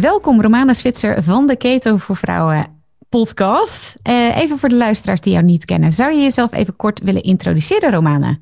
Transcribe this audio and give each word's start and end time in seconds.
Welkom 0.00 0.42
Romana 0.42 0.72
Switzer 0.72 1.22
van 1.22 1.46
de 1.46 1.56
Keto 1.56 1.96
voor 1.96 2.16
Vrouwen 2.16 2.82
podcast. 3.08 3.98
Uh, 4.08 4.36
even 4.36 4.58
voor 4.58 4.68
de 4.68 4.74
luisteraars 4.74 5.20
die 5.20 5.32
jou 5.32 5.44
niet 5.44 5.64
kennen. 5.64 5.92
Zou 5.92 6.12
je 6.12 6.20
jezelf 6.22 6.52
even 6.52 6.76
kort 6.76 7.00
willen 7.00 7.22
introduceren, 7.22 7.90
Romana? 7.90 8.38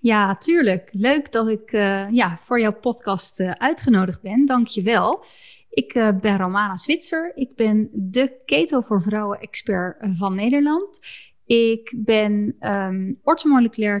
Ja, 0.00 0.34
tuurlijk. 0.34 0.88
Leuk 0.92 1.32
dat 1.32 1.48
ik 1.48 1.72
uh, 1.72 2.10
ja, 2.10 2.36
voor 2.40 2.60
jouw 2.60 2.72
podcast 2.72 3.40
uh, 3.40 3.50
uitgenodigd 3.50 4.22
ben. 4.22 4.46
Dank 4.46 4.66
je 4.66 4.82
wel. 4.82 5.24
Ik 5.70 5.92
ben 6.20 6.38
Romana 6.38 6.76
Switzer. 6.76 7.32
Ik 7.34 7.56
ben 7.56 7.88
de 7.92 8.40
Keto 8.44 8.80
voor 8.80 9.02
Vrouwen 9.02 9.40
expert 9.40 9.96
van 10.12 10.34
Nederland. 10.34 10.98
Ik 11.46 11.94
ben 11.96 12.56
um, 12.60 13.16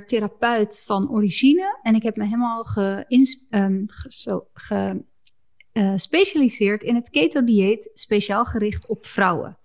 therapeut 0.06 0.82
van 0.86 1.10
origine. 1.10 1.78
En 1.82 1.94
ik 1.94 2.02
heb 2.02 2.16
me 2.16 2.24
helemaal 2.24 2.64
ge, 2.64 3.04
zo, 4.08 4.46
ge 4.52 5.04
gespecialiseerd 5.74 6.82
uh, 6.82 6.88
in 6.88 6.94
het 6.94 7.10
keto-dieet, 7.10 7.90
speciaal 7.94 8.44
gericht 8.44 8.88
op 8.88 9.06
vrouwen. 9.06 9.58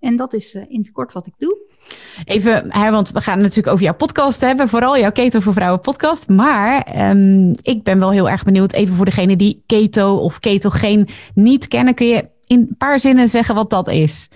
En 0.00 0.16
dat 0.16 0.32
is 0.32 0.54
uh, 0.54 0.62
in 0.68 0.78
het 0.78 0.92
kort 0.92 1.12
wat 1.12 1.26
ik 1.26 1.34
doe. 1.38 1.58
Even, 2.24 2.72
hè, 2.72 2.90
want 2.90 3.10
we 3.10 3.20
gaan 3.20 3.34
het 3.34 3.42
natuurlijk 3.42 3.72
over 3.72 3.84
jouw 3.84 3.94
podcast 3.94 4.40
hebben, 4.40 4.68
vooral 4.68 4.98
jouw 4.98 5.10
Keto 5.10 5.40
voor 5.40 5.52
Vrouwen 5.52 5.80
podcast. 5.80 6.28
Maar 6.28 6.96
um, 7.10 7.54
ik 7.62 7.82
ben 7.82 7.98
wel 7.98 8.10
heel 8.10 8.28
erg 8.28 8.44
benieuwd, 8.44 8.72
even 8.72 8.94
voor 8.94 9.04
degene 9.04 9.36
die 9.36 9.62
keto 9.66 10.16
of 10.16 10.38
ketogeen 10.38 11.08
niet 11.34 11.68
kennen, 11.68 11.94
kun 11.94 12.06
je 12.06 12.30
in 12.46 12.58
een 12.58 12.76
paar 12.78 13.00
zinnen 13.00 13.28
zeggen 13.28 13.54
wat 13.54 13.70
dat 13.70 13.88
is? 13.88 14.30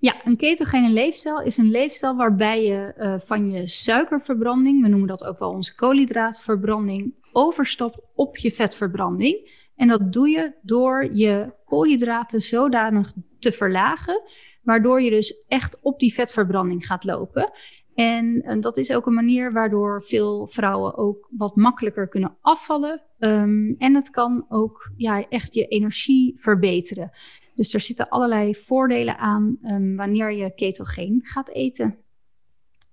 Ja, 0.00 0.14
een 0.24 0.36
ketogene 0.36 0.90
leefstijl 0.90 1.40
is 1.40 1.56
een 1.56 1.70
leefstijl 1.70 2.16
waarbij 2.16 2.64
je 2.64 2.94
uh, 2.98 3.14
van 3.18 3.50
je 3.50 3.68
suikerverbranding, 3.68 4.82
we 4.82 4.88
noemen 4.88 5.08
dat 5.08 5.24
ook 5.24 5.38
wel 5.38 5.50
onze 5.50 5.74
koolhydraatverbranding, 5.74 7.14
overstapt 7.32 8.00
op 8.14 8.36
je 8.36 8.50
vetverbranding. 8.50 9.66
En 9.78 9.88
dat 9.88 10.12
doe 10.12 10.28
je 10.28 10.54
door 10.62 11.08
je 11.12 11.52
koolhydraten 11.64 12.40
zodanig 12.40 13.12
te 13.38 13.52
verlagen, 13.52 14.22
waardoor 14.62 15.02
je 15.02 15.10
dus 15.10 15.44
echt 15.48 15.78
op 15.80 15.98
die 16.00 16.14
vetverbranding 16.14 16.86
gaat 16.86 17.04
lopen. 17.04 17.50
En, 17.94 18.60
dat 18.60 18.76
is 18.76 18.92
ook 18.92 19.06
een 19.06 19.14
manier 19.14 19.52
waardoor 19.52 20.02
veel 20.02 20.46
vrouwen 20.46 20.96
ook 20.96 21.28
wat 21.30 21.56
makkelijker 21.56 22.08
kunnen 22.08 22.36
afvallen. 22.40 23.02
Um, 23.18 23.72
en 23.72 23.94
het 23.94 24.10
kan 24.10 24.44
ook 24.48 24.92
ja, 24.96 25.28
echt 25.28 25.54
je 25.54 25.66
energie 25.66 26.40
verbeteren. 26.40 27.10
Dus 27.54 27.74
er 27.74 27.80
zitten 27.80 28.08
allerlei 28.08 28.54
voordelen 28.54 29.18
aan 29.18 29.58
um, 29.62 29.96
wanneer 29.96 30.32
je 30.32 30.54
ketogeen 30.54 31.20
gaat 31.22 31.50
eten. 31.50 31.98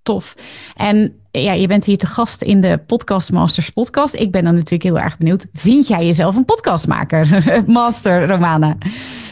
Tof. 0.05 0.35
En 0.75 1.19
ja, 1.31 1.53
je 1.53 1.67
bent 1.67 1.85
hier 1.85 1.97
te 1.97 2.07
gast 2.07 2.41
in 2.41 2.61
de 2.61 2.77
Podcast 2.77 3.31
Masters 3.31 3.69
podcast. 3.69 4.13
Ik 4.13 4.31
ben 4.31 4.43
dan 4.43 4.53
natuurlijk 4.53 4.83
heel 4.83 4.99
erg 4.99 5.17
benieuwd. 5.17 5.47
Vind 5.53 5.87
jij 5.87 6.05
jezelf 6.05 6.35
een 6.35 6.45
podcastmaker, 6.45 7.43
Master 7.67 8.27
Romana? 8.27 8.77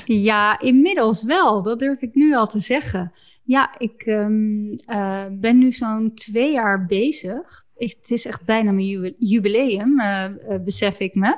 Ja, 0.05 0.59
inmiddels 0.59 1.23
wel. 1.23 1.61
Dat 1.61 1.79
durf 1.79 2.01
ik 2.01 2.15
nu 2.15 2.35
al 2.35 2.47
te 2.47 2.59
zeggen. 2.59 3.11
Ja, 3.43 3.75
ik 3.77 4.05
um, 4.05 4.69
uh, 4.87 5.25
ben 5.31 5.57
nu 5.57 5.71
zo'n 5.71 6.11
twee 6.15 6.51
jaar 6.51 6.85
bezig. 6.85 7.65
Het 7.75 8.09
is 8.09 8.25
echt 8.25 8.45
bijna 8.45 8.71
mijn 8.71 9.15
jubileum, 9.17 9.99
uh, 9.99 10.25
uh, 10.49 10.63
besef 10.63 10.99
ik 10.99 11.15
me. 11.15 11.37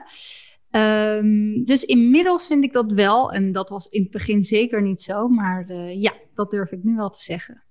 Um, 1.17 1.63
dus 1.63 1.83
inmiddels 1.83 2.47
vind 2.47 2.63
ik 2.63 2.73
dat 2.73 2.91
wel. 2.91 3.31
En 3.31 3.51
dat 3.51 3.69
was 3.69 3.87
in 3.89 4.01
het 4.01 4.11
begin 4.11 4.43
zeker 4.43 4.81
niet 4.81 5.01
zo. 5.01 5.27
Maar 5.27 5.73
ja, 5.73 6.13
dat 6.33 6.51
durf 6.51 6.71
ik 6.71 6.83
nu 6.83 6.95
wel 6.95 7.09
te 7.09 7.21
zeggen. 7.21 7.64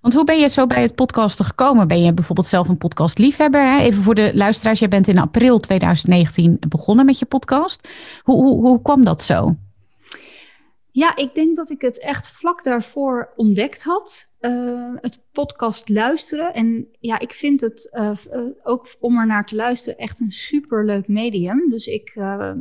Want 0.00 0.14
hoe 0.14 0.24
ben 0.24 0.38
je 0.38 0.48
zo 0.48 0.66
bij 0.66 0.82
het 0.82 0.94
podcasten 0.94 1.44
gekomen? 1.44 1.88
Ben 1.88 2.02
je 2.02 2.14
bijvoorbeeld 2.14 2.46
zelf 2.46 2.68
een 2.68 2.78
podcastliefhebber? 2.78 3.60
Hè? 3.60 3.78
Even 3.78 4.02
voor 4.02 4.14
de 4.14 4.30
luisteraars, 4.34 4.78
je 4.78 4.88
bent 4.88 5.08
in 5.08 5.18
april 5.18 5.58
2019 5.58 6.56
begonnen 6.68 7.06
met 7.06 7.18
je 7.18 7.26
podcast. 7.26 7.88
Hoe, 8.22 8.42
hoe, 8.42 8.60
hoe 8.60 8.82
kwam 8.82 9.04
dat 9.04 9.22
zo? 9.22 9.56
Ja, 10.90 11.16
ik 11.16 11.34
denk 11.34 11.56
dat 11.56 11.70
ik 11.70 11.80
het 11.80 12.00
echt 12.00 12.28
vlak 12.28 12.62
daarvoor 12.62 13.32
ontdekt 13.36 13.82
had. 13.82 14.28
Uh, 14.40 14.94
het 15.00 15.20
podcast 15.32 15.88
luisteren. 15.88 16.54
En 16.54 16.88
ja, 17.00 17.18
ik 17.18 17.32
vind 17.32 17.60
het 17.60 17.90
uh, 17.92 18.18
ook 18.62 18.96
om 19.00 19.18
er 19.18 19.26
naar 19.26 19.46
te 19.46 19.56
luisteren 19.56 19.98
echt 19.98 20.20
een 20.20 20.32
superleuk 20.32 21.08
medium. 21.08 21.70
Dus 21.70 21.86
ik 21.86 22.12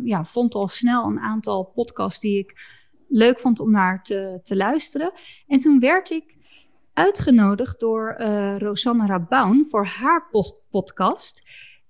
ja, 0.03 0.25
vond 0.25 0.55
al 0.55 0.67
snel 0.67 1.05
een 1.05 1.19
aantal 1.19 1.63
podcasts 1.63 2.19
die 2.19 2.37
ik 2.37 2.53
leuk 3.07 3.39
vond 3.39 3.59
om 3.59 3.71
naar 3.71 4.03
te, 4.03 4.39
te 4.43 4.55
luisteren. 4.55 5.11
En 5.47 5.59
toen 5.59 5.79
werd 5.79 6.09
ik 6.09 6.32
uitgenodigd 6.93 7.79
door 7.79 8.15
uh, 8.17 8.57
Rosanne 8.57 9.05
Rabaun 9.05 9.65
voor 9.65 9.85
haar 9.85 10.29
podcast. 10.69 11.43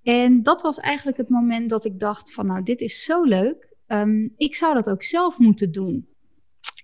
En 0.03 0.43
dat 0.43 0.61
was 0.61 0.79
eigenlijk 0.79 1.17
het 1.17 1.29
moment 1.29 1.69
dat 1.69 1.85
ik 1.85 1.99
dacht 1.99 2.33
van 2.33 2.45
nou, 2.45 2.63
dit 2.63 2.81
is 2.81 3.03
zo 3.03 3.23
leuk. 3.23 3.75
Um, 3.87 4.29
ik 4.35 4.55
zou 4.55 4.73
dat 4.73 4.89
ook 4.89 5.03
zelf 5.03 5.37
moeten 5.37 5.71
doen. 5.71 6.07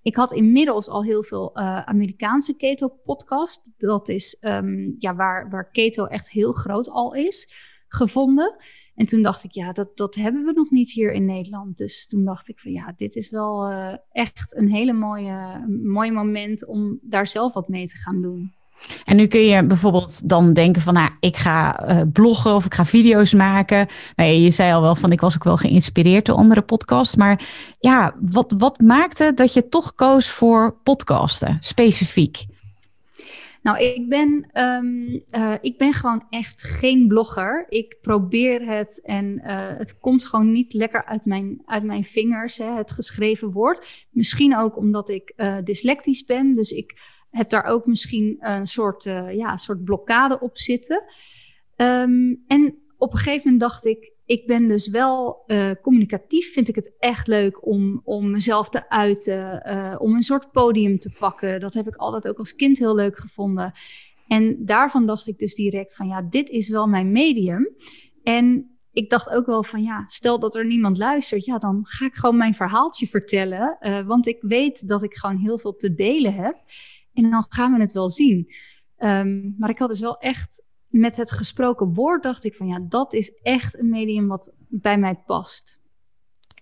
Ik 0.01 0.15
had 0.15 0.31
inmiddels 0.31 0.89
al 0.89 1.03
heel 1.03 1.23
veel 1.23 1.51
uh, 1.53 1.81
Amerikaanse 1.81 2.55
keto-podcast. 2.55 3.71
Dat 3.77 4.09
is 4.09 4.37
um, 4.41 4.95
ja, 4.99 5.15
waar, 5.15 5.49
waar 5.49 5.71
keto 5.71 6.05
echt 6.05 6.31
heel 6.31 6.51
groot 6.51 6.89
al 6.89 7.13
is 7.13 7.67
gevonden. 7.89 8.55
En 8.95 9.05
toen 9.05 9.21
dacht 9.21 9.43
ik, 9.43 9.51
ja, 9.51 9.71
dat, 9.71 9.97
dat 9.97 10.15
hebben 10.15 10.43
we 10.43 10.51
nog 10.51 10.69
niet 10.69 10.91
hier 10.91 11.11
in 11.11 11.25
Nederland. 11.25 11.77
Dus 11.77 12.07
toen 12.07 12.25
dacht 12.25 12.49
ik 12.49 12.59
van 12.59 12.71
ja, 12.71 12.93
dit 12.97 13.15
is 13.15 13.29
wel 13.29 13.71
uh, 13.71 13.93
echt 14.11 14.55
een 14.55 14.69
hele 14.69 14.93
mooie, 14.93 15.65
mooi 15.83 16.11
moment 16.11 16.65
om 16.65 16.99
daar 17.01 17.27
zelf 17.27 17.53
wat 17.53 17.67
mee 17.67 17.87
te 17.87 17.97
gaan 17.97 18.21
doen. 18.21 18.53
En 19.05 19.15
nu 19.15 19.27
kun 19.27 19.39
je 19.39 19.65
bijvoorbeeld 19.65 20.29
dan 20.29 20.53
denken 20.53 20.81
van, 20.81 20.93
nou, 20.93 21.09
ik 21.19 21.37
ga 21.37 21.89
uh, 21.89 22.01
bloggen 22.13 22.55
of 22.55 22.65
ik 22.65 22.73
ga 22.73 22.85
video's 22.85 23.33
maken. 23.33 23.87
Nou, 24.15 24.29
je 24.29 24.49
zei 24.49 24.73
al 24.73 24.81
wel 24.81 24.95
van, 24.95 25.11
ik 25.11 25.21
was 25.21 25.35
ook 25.35 25.43
wel 25.43 25.57
geïnspireerd 25.57 26.25
door 26.25 26.35
andere 26.35 26.61
podcasts. 26.61 27.15
Maar 27.15 27.47
ja, 27.79 28.15
wat, 28.21 28.53
wat 28.57 28.81
maakte 28.81 29.31
dat 29.33 29.53
je 29.53 29.67
toch 29.67 29.95
koos 29.95 30.29
voor 30.29 30.77
podcasten, 30.83 31.57
specifiek? 31.59 32.45
Nou, 33.61 33.77
ik 33.77 34.09
ben, 34.09 34.49
um, 34.53 35.21
uh, 35.35 35.55
ik 35.61 35.77
ben 35.77 35.93
gewoon 35.93 36.25
echt 36.29 36.63
geen 36.63 37.07
blogger. 37.07 37.65
Ik 37.69 37.97
probeer 38.01 38.67
het 38.67 39.01
en 39.03 39.25
uh, 39.25 39.67
het 39.77 39.99
komt 39.99 40.25
gewoon 40.25 40.51
niet 40.51 40.73
lekker 40.73 41.05
uit 41.05 41.25
mijn, 41.25 41.61
uit 41.65 41.83
mijn 41.83 42.03
vingers, 42.03 42.57
hè, 42.57 42.75
het 42.75 42.91
geschreven 42.91 43.51
woord. 43.51 44.07
Misschien 44.11 44.57
ook 44.57 44.77
omdat 44.77 45.09
ik 45.09 45.33
uh, 45.37 45.57
dyslectisch 45.63 46.25
ben. 46.25 46.55
Dus 46.55 46.71
ik 46.71 46.99
heb 47.29 47.49
daar 47.49 47.63
ook 47.63 47.85
misschien 47.85 48.37
een 48.39 48.67
soort, 48.67 49.03
ja, 49.03 49.51
een 49.51 49.57
soort 49.57 49.83
blokkade 49.83 50.39
op 50.39 50.57
zitten. 50.57 51.03
Um, 51.75 52.43
en 52.47 52.75
op 52.97 53.11
een 53.11 53.17
gegeven 53.17 53.41
moment 53.43 53.61
dacht 53.61 53.85
ik, 53.85 54.11
ik 54.29 54.47
ben 54.47 54.67
dus 54.67 54.87
wel 54.87 55.43
uh, 55.47 55.71
communicatief. 55.81 56.53
Vind 56.53 56.67
ik 56.67 56.75
het 56.75 56.95
echt 56.99 57.27
leuk 57.27 57.65
om, 57.65 58.01
om 58.03 58.31
mezelf 58.31 58.69
te 58.69 58.89
uiten, 58.89 59.61
uh, 59.65 59.95
om 59.99 60.15
een 60.15 60.23
soort 60.23 60.51
podium 60.51 60.99
te 60.99 61.09
pakken. 61.19 61.59
Dat 61.59 61.73
heb 61.73 61.87
ik 61.87 61.95
altijd 61.95 62.27
ook 62.27 62.37
als 62.37 62.55
kind 62.55 62.77
heel 62.77 62.95
leuk 62.95 63.17
gevonden. 63.17 63.71
En 64.27 64.65
daarvan 64.65 65.05
dacht 65.05 65.27
ik 65.27 65.39
dus 65.39 65.55
direct 65.55 65.95
van 65.95 66.07
ja, 66.07 66.21
dit 66.21 66.49
is 66.49 66.69
wel 66.69 66.87
mijn 66.87 67.11
medium. 67.11 67.75
En 68.23 68.77
ik 68.91 69.09
dacht 69.09 69.29
ook 69.29 69.45
wel 69.45 69.63
van 69.63 69.83
ja, 69.83 70.03
stel 70.07 70.39
dat 70.39 70.55
er 70.55 70.65
niemand 70.65 70.97
luistert, 70.97 71.45
ja, 71.45 71.57
dan 71.57 71.85
ga 71.85 72.05
ik 72.05 72.15
gewoon 72.15 72.37
mijn 72.37 72.55
verhaaltje 72.55 73.07
vertellen. 73.07 73.77
Uh, 73.81 74.07
want 74.07 74.27
ik 74.27 74.37
weet 74.41 74.87
dat 74.87 75.03
ik 75.03 75.15
gewoon 75.15 75.37
heel 75.37 75.57
veel 75.57 75.75
te 75.75 75.93
delen 75.93 76.33
heb. 76.33 76.55
En 77.13 77.29
dan 77.29 77.45
gaan 77.49 77.73
we 77.73 77.79
het 77.79 77.93
wel 77.93 78.09
zien. 78.09 78.53
Um, 78.97 79.55
maar 79.57 79.69
ik 79.69 79.79
had 79.79 79.89
dus 79.89 79.99
wel 79.99 80.17
echt 80.17 80.67
met 80.89 81.17
het 81.17 81.31
gesproken 81.31 81.93
woord 81.93 82.23
dacht 82.23 82.43
ik 82.43 82.55
van 82.55 82.67
ja, 82.67 82.79
dat 82.89 83.13
is 83.13 83.39
echt 83.41 83.79
een 83.79 83.89
medium 83.89 84.27
wat 84.27 84.51
bij 84.67 84.97
mij 84.97 85.15
past. 85.25 85.79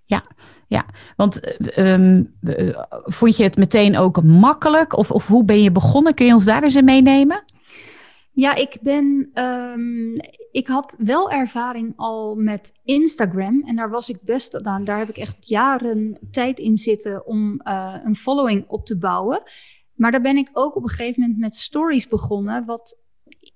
Ja, 0.06 0.24
ja. 0.68 0.86
want 1.16 1.58
um, 1.78 2.36
uh, 2.42 2.84
vond 2.90 3.38
je 3.38 3.44
het 3.44 3.58
meteen 3.58 3.98
ook 3.98 4.24
makkelijk? 4.24 4.98
Of, 4.98 5.12
of 5.12 5.28
hoe 5.28 5.46
ben 5.46 5.62
je 5.62 5.72
begonnen? 5.72 6.14
Kun 6.14 6.26
je 6.26 6.34
ons 6.34 6.46
daar 6.46 6.64
eens 6.64 6.76
in 6.76 6.86
meenemen? 6.86 7.44
Ja, 8.32 8.56
ik 8.56 8.78
ben. 8.82 9.30
Um, 9.34 10.16
ik 10.52 10.68
had 10.68 10.96
wel 10.98 11.32
ervaring 11.32 11.94
al 11.96 12.36
met 12.36 12.72
Instagram. 12.84 13.64
En 13.66 13.76
daar 13.76 13.90
was 13.90 14.10
ik 14.10 14.22
best. 14.22 14.60
Nou, 14.62 14.84
daar 14.84 14.98
heb 14.98 15.10
ik 15.10 15.18
echt 15.18 15.48
jaren 15.48 16.20
tijd 16.32 16.60
in 16.60 16.78
zitten 16.78 17.26
om 17.26 17.62
uh, 17.64 17.96
een 18.04 18.16
following 18.16 18.66
op 18.68 18.86
te 18.86 18.98
bouwen. 18.98 19.42
Maar 19.94 20.12
daar 20.12 20.22
ben 20.22 20.38
ik 20.38 20.50
ook 20.54 20.76
op 20.76 20.84
een 20.84 20.90
gegeven 20.90 21.22
moment 21.22 21.40
met 21.40 21.56
stories 21.56 22.08
begonnen. 22.08 22.66
Wat 22.66 22.98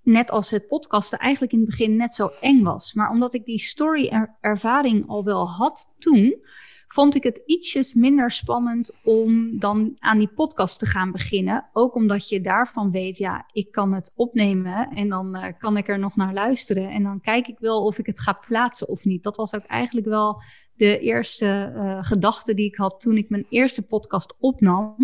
net 0.03 0.31
als 0.31 0.49
het 0.49 0.67
podcasten, 0.67 1.19
eigenlijk 1.19 1.53
in 1.53 1.59
het 1.59 1.69
begin 1.69 1.95
net 1.95 2.15
zo 2.15 2.29
eng 2.41 2.63
was. 2.63 2.93
Maar 2.93 3.09
omdat 3.09 3.33
ik 3.33 3.45
die 3.45 3.59
story-ervaring 3.59 5.07
al 5.07 5.23
wel 5.23 5.49
had 5.49 5.93
toen, 5.97 6.41
vond 6.87 7.15
ik 7.15 7.23
het 7.23 7.41
ietsjes 7.45 7.93
minder 7.93 8.31
spannend 8.31 8.91
om 9.03 9.59
dan 9.59 9.91
aan 9.95 10.17
die 10.17 10.31
podcast 10.33 10.79
te 10.79 10.85
gaan 10.85 11.11
beginnen. 11.11 11.69
Ook 11.73 11.95
omdat 11.95 12.29
je 12.29 12.41
daarvan 12.41 12.91
weet, 12.91 13.17
ja, 13.17 13.45
ik 13.51 13.71
kan 13.71 13.93
het 13.93 14.11
opnemen 14.15 14.89
en 14.89 15.09
dan 15.09 15.37
uh, 15.37 15.45
kan 15.57 15.77
ik 15.77 15.89
er 15.89 15.99
nog 15.99 16.15
naar 16.15 16.33
luisteren. 16.33 16.89
En 16.89 17.03
dan 17.03 17.21
kijk 17.21 17.47
ik 17.47 17.59
wel 17.59 17.85
of 17.85 17.97
ik 17.97 18.05
het 18.05 18.19
ga 18.19 18.39
plaatsen 18.47 18.87
of 18.87 19.05
niet. 19.05 19.23
Dat 19.23 19.35
was 19.35 19.55
ook 19.55 19.65
eigenlijk 19.65 20.07
wel 20.07 20.41
de 20.75 20.99
eerste 20.99 21.73
uh, 21.75 21.97
gedachte 22.03 22.53
die 22.53 22.65
ik 22.65 22.75
had 22.75 22.99
toen 22.99 23.17
ik 23.17 23.29
mijn 23.29 23.45
eerste 23.49 23.81
podcast 23.81 24.35
opnam. 24.39 24.95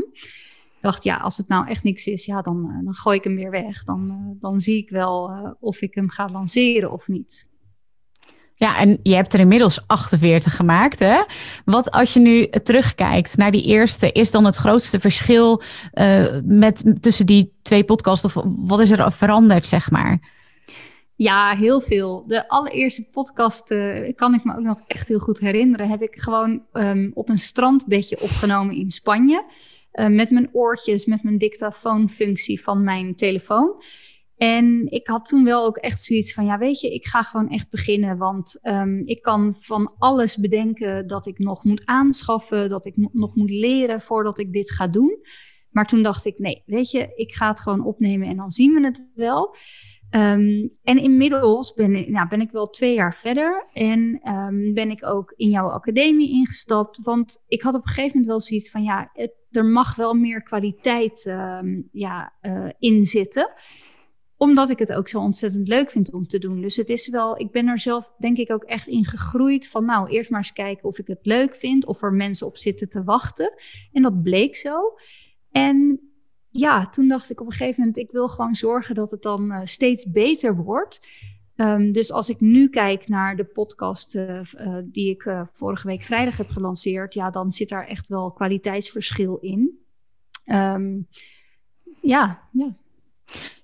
Dacht, 0.87 1.03
ja, 1.03 1.17
als 1.17 1.37
het 1.37 1.47
nou 1.47 1.67
echt 1.67 1.83
niks 1.83 2.07
is, 2.07 2.25
ja, 2.25 2.41
dan, 2.41 2.65
uh, 2.69 2.85
dan 2.85 2.93
gooi 2.93 3.17
ik 3.17 3.23
hem 3.23 3.35
weer 3.35 3.51
weg. 3.51 3.83
Dan, 3.83 4.35
dan 4.39 4.59
zie 4.59 4.77
ik 4.77 4.89
wel 4.89 5.31
of 5.59 5.81
ik 5.81 5.95
hem 5.95 6.09
ga 6.09 6.29
lanceren 6.31 6.91
of 6.91 7.07
niet. 7.07 7.47
Ja, 8.59 8.77
en 8.77 8.99
je 9.03 9.15
hebt 9.15 9.33
er 9.33 9.39
inmiddels 9.39 9.87
48 9.87 10.55
gemaakt. 10.55 10.99
Hè? 10.99 11.21
Wat 11.65 11.91
als 11.91 12.13
je 12.13 12.19
nu 12.19 12.47
terugkijkt 12.49 13.37
naar 13.37 13.51
die 13.51 13.65
eerste, 13.65 14.11
is 14.11 14.31
dan 14.31 14.45
het 14.45 14.55
grootste 14.55 14.99
verschil 14.99 15.61
uh, 15.93 16.25
met, 16.43 16.95
tussen 16.99 17.25
die 17.25 17.53
twee 17.61 17.83
podcasts? 17.83 18.25
Of 18.25 18.43
wat 18.45 18.79
is 18.79 18.91
er 18.91 19.11
veranderd, 19.11 19.67
zeg 19.67 19.91
maar? 19.91 20.19
Ja, 21.15 21.55
heel 21.55 21.81
veel. 21.81 22.23
De 22.27 22.47
allereerste 22.49 23.07
podcast, 23.11 23.71
uh, 23.71 24.13
kan 24.15 24.33
ik 24.33 24.43
me 24.43 24.55
ook 24.55 24.63
nog 24.63 24.81
echt 24.87 25.07
heel 25.07 25.19
goed 25.19 25.39
herinneren, 25.39 25.89
heb 25.89 26.01
ik 26.01 26.15
gewoon 26.15 26.61
um, 26.73 27.11
op 27.13 27.29
een 27.29 27.39
strandbedje 27.39 28.21
opgenomen 28.21 28.75
in 28.75 28.89
Spanje. 28.89 29.45
Uh, 29.99 30.07
met 30.07 30.29
mijn 30.29 30.49
oortjes, 30.51 31.05
met 31.05 31.23
mijn 31.23 31.37
dictafoonfunctie 31.37 32.61
van 32.61 32.83
mijn 32.83 33.15
telefoon. 33.15 33.81
En 34.37 34.91
ik 34.91 35.07
had 35.07 35.25
toen 35.25 35.43
wel 35.43 35.65
ook 35.65 35.77
echt 35.77 36.03
zoiets 36.03 36.33
van, 36.33 36.45
ja 36.45 36.57
weet 36.57 36.79
je, 36.79 36.93
ik 36.93 37.05
ga 37.05 37.23
gewoon 37.23 37.49
echt 37.49 37.69
beginnen. 37.69 38.17
Want 38.17 38.59
um, 38.63 39.01
ik 39.03 39.21
kan 39.21 39.53
van 39.55 39.93
alles 39.97 40.37
bedenken 40.37 41.07
dat 41.07 41.25
ik 41.25 41.39
nog 41.39 41.63
moet 41.63 41.85
aanschaffen, 41.85 42.69
dat 42.69 42.85
ik 42.85 42.93
nog 43.11 43.35
moet 43.35 43.49
leren 43.49 44.01
voordat 44.01 44.39
ik 44.39 44.53
dit 44.53 44.71
ga 44.71 44.87
doen. 44.87 45.17
Maar 45.69 45.85
toen 45.85 46.03
dacht 46.03 46.25
ik, 46.25 46.39
nee, 46.39 46.63
weet 46.65 46.91
je, 46.91 47.11
ik 47.15 47.33
ga 47.33 47.49
het 47.49 47.61
gewoon 47.61 47.85
opnemen 47.85 48.27
en 48.27 48.37
dan 48.37 48.49
zien 48.49 48.73
we 48.73 48.85
het 48.85 49.07
wel. 49.15 49.55
Um, 50.11 50.67
en 50.83 50.97
inmiddels 50.97 51.73
ben 51.73 51.95
ik, 51.95 52.07
nou, 52.07 52.27
ben 52.27 52.41
ik 52.41 52.51
wel 52.51 52.69
twee 52.69 52.93
jaar 52.93 53.15
verder 53.15 53.67
en 53.73 54.29
um, 54.31 54.73
ben 54.73 54.89
ik 54.89 55.05
ook 55.05 55.33
in 55.35 55.49
jouw 55.49 55.69
academie 55.69 56.31
ingestapt. 56.31 56.99
Want 57.01 57.43
ik 57.47 57.61
had 57.61 57.73
op 57.73 57.81
een 57.81 57.87
gegeven 57.87 58.11
moment 58.11 58.27
wel 58.27 58.41
zoiets 58.41 58.71
van, 58.71 58.83
ja, 58.83 59.09
het, 59.13 59.33
er 59.57 59.65
mag 59.65 59.95
wel 59.95 60.13
meer 60.13 60.43
kwaliteit 60.43 61.23
ja, 61.91 62.33
uh, 62.41 62.69
in 62.79 63.05
zitten 63.05 63.53
omdat 64.37 64.69
ik 64.69 64.79
het 64.79 64.93
ook 64.93 65.07
zo 65.07 65.19
ontzettend 65.19 65.67
leuk 65.67 65.91
vind 65.91 66.13
om 66.13 66.27
te 66.27 66.39
doen. 66.39 66.61
Dus 66.61 66.75
het 66.75 66.89
is 66.89 67.07
wel, 67.07 67.39
ik 67.39 67.51
ben 67.51 67.67
er 67.67 67.79
zelf 67.79 68.13
denk 68.17 68.37
ik 68.37 68.51
ook 68.51 68.63
echt 68.63 68.87
in 68.87 69.05
gegroeid 69.05 69.67
van 69.67 69.85
nou, 69.85 70.09
eerst 70.09 70.29
maar 70.29 70.39
eens 70.39 70.53
kijken 70.53 70.83
of 70.83 70.99
ik 70.99 71.07
het 71.07 71.25
leuk 71.25 71.55
vind, 71.55 71.85
of 71.85 72.01
er 72.01 72.13
mensen 72.13 72.47
op 72.47 72.57
zitten 72.57 72.89
te 72.89 73.03
wachten. 73.03 73.53
En 73.91 74.01
dat 74.01 74.21
bleek 74.21 74.55
zo. 74.55 74.97
En 75.51 75.99
ja, 76.49 76.89
toen 76.89 77.07
dacht 77.07 77.29
ik 77.29 77.41
op 77.41 77.45
een 77.45 77.51
gegeven 77.51 77.75
moment, 77.77 77.97
ik 77.97 78.11
wil 78.11 78.27
gewoon 78.27 78.53
zorgen 78.53 78.95
dat 78.95 79.11
het 79.11 79.21
dan 79.21 79.51
uh, 79.51 79.61
steeds 79.63 80.11
beter 80.11 80.55
wordt. 80.55 80.99
Um, 81.57 81.91
dus 81.91 82.11
als 82.11 82.29
ik 82.29 82.39
nu 82.39 82.69
kijk 82.69 83.07
naar 83.07 83.35
de 83.35 83.43
podcast 83.43 84.15
uh, 84.15 84.23
uh, 84.23 84.77
die 84.83 85.09
ik 85.09 85.45
vorige 85.53 85.87
week 85.87 86.03
vrijdag 86.03 86.37
heb 86.37 86.49
gelanceerd, 86.49 87.13
ja, 87.13 87.29
dan 87.29 87.51
zit 87.51 87.69
daar 87.69 87.87
echt 87.87 88.07
wel 88.07 88.31
kwaliteitsverschil 88.31 89.37
in. 89.41 89.77
Um, 90.45 91.07
ja, 92.01 92.39
ja. 92.51 92.75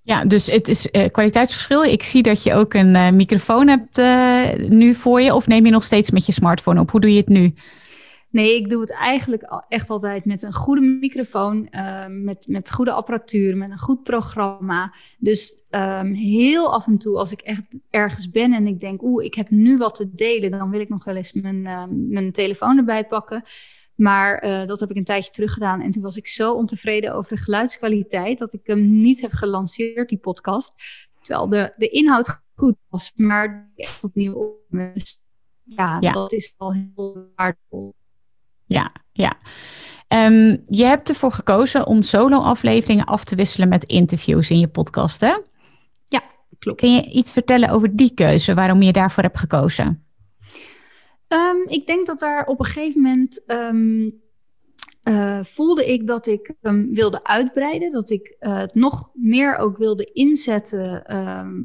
Ja, 0.01 0.25
dus 0.25 0.47
het 0.47 0.67
is 0.67 0.89
kwaliteitsverschil. 1.11 1.83
Ik 1.83 2.03
zie 2.03 2.23
dat 2.23 2.43
je 2.43 2.53
ook 2.53 2.73
een 2.73 3.15
microfoon 3.15 3.67
hebt 3.67 3.97
nu 4.69 4.93
voor 4.93 5.21
je. 5.21 5.33
Of 5.33 5.47
neem 5.47 5.65
je 5.65 5.71
nog 5.71 5.83
steeds 5.83 6.11
met 6.11 6.25
je 6.25 6.31
smartphone 6.31 6.79
op? 6.79 6.91
Hoe 6.91 7.01
doe 7.01 7.11
je 7.11 7.19
het 7.19 7.29
nu? 7.29 7.53
Nee, 8.33 8.55
ik 8.55 8.69
doe 8.69 8.81
het 8.81 8.91
eigenlijk 8.91 9.63
echt 9.67 9.89
altijd 9.89 10.25
met 10.25 10.43
een 10.43 10.53
goede 10.53 10.81
microfoon, 10.81 11.69
met, 12.09 12.45
met 12.47 12.71
goede 12.71 12.91
apparatuur, 12.91 13.57
met 13.57 13.69
een 13.69 13.79
goed 13.79 14.03
programma. 14.03 14.93
Dus 15.17 15.63
um, 15.69 16.13
heel 16.13 16.73
af 16.73 16.87
en 16.87 16.97
toe, 16.97 17.17
als 17.17 17.31
ik 17.31 17.41
echt 17.41 17.61
ergens 17.89 18.29
ben 18.29 18.53
en 18.53 18.67
ik 18.67 18.79
denk, 18.79 19.01
oeh, 19.01 19.25
ik 19.25 19.33
heb 19.33 19.49
nu 19.49 19.77
wat 19.77 19.95
te 19.95 20.15
delen, 20.15 20.51
dan 20.51 20.69
wil 20.69 20.79
ik 20.79 20.89
nog 20.89 21.03
wel 21.03 21.15
eens 21.15 21.33
mijn, 21.33 21.61
mijn 22.09 22.31
telefoon 22.31 22.77
erbij 22.77 23.05
pakken. 23.05 23.43
Maar 23.95 24.45
uh, 24.45 24.65
dat 24.65 24.79
heb 24.79 24.89
ik 24.89 24.97
een 24.97 25.03
tijdje 25.03 25.31
terug 25.31 25.53
gedaan. 25.53 25.81
En 25.81 25.91
toen 25.91 26.03
was 26.03 26.17
ik 26.17 26.27
zo 26.27 26.53
ontevreden 26.53 27.13
over 27.13 27.35
de 27.35 27.41
geluidskwaliteit 27.41 28.39
dat 28.39 28.53
ik 28.53 28.61
hem 28.63 28.97
niet 28.97 29.21
heb 29.21 29.31
gelanceerd, 29.31 30.09
die 30.09 30.17
podcast. 30.17 30.73
Terwijl 31.21 31.49
de, 31.49 31.73
de 31.77 31.87
inhoud 31.87 32.41
goed 32.55 32.75
was, 32.89 33.11
maar 33.15 33.71
echt 33.75 34.03
opnieuw 34.03 34.33
op. 34.33 34.55
Dus 34.69 35.23
ja, 35.63 35.97
ja, 35.99 36.11
dat 36.11 36.31
is 36.31 36.53
wel 36.57 36.73
heel 36.73 37.31
waardevol. 37.35 37.93
Ja, 38.73 38.91
ja. 39.11 39.33
Um, 40.27 40.63
je 40.65 40.83
hebt 40.83 41.09
ervoor 41.09 41.31
gekozen 41.31 41.87
om 41.87 42.01
solo-afleveringen 42.01 43.05
af 43.05 43.23
te 43.23 43.35
wisselen 43.35 43.69
met 43.69 43.83
interviews 43.83 44.49
in 44.49 44.59
je 44.59 44.67
podcast, 44.67 45.21
hè? 45.21 45.33
Ja, 46.05 46.21
klopt. 46.59 46.79
Kun 46.79 46.95
je 46.95 47.09
iets 47.11 47.33
vertellen 47.33 47.69
over 47.69 47.95
die 47.95 48.13
keuze, 48.13 48.53
waarom 48.53 48.81
je 48.81 48.91
daarvoor 48.91 49.23
hebt 49.23 49.39
gekozen? 49.39 50.05
Um, 51.27 51.67
ik 51.67 51.87
denk 51.87 52.05
dat 52.05 52.19
daar 52.19 52.45
op 52.45 52.59
een 52.59 52.65
gegeven 52.65 53.01
moment 53.01 53.43
um, 53.47 54.22
uh, 55.09 55.43
voelde 55.43 55.85
ik 55.85 56.07
dat 56.07 56.27
ik 56.27 56.53
um, 56.61 56.93
wilde 56.93 57.23
uitbreiden. 57.23 57.91
Dat 57.91 58.09
ik 58.09 58.35
uh, 58.39 58.57
het 58.57 58.75
nog 58.75 59.09
meer 59.13 59.57
ook 59.57 59.77
wilde 59.77 60.03
inzetten, 60.13 61.05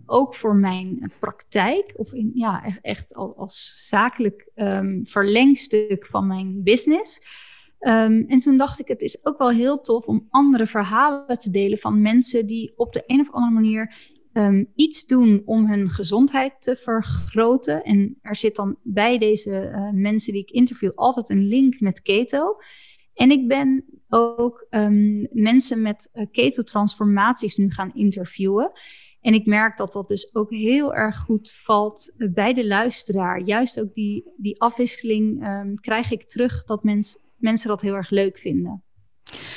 ook 0.07 0.35
voor 0.35 0.57
mijn 0.57 1.13
praktijk. 1.19 1.93
Of 1.97 2.13
in, 2.13 2.31
ja, 2.35 2.65
echt, 2.65 2.79
echt 2.81 3.15
als 3.15 3.87
zakelijk 3.89 4.51
verlengstuk 5.03 6.07
van 6.07 6.27
mijn 6.27 6.63
business. 6.63 7.21
en 7.79 8.39
toen 8.43 8.57
dacht 8.57 8.81
ik, 8.81 8.89
het 8.89 9.03
is 9.03 9.27
ook 9.27 9.39
wel 9.39 9.51
heel 9.51 9.81
tof 9.81 10.07
om 10.07 10.27
andere 10.31 10.67
verhalen 10.67 11.39
te 11.39 11.51
delen 11.51 11.79
van 11.79 12.03
mensen 12.03 12.47
die 12.47 12.73
op 12.77 12.93
de 12.93 13.03
een 13.07 13.21
of 13.21 13.33
andere 13.33 13.53
manier 13.53 13.95
um, 14.33 14.73
iets 14.75 15.07
doen 15.07 15.43
om 15.45 15.67
hun 15.67 15.89
gezondheid 15.89 16.55
te 16.59 16.77
vergroten. 16.77 17.83
En 17.83 18.19
er 18.23 18.37
zit 18.37 18.57
dan 18.57 18.77
bij 18.83 19.19
deze 19.19 19.71
uh, 19.75 19.91
mensen 19.93 20.33
die 20.33 20.43
ik 20.43 20.51
interview 20.51 20.91
altijd 20.95 21.31
een 21.31 21.47
link 21.49 21.81
met 21.81 22.03
keto. 22.03 22.57
En 23.19 23.31
ik 23.31 23.49
ben 23.49 23.85
ook 24.09 24.67
um, 24.71 25.29
mensen 25.33 25.83
met 25.83 26.09
uh, 26.15 26.27
keto-transformaties 26.33 27.57
nu 27.57 27.71
gaan 27.71 27.95
interviewen. 27.95 28.73
En 29.21 29.35
ik 29.35 29.47
merk 29.47 29.77
dat 29.77 29.93
dat 29.93 30.09
dus 30.09 30.35
ook 30.35 30.51
heel 30.51 30.95
erg 30.95 31.17
goed 31.17 31.53
valt 31.53 32.13
uh, 32.17 32.33
bij 32.33 32.55
de 32.55 32.67
luisteraar. 32.67 33.41
Juist 33.41 33.81
ook 33.81 33.95
die, 33.95 34.33
die 34.37 34.61
afwisseling 34.61 35.47
um, 35.47 35.81
krijg 35.81 36.11
ik 36.11 36.29
terug 36.29 36.65
dat 36.65 36.85
mens, 36.85 37.19
mensen 37.37 37.69
dat 37.69 37.81
heel 37.81 37.95
erg 37.95 38.11
leuk 38.11 38.39
vinden. 38.39 38.83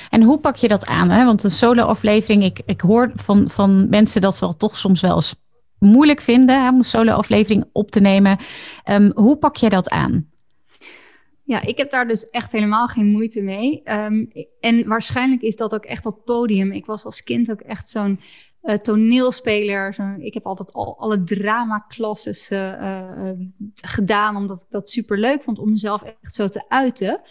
En 0.10 0.24
hoe 0.24 0.40
pak 0.40 0.56
je 0.56 0.68
dat 0.68 0.86
aan? 0.86 1.10
Hè? 1.10 1.26
Want 1.26 1.44
een 1.44 1.52
solo-aflevering, 1.52 2.44
ik, 2.44 2.62
ik 2.66 2.82
hoor 2.82 3.12
van, 3.16 3.50
van 3.50 3.90
mensen 3.90 4.22
dat 4.22 4.36
ze 4.36 4.46
dat 4.46 4.60
toch 4.60 4.78
soms 4.78 5.02
wel 5.02 5.16
eens 5.16 5.36
moeilijk 5.80 6.22
vinden 6.22 6.70
om 6.70 6.78
een 6.78 6.84
solo-aflevering 6.84 7.66
op 7.72 7.92
te 7.92 8.00
nemen. 8.00 8.38
Um, 8.90 9.12
hoe 9.16 9.38
pak 9.38 9.56
je 9.56 9.70
dat 9.70 9.90
aan? 9.90 10.31
Ja, 11.52 11.62
ik 11.62 11.78
heb 11.78 11.90
daar 11.90 12.08
dus 12.08 12.30
echt 12.30 12.52
helemaal 12.52 12.88
geen 12.88 13.08
moeite 13.08 13.42
mee. 13.42 13.82
Um, 13.86 14.28
en 14.60 14.88
waarschijnlijk 14.88 15.42
is 15.42 15.56
dat 15.56 15.74
ook 15.74 15.86
echt 15.86 16.04
dat 16.04 16.24
podium. 16.24 16.72
Ik 16.72 16.86
was 16.86 17.06
als 17.06 17.24
kind 17.24 17.52
ook 17.52 17.62
echt 17.62 17.90
zo'n 17.90 18.20
uh, 18.64 18.76
toneelspeler. 18.76 19.94
Zo, 19.94 20.16
ik 20.20 20.34
heb 20.34 20.46
altijd 20.46 20.74
al 20.74 21.00
alle 21.00 21.24
drama-klasses 21.24 22.52
uh, 22.52 22.60
uh, 22.60 23.30
gedaan, 23.82 24.36
omdat 24.36 24.62
ik 24.62 24.70
dat 24.70 24.90
super 24.90 25.20
leuk 25.20 25.44
vond 25.44 25.60
om 25.60 25.70
mezelf 25.70 26.04
echt 26.22 26.36
zo 26.36 26.48
te 26.48 26.66
uiten. 26.68 27.22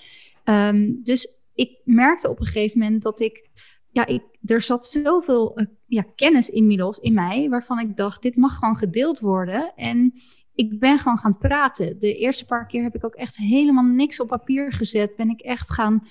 Um, 0.45 1.01
dus 1.05 1.41
ik 1.55 1.81
merkte 1.85 2.29
op 2.29 2.41
een 2.41 2.47
gegeven 2.47 2.79
moment 2.79 3.03
dat 3.03 3.21
ik, 3.21 3.49
ja, 3.91 4.07
ik, 4.07 4.23
er 4.45 4.61
zat 4.61 4.87
zoveel 4.87 5.67
ja, 5.87 6.05
kennis 6.15 6.51
inmiddels 6.51 6.99
in 6.99 7.15
mij, 7.15 7.49
waarvan 7.49 7.79
ik 7.79 7.97
dacht, 7.97 8.23
dit 8.23 8.37
mag 8.37 8.59
gewoon 8.59 8.77
gedeeld 8.77 9.21
worden. 9.21 9.73
En 9.77 10.13
ik 10.61 10.79
ben 10.79 10.99
gewoon 10.99 11.19
gaan 11.19 11.39
praten. 11.39 11.99
De 11.99 12.15
eerste 12.15 12.47
paar 12.47 12.67
keer 12.67 12.83
heb 12.83 12.95
ik 12.95 13.05
ook 13.05 13.15
echt 13.15 13.37
helemaal 13.37 13.85
niks 13.85 14.21
op 14.21 14.29
papier 14.29 14.73
gezet. 14.73 15.17
Ben 15.17 15.31
ik 15.31 15.41
echt 15.41 15.73
gaan, 15.73 16.03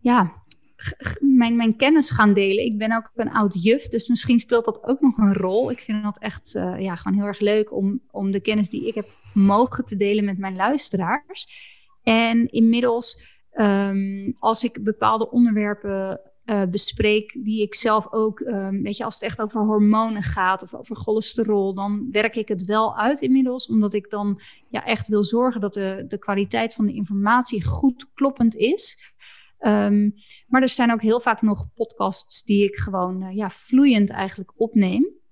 ja, 0.00 0.42
mijn, 1.20 1.56
mijn 1.56 1.76
kennis 1.76 2.10
gaan 2.10 2.34
delen. 2.34 2.64
Ik 2.64 2.78
ben 2.78 2.96
ook 2.96 3.10
een 3.14 3.32
oud 3.32 3.62
juf, 3.62 3.88
dus 3.88 4.08
misschien 4.08 4.38
speelt 4.38 4.64
dat 4.64 4.84
ook 4.84 5.00
nog 5.00 5.18
een 5.18 5.34
rol. 5.34 5.70
Ik 5.70 5.78
vind 5.78 6.02
dat 6.02 6.18
echt 6.18 6.54
uh, 6.54 6.80
ja, 6.80 6.94
gewoon 6.96 7.18
heel 7.18 7.26
erg 7.26 7.40
leuk 7.40 7.72
om, 7.72 8.00
om 8.10 8.30
de 8.30 8.40
kennis 8.40 8.70
die 8.70 8.86
ik 8.86 8.94
heb 8.94 9.10
mogen 9.34 9.84
te 9.84 9.96
delen 9.96 10.24
met 10.24 10.38
mijn 10.38 10.56
luisteraars. 10.56 11.46
En 12.02 12.50
inmiddels 12.50 13.32
Um, 13.56 14.34
als 14.38 14.64
ik 14.64 14.84
bepaalde 14.84 15.30
onderwerpen 15.30 16.20
uh, 16.46 16.62
bespreek, 16.70 17.36
die 17.44 17.62
ik 17.62 17.74
zelf 17.74 18.12
ook, 18.12 18.40
um, 18.40 18.82
weet 18.82 18.96
je, 18.96 19.04
als 19.04 19.14
het 19.14 19.22
echt 19.22 19.40
over 19.40 19.60
hormonen 19.60 20.22
gaat 20.22 20.62
of 20.62 20.74
over 20.74 20.96
cholesterol, 20.96 21.74
dan 21.74 22.08
werk 22.10 22.36
ik 22.36 22.48
het 22.48 22.64
wel 22.64 22.96
uit 22.96 23.20
inmiddels, 23.20 23.68
omdat 23.68 23.94
ik 23.94 24.10
dan 24.10 24.40
ja, 24.68 24.84
echt 24.84 25.08
wil 25.08 25.22
zorgen 25.22 25.60
dat 25.60 25.74
de, 25.74 26.04
de 26.08 26.18
kwaliteit 26.18 26.74
van 26.74 26.86
de 26.86 26.94
informatie 26.94 27.64
goed 27.64 28.10
kloppend 28.14 28.56
is. 28.56 29.12
Um, 29.60 30.14
maar 30.46 30.62
er 30.62 30.68
zijn 30.68 30.92
ook 30.92 31.02
heel 31.02 31.20
vaak 31.20 31.42
nog 31.42 31.72
podcasts 31.74 32.42
die 32.42 32.64
ik 32.64 32.76
gewoon 32.76 33.22
uh, 33.22 33.36
ja, 33.36 33.50
vloeiend 33.50 34.10
eigenlijk 34.10 34.52
opneem. 34.56 35.22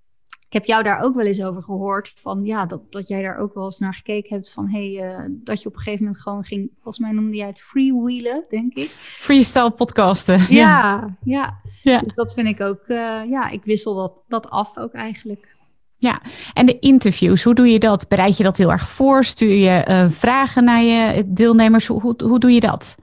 Ik 0.52 0.58
heb 0.58 0.66
jou 0.66 0.82
daar 0.82 1.00
ook 1.00 1.14
wel 1.14 1.26
eens 1.26 1.42
over 1.42 1.62
gehoord. 1.62 2.12
Van 2.16 2.44
ja, 2.44 2.66
dat, 2.66 2.92
dat 2.92 3.08
jij 3.08 3.22
daar 3.22 3.36
ook 3.36 3.54
wel 3.54 3.64
eens 3.64 3.78
naar 3.78 3.94
gekeken 3.94 4.34
hebt. 4.34 4.52
Van 4.52 4.70
hey, 4.70 4.90
uh, 4.90 5.24
dat 5.28 5.62
je 5.62 5.68
op 5.68 5.74
een 5.74 5.80
gegeven 5.80 6.04
moment 6.04 6.22
gewoon 6.22 6.44
ging. 6.44 6.70
Volgens 6.74 6.98
mij 6.98 7.12
noemde 7.12 7.36
jij 7.36 7.46
het 7.46 7.60
freewheelen, 7.60 8.44
denk 8.48 8.74
ik. 8.74 8.88
Freestyle 8.98 9.70
podcasten. 9.70 10.46
Ja, 10.48 11.16
ja. 11.24 11.60
ja. 11.82 12.00
Dus 12.00 12.14
dat 12.14 12.32
vind 12.32 12.48
ik 12.48 12.60
ook. 12.60 12.80
Uh, 12.86 12.96
ja, 13.28 13.48
ik 13.48 13.64
wissel 13.64 13.94
dat, 13.94 14.22
dat 14.28 14.50
af 14.50 14.78
ook 14.78 14.92
eigenlijk. 14.92 15.56
Ja, 15.96 16.20
en 16.54 16.66
de 16.66 16.78
interviews, 16.78 17.42
hoe 17.42 17.54
doe 17.54 17.68
je 17.68 17.78
dat? 17.78 18.08
Bereid 18.08 18.36
je 18.36 18.42
dat 18.42 18.56
heel 18.56 18.70
erg 18.70 18.88
voor? 18.88 19.24
Stuur 19.24 19.56
je 19.56 19.86
uh, 19.88 20.10
vragen 20.10 20.64
naar 20.64 20.82
je 20.82 21.24
deelnemers? 21.26 21.86
Hoe, 21.86 22.00
hoe, 22.00 22.14
hoe 22.24 22.38
doe 22.38 22.52
je 22.52 22.60
dat? 22.60 22.96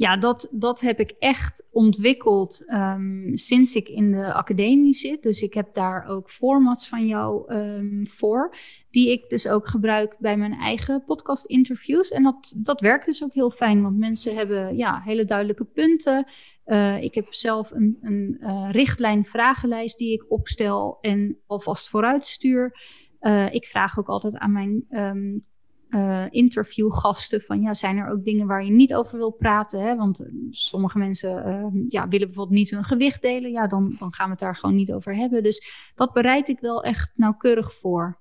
Ja, 0.00 0.16
dat, 0.16 0.48
dat 0.50 0.80
heb 0.80 1.00
ik 1.00 1.14
echt 1.18 1.66
ontwikkeld 1.70 2.64
um, 2.72 3.36
sinds 3.36 3.74
ik 3.74 3.88
in 3.88 4.12
de 4.12 4.32
academie 4.32 4.94
zit. 4.94 5.22
Dus 5.22 5.42
ik 5.42 5.54
heb 5.54 5.74
daar 5.74 6.06
ook 6.06 6.30
formats 6.30 6.88
van 6.88 7.06
jou 7.06 7.54
um, 7.54 8.06
voor, 8.08 8.54
die 8.90 9.10
ik 9.10 9.28
dus 9.28 9.48
ook 9.48 9.68
gebruik 9.68 10.16
bij 10.18 10.36
mijn 10.36 10.52
eigen 10.52 11.04
podcast 11.04 11.44
interviews. 11.44 12.10
En 12.10 12.22
dat, 12.22 12.52
dat 12.56 12.80
werkt 12.80 13.06
dus 13.06 13.22
ook 13.24 13.32
heel 13.32 13.50
fijn, 13.50 13.82
want 13.82 13.98
mensen 13.98 14.34
hebben 14.34 14.76
ja, 14.76 15.00
hele 15.04 15.24
duidelijke 15.24 15.64
punten. 15.64 16.26
Uh, 16.66 17.02
ik 17.02 17.14
heb 17.14 17.34
zelf 17.34 17.70
een, 17.70 17.98
een 18.00 18.36
uh, 18.40 18.68
richtlijn 18.70 19.24
vragenlijst 19.24 19.98
die 19.98 20.12
ik 20.12 20.30
opstel 20.30 20.98
en 21.00 21.38
alvast 21.46 21.88
vooruit 21.88 22.26
stuur. 22.26 22.78
Uh, 23.20 23.52
ik 23.52 23.66
vraag 23.66 23.98
ook 23.98 24.08
altijd 24.08 24.36
aan 24.36 24.52
mijn 24.52 24.84
um, 24.90 25.48
uh, 25.90 26.24
interviewgasten 26.30 27.40
van 27.40 27.60
ja, 27.60 27.74
zijn 27.74 27.96
er 27.96 28.10
ook 28.10 28.24
dingen 28.24 28.46
waar 28.46 28.64
je 28.64 28.70
niet 28.70 28.94
over 28.94 29.18
wil 29.18 29.30
praten? 29.30 29.80
Hè? 29.80 29.96
Want 29.96 30.20
uh, 30.20 30.28
sommige 30.50 30.98
mensen 30.98 31.46
uh, 31.46 31.82
ja, 31.88 32.08
willen 32.08 32.26
bijvoorbeeld 32.26 32.58
niet 32.58 32.70
hun 32.70 32.84
gewicht 32.84 33.22
delen. 33.22 33.50
Ja, 33.50 33.66
dan, 33.66 33.96
dan 33.98 34.14
gaan 34.14 34.26
we 34.26 34.32
het 34.32 34.40
daar 34.40 34.56
gewoon 34.56 34.76
niet 34.76 34.92
over 34.92 35.16
hebben. 35.16 35.42
Dus 35.42 35.90
dat 35.94 36.12
bereid 36.12 36.48
ik 36.48 36.60
wel 36.60 36.82
echt 36.82 37.10
nauwkeurig 37.14 37.72
voor. 37.72 38.18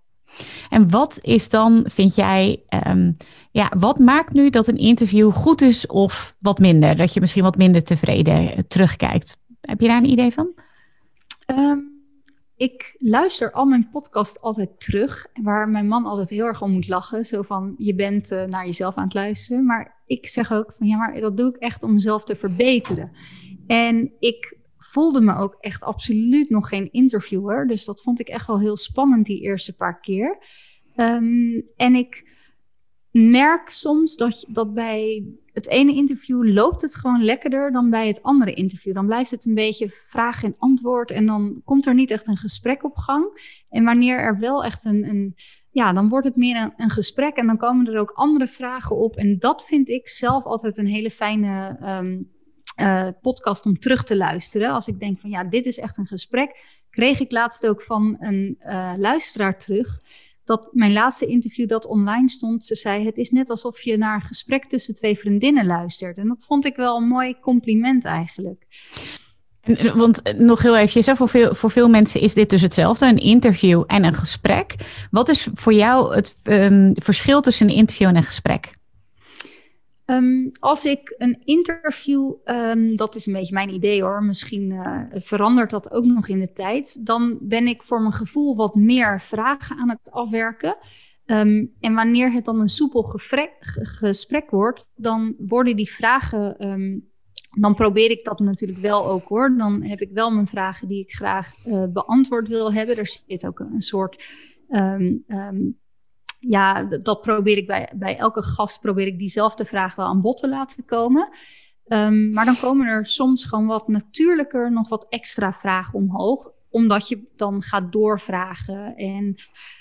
En 0.69 0.89
wat 0.89 1.17
is 1.21 1.49
dan, 1.49 1.83
vind 1.87 2.15
jij, 2.15 2.63
um, 2.87 3.15
ja, 3.51 3.71
wat 3.77 3.99
maakt 3.99 4.33
nu 4.33 4.49
dat 4.49 4.67
een 4.67 4.77
interview 4.77 5.31
goed 5.31 5.61
is 5.61 5.87
of 5.87 6.35
wat 6.39 6.59
minder? 6.59 6.95
Dat 6.95 7.13
je 7.13 7.19
misschien 7.19 7.43
wat 7.43 7.57
minder 7.57 7.83
tevreden 7.83 8.67
terugkijkt. 8.67 9.37
Heb 9.61 9.81
je 9.81 9.87
daar 9.87 9.97
een 9.97 10.09
idee 10.09 10.31
van? 10.31 10.53
Um, 11.47 11.88
ik 12.59 12.95
luister 12.97 13.51
al 13.51 13.65
mijn 13.65 13.89
podcast 13.89 14.41
altijd 14.41 14.79
terug, 14.79 15.27
waar 15.41 15.69
mijn 15.69 15.87
man 15.87 16.05
altijd 16.05 16.29
heel 16.29 16.45
erg 16.45 16.61
om 16.61 16.71
moet 16.71 16.87
lachen. 16.87 17.25
Zo 17.25 17.41
van, 17.41 17.73
je 17.77 17.95
bent 17.95 18.31
uh, 18.31 18.43
naar 18.43 18.65
jezelf 18.65 18.95
aan 18.95 19.03
het 19.03 19.13
luisteren. 19.13 19.65
Maar 19.65 20.03
ik 20.05 20.27
zeg 20.27 20.51
ook 20.51 20.73
van, 20.73 20.87
ja, 20.87 20.97
maar 20.97 21.19
dat 21.19 21.37
doe 21.37 21.49
ik 21.49 21.55
echt 21.55 21.83
om 21.83 21.93
mezelf 21.93 22.23
te 22.23 22.35
verbeteren. 22.35 23.11
En 23.67 24.11
ik 24.19 24.57
voelde 24.77 25.21
me 25.21 25.35
ook 25.35 25.57
echt 25.59 25.83
absoluut 25.83 26.49
nog 26.49 26.69
geen 26.69 26.91
interviewer. 26.91 27.67
Dus 27.67 27.85
dat 27.85 28.01
vond 28.01 28.19
ik 28.19 28.27
echt 28.27 28.47
wel 28.47 28.59
heel 28.59 28.77
spannend 28.77 29.25
die 29.25 29.41
eerste 29.41 29.75
paar 29.75 29.99
keer. 29.99 30.37
Um, 30.95 31.63
en 31.75 31.95
ik 31.95 32.37
merk 33.11 33.69
soms 33.69 34.15
dat, 34.15 34.45
dat 34.47 34.73
bij 34.73 35.25
het 35.53 35.67
ene 35.67 35.93
interview 35.93 36.53
loopt 36.53 36.81
het 36.81 36.95
gewoon 36.95 37.23
lekkerder 37.23 37.71
dan 37.71 37.89
bij 37.89 38.07
het 38.07 38.23
andere 38.23 38.53
interview. 38.53 38.93
Dan 38.93 39.05
blijft 39.05 39.31
het 39.31 39.45
een 39.45 39.53
beetje 39.53 39.89
vraag 39.89 40.43
en 40.43 40.55
antwoord 40.57 41.11
en 41.11 41.25
dan 41.25 41.61
komt 41.65 41.85
er 41.85 41.93
niet 41.93 42.11
echt 42.11 42.27
een 42.27 42.37
gesprek 42.37 42.83
op 42.83 42.97
gang. 42.97 43.25
En 43.69 43.83
wanneer 43.83 44.19
er 44.19 44.39
wel 44.39 44.63
echt 44.63 44.85
een, 44.85 45.09
een 45.09 45.35
ja, 45.71 45.93
dan 45.93 46.09
wordt 46.09 46.25
het 46.25 46.35
meer 46.35 46.61
een, 46.61 46.73
een, 46.77 46.89
gesprek 46.89 47.35
en 47.35 47.47
dan 47.47 47.57
komen 47.57 47.87
er 47.87 47.99
ook 47.99 48.11
andere 48.11 48.47
vragen 48.47 48.95
op. 48.95 49.15
En 49.15 49.39
dat 49.39 49.65
vind 49.65 49.89
ik 49.89 50.09
zelf 50.09 50.43
altijd 50.43 50.77
een 50.77 50.87
hele 50.87 51.11
fijne 51.11 51.77
um, 51.83 52.31
uh, 52.81 53.07
podcast 53.21 53.65
om 53.65 53.79
terug 53.79 54.03
te 54.03 54.17
luisteren. 54.17 54.71
Als 54.71 54.87
ik 54.87 54.99
denk 54.99 55.19
van 55.19 55.29
ja, 55.29 55.43
dit 55.43 55.65
is 55.65 55.79
echt 55.79 55.97
een 55.97 56.05
gesprek, 56.05 56.79
kreeg 56.89 57.19
ik 57.19 57.31
laatst 57.31 57.67
ook 57.67 57.81
van 57.81 58.17
een 58.19 58.55
uh, 58.59 58.93
luisteraar 58.97 59.59
terug 59.59 60.01
dat 60.49 60.67
mijn 60.71 60.93
laatste 60.93 61.25
interview 61.25 61.67
dat 61.67 61.85
online 61.85 62.29
stond, 62.29 62.65
ze 62.65 62.75
zei: 62.75 63.05
Het 63.05 63.17
is 63.17 63.29
net 63.29 63.49
alsof 63.49 63.81
je 63.81 63.97
naar 63.97 64.15
een 64.15 64.27
gesprek 64.27 64.65
tussen 64.65 64.93
twee 64.93 65.17
vriendinnen 65.17 65.65
luistert. 65.65 66.17
En 66.17 66.27
dat 66.27 66.43
vond 66.43 66.65
ik 66.65 66.75
wel 66.75 66.97
een 66.97 67.07
mooi 67.07 67.39
compliment 67.39 68.05
eigenlijk. 68.05 68.65
En, 69.61 69.97
want 69.97 70.21
eh, 70.21 70.33
nog 70.33 70.61
heel 70.61 70.77
even, 70.77 71.17
voor 71.17 71.29
veel, 71.29 71.55
voor 71.55 71.71
veel 71.71 71.89
mensen 71.89 72.21
is 72.21 72.33
dit 72.33 72.49
dus 72.49 72.61
hetzelfde, 72.61 73.05
een 73.05 73.17
interview 73.17 73.83
en 73.87 74.03
een 74.03 74.13
gesprek. 74.13 74.75
Wat 75.11 75.29
is 75.29 75.47
voor 75.53 75.73
jou 75.73 76.15
het 76.15 76.35
um, 76.43 76.93
verschil 76.95 77.41
tussen 77.41 77.69
een 77.69 77.75
interview 77.75 78.07
en 78.07 78.15
een 78.15 78.23
gesprek? 78.23 78.78
Um, 80.09 80.49
als 80.59 80.85
ik 80.85 81.15
een 81.17 81.41
interview, 81.43 82.33
um, 82.45 82.95
dat 82.95 83.15
is 83.15 83.25
een 83.25 83.33
beetje 83.33 83.53
mijn 83.53 83.73
idee 83.73 84.01
hoor, 84.01 84.23
misschien 84.23 84.71
uh, 84.71 85.03
verandert 85.11 85.69
dat 85.69 85.91
ook 85.91 86.05
nog 86.05 86.27
in 86.27 86.39
de 86.39 86.51
tijd, 86.51 87.05
dan 87.05 87.37
ben 87.41 87.67
ik 87.67 87.83
voor 87.83 88.01
mijn 88.01 88.13
gevoel 88.13 88.55
wat 88.55 88.75
meer 88.75 89.21
vragen 89.21 89.77
aan 89.77 89.89
het 89.89 90.11
afwerken. 90.11 90.77
Um, 91.25 91.69
en 91.79 91.93
wanneer 91.93 92.31
het 92.31 92.45
dan 92.45 92.59
een 92.59 92.69
soepel 92.69 93.03
gesprek 93.81 94.49
wordt, 94.49 94.91
dan 94.95 95.35
worden 95.37 95.75
die 95.75 95.91
vragen, 95.91 96.55
dan 97.59 97.75
probeer 97.75 98.11
ik 98.11 98.23
dat 98.25 98.39
natuurlijk 98.39 98.79
wel 98.79 99.05
ook 99.05 99.27
hoor. 99.27 99.57
Dan 99.57 99.83
heb 99.83 100.01
ik 100.01 100.09
wel 100.13 100.31
mijn 100.31 100.47
vragen 100.47 100.87
die 100.87 100.99
ik 100.99 101.11
graag 101.11 101.65
uh, 101.65 101.85
beantwoord 101.93 102.47
wil 102.47 102.73
hebben. 102.73 102.97
Er 102.97 103.07
zit 103.07 103.45
ook 103.45 103.59
een 103.59 103.81
soort 103.81 104.23
ja, 106.39 106.83
dat 106.83 107.21
probeer 107.21 107.57
ik 107.57 107.67
bij, 107.67 107.91
bij 107.95 108.17
elke 108.17 108.43
gast, 108.43 108.81
probeer 108.81 109.07
ik 109.07 109.17
diezelfde 109.17 109.65
vraag 109.65 109.95
wel 109.95 110.05
aan 110.05 110.21
bod 110.21 110.37
te 110.37 110.49
laten 110.49 110.85
komen. 110.85 111.29
Um, 111.87 112.31
maar 112.31 112.45
dan 112.45 112.57
komen 112.57 112.87
er 112.87 113.05
soms 113.05 113.43
gewoon 113.43 113.65
wat 113.65 113.87
natuurlijker 113.87 114.71
nog 114.71 114.89
wat 114.89 115.05
extra 115.09 115.53
vragen 115.53 115.93
omhoog, 115.93 116.49
omdat 116.69 117.07
je 117.07 117.27
dan 117.35 117.61
gaat 117.61 117.91
doorvragen 117.91 118.95
en 118.95 119.35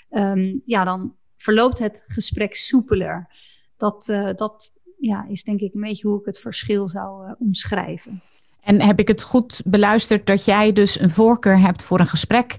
um, 0.09 0.61
ja, 0.65 0.83
dan 0.83 1.15
verloopt 1.35 1.79
het 1.79 2.03
gesprek 2.07 2.55
soepeler. 2.55 3.29
Dat, 3.77 4.07
uh, 4.07 4.29
dat 4.35 4.73
ja, 4.97 5.25
is 5.27 5.43
denk 5.43 5.59
ik 5.59 5.73
een 5.73 5.81
beetje 5.81 6.07
hoe 6.07 6.19
ik 6.19 6.25
het 6.25 6.39
verschil 6.39 6.89
zou 6.89 7.27
uh, 7.27 7.33
omschrijven. 7.39 8.21
En 8.61 8.81
heb 8.81 8.99
ik 8.99 9.07
het 9.07 9.23
goed 9.23 9.61
beluisterd 9.65 10.25
dat 10.27 10.45
jij 10.45 10.73
dus 10.73 10.99
een 10.99 11.09
voorkeur 11.09 11.59
hebt 11.59 11.83
voor 11.83 11.99
een 11.99 12.07
gesprek 12.07 12.57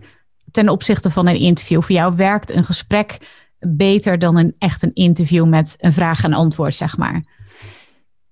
ten 0.51 0.69
opzichte 0.69 1.11
van 1.11 1.27
een 1.27 1.41
interview? 1.41 1.83
Voor 1.83 1.95
jou 1.95 2.17
werkt 2.17 2.51
een 2.51 2.65
gesprek 2.65 3.19
beter 3.61 4.19
dan 4.19 4.37
een 4.37 4.55
echt 4.59 4.83
een 4.83 4.95
interview 4.95 5.49
met 5.49 5.77
een 5.79 5.93
vraag 5.93 6.25
en 6.25 6.33
antwoord, 6.33 6.75
zeg 6.75 6.99
maar? 6.99 7.25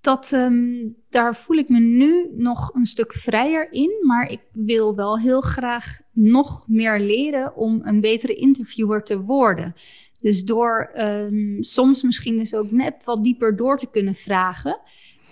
Dat, 0.00 0.32
um, 0.32 0.96
daar 1.10 1.36
voel 1.36 1.56
ik 1.56 1.68
me 1.68 1.78
nu 1.78 2.30
nog 2.36 2.74
een 2.74 2.86
stuk 2.86 3.12
vrijer 3.12 3.72
in. 3.72 3.90
Maar 4.02 4.30
ik 4.30 4.40
wil 4.52 4.94
wel 4.96 5.18
heel 5.18 5.40
graag 5.40 5.98
nog 6.12 6.64
meer 6.68 7.00
leren 7.00 7.56
om 7.56 7.80
een 7.82 8.00
betere 8.00 8.34
interviewer 8.34 9.02
te 9.02 9.20
worden. 9.20 9.74
Dus 10.20 10.44
door 10.44 10.90
um, 10.96 11.62
soms 11.62 12.02
misschien 12.02 12.38
dus 12.38 12.54
ook 12.54 12.70
net 12.70 13.04
wat 13.04 13.24
dieper 13.24 13.56
door 13.56 13.78
te 13.78 13.90
kunnen 13.90 14.14
vragen. 14.14 14.80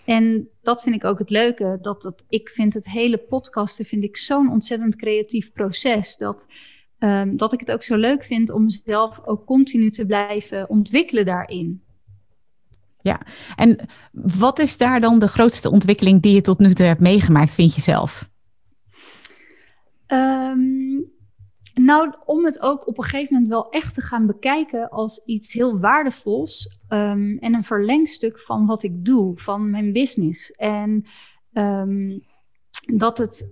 En 0.05 0.49
dat 0.63 0.83
vind 0.83 0.95
ik 0.95 1.05
ook 1.05 1.19
het 1.19 1.31
leuke. 1.31 1.79
Dat, 1.81 2.03
dat 2.03 2.25
ik 2.29 2.49
vind 2.49 2.75
het 2.75 2.91
hele 2.91 3.19
podcasten 3.19 3.85
vind 3.85 4.05
ik 4.05 4.17
zo'n 4.17 4.51
ontzettend 4.51 4.97
creatief 4.97 5.53
proces. 5.53 6.17
Dat 6.17 6.47
Um, 6.99 7.37
dat 7.37 7.53
ik 7.53 7.61
het 7.61 7.73
ook 7.73 7.83
zo 7.83 7.97
leuk 7.97 8.25
vind 8.25 8.51
om 8.51 8.65
mezelf 8.65 9.21
ook 9.25 9.47
continu 9.47 9.91
te 9.91 10.07
blijven 10.07 10.69
ontwikkelen 10.69 11.25
daarin. 11.25 11.83
Ja, 13.01 13.21
en 13.57 13.89
wat 14.13 14.59
is 14.59 14.77
daar 14.77 15.01
dan 15.01 15.19
de 15.19 15.29
grootste 15.29 15.71
ontwikkeling 15.71 16.23
die 16.23 16.35
je 16.35 16.41
tot 16.41 16.59
nu 16.59 16.75
toe 16.75 16.87
hebt 16.87 17.01
meegemaakt, 17.01 17.55
vind 17.55 17.75
je 17.75 17.81
zelf? 17.81 18.31
Um, 20.07 21.15
nou, 21.75 22.15
om 22.25 22.45
het 22.45 22.61
ook 22.61 22.87
op 22.87 22.99
een 22.99 23.05
gegeven 23.05 23.33
moment 23.33 23.51
wel 23.51 23.71
echt 23.71 23.95
te 23.95 24.01
gaan 24.01 24.27
bekijken 24.27 24.89
als 24.89 25.25
iets 25.25 25.53
heel 25.53 25.79
waardevols 25.79 26.85
um, 26.89 27.39
en 27.39 27.55
een 27.55 27.65
verlengstuk 27.65 28.41
van 28.41 28.67
wat 28.67 28.83
ik 28.83 29.05
doe, 29.05 29.39
van 29.39 29.71
mijn 29.71 29.93
business. 29.93 30.51
En 30.51 31.05
dat 32.95 33.19
het 33.19 33.49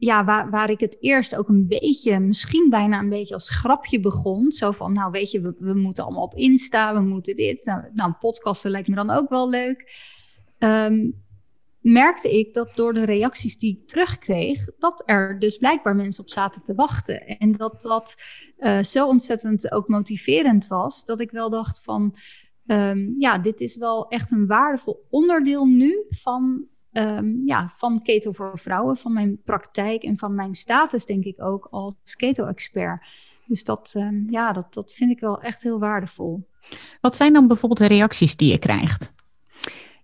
ja, 0.00 0.24
waar, 0.24 0.50
waar 0.50 0.70
ik 0.70 0.80
het 0.80 0.96
eerst 1.00 1.36
ook 1.36 1.48
een 1.48 1.66
beetje, 1.68 2.20
misschien 2.20 2.70
bijna 2.70 2.98
een 2.98 3.08
beetje 3.08 3.34
als 3.34 3.50
grapje 3.50 4.00
begon. 4.00 4.52
Zo 4.52 4.70
van, 4.70 4.92
nou 4.92 5.10
weet 5.10 5.30
je, 5.30 5.40
we, 5.40 5.54
we 5.58 5.74
moeten 5.74 6.04
allemaal 6.04 6.22
op 6.22 6.34
Insta, 6.34 6.94
we 6.94 7.00
moeten 7.00 7.36
dit. 7.36 7.64
Nou, 7.64 7.82
nou 7.92 8.12
podcasten 8.12 8.70
lijkt 8.70 8.88
me 8.88 8.94
dan 8.94 9.10
ook 9.10 9.28
wel 9.28 9.48
leuk. 9.48 9.92
Um, 10.58 11.22
merkte 11.80 12.38
ik 12.38 12.54
dat 12.54 12.76
door 12.76 12.92
de 12.92 13.04
reacties 13.04 13.58
die 13.58 13.78
ik 13.78 13.88
terugkreeg, 13.88 14.68
dat 14.78 15.02
er 15.06 15.38
dus 15.38 15.56
blijkbaar 15.56 15.96
mensen 15.96 16.24
op 16.24 16.30
zaten 16.30 16.62
te 16.62 16.74
wachten. 16.74 17.26
En 17.26 17.52
dat 17.52 17.82
dat 17.82 18.14
uh, 18.58 18.82
zo 18.82 19.08
ontzettend 19.08 19.72
ook 19.72 19.88
motiverend 19.88 20.66
was, 20.66 21.04
dat 21.04 21.20
ik 21.20 21.30
wel 21.30 21.50
dacht 21.50 21.82
van, 21.82 22.16
um, 22.66 23.14
ja, 23.16 23.38
dit 23.38 23.60
is 23.60 23.76
wel 23.76 24.08
echt 24.08 24.30
een 24.30 24.46
waardevol 24.46 25.06
onderdeel 25.10 25.66
nu 25.66 26.04
van 26.08 26.68
um, 26.92 27.40
ja, 27.42 27.68
van 27.68 28.00
keto 28.00 28.32
voor 28.32 28.58
vrouwen, 28.58 28.96
van 28.96 29.12
mijn 29.12 29.42
praktijk 29.42 30.02
en 30.02 30.18
van 30.18 30.34
mijn 30.34 30.54
status, 30.54 31.06
denk 31.06 31.24
ik 31.24 31.42
ook 31.42 31.68
als 31.70 32.16
keto-expert. 32.16 33.06
Dus 33.46 33.64
dat, 33.64 33.92
um, 33.96 34.26
ja, 34.30 34.52
dat, 34.52 34.74
dat 34.74 34.92
vind 34.92 35.10
ik 35.10 35.20
wel 35.20 35.40
echt 35.40 35.62
heel 35.62 35.78
waardevol. 35.78 36.48
Wat 37.00 37.14
zijn 37.14 37.32
dan 37.32 37.46
bijvoorbeeld 37.48 37.88
de 37.88 37.94
reacties 37.94 38.36
die 38.36 38.50
je 38.50 38.58
krijgt? 38.58 39.12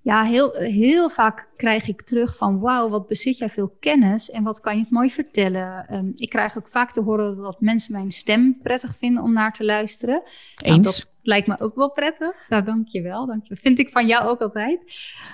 ja, 0.07 0.23
heel, 0.23 0.53
heel 0.53 1.11
vaak 1.11 1.49
krijg 1.57 1.89
ik 1.89 2.03
terug 2.03 2.37
van 2.37 2.61
wauw, 2.61 2.89
wat 2.89 3.07
bezit 3.07 3.39
jij 3.39 3.51
veel 3.51 3.77
kennis 3.81 4.31
en 4.31 4.43
wat 4.43 4.61
kan 4.61 4.75
je 4.75 4.81
het 4.81 4.91
mooi 4.91 5.11
vertellen. 5.11 5.95
Um, 5.95 6.13
ik 6.15 6.29
krijg 6.29 6.57
ook 6.59 6.69
vaak 6.69 6.93
te 6.93 7.03
horen 7.03 7.37
dat 7.37 7.61
mensen 7.61 7.93
mijn 7.93 8.13
stem 8.13 8.59
prettig 8.63 8.97
vinden 8.97 9.23
om 9.23 9.33
naar 9.33 9.53
te 9.53 9.65
luisteren. 9.65 10.23
Nou, 10.55 10.75
Eens. 10.75 10.85
dat 10.85 11.11
lijkt 11.23 11.47
me 11.47 11.61
ook 11.61 11.75
wel 11.75 11.91
prettig. 11.91 12.49
Nou, 12.49 12.65
dank 12.65 12.89
je 12.89 13.03
wel. 13.03 13.27
Dank 13.27 13.45
je. 13.45 13.57
Vind 13.57 13.79
ik 13.79 13.91
van 13.91 14.07
jou 14.07 14.29
ook 14.29 14.41
altijd. 14.41 14.81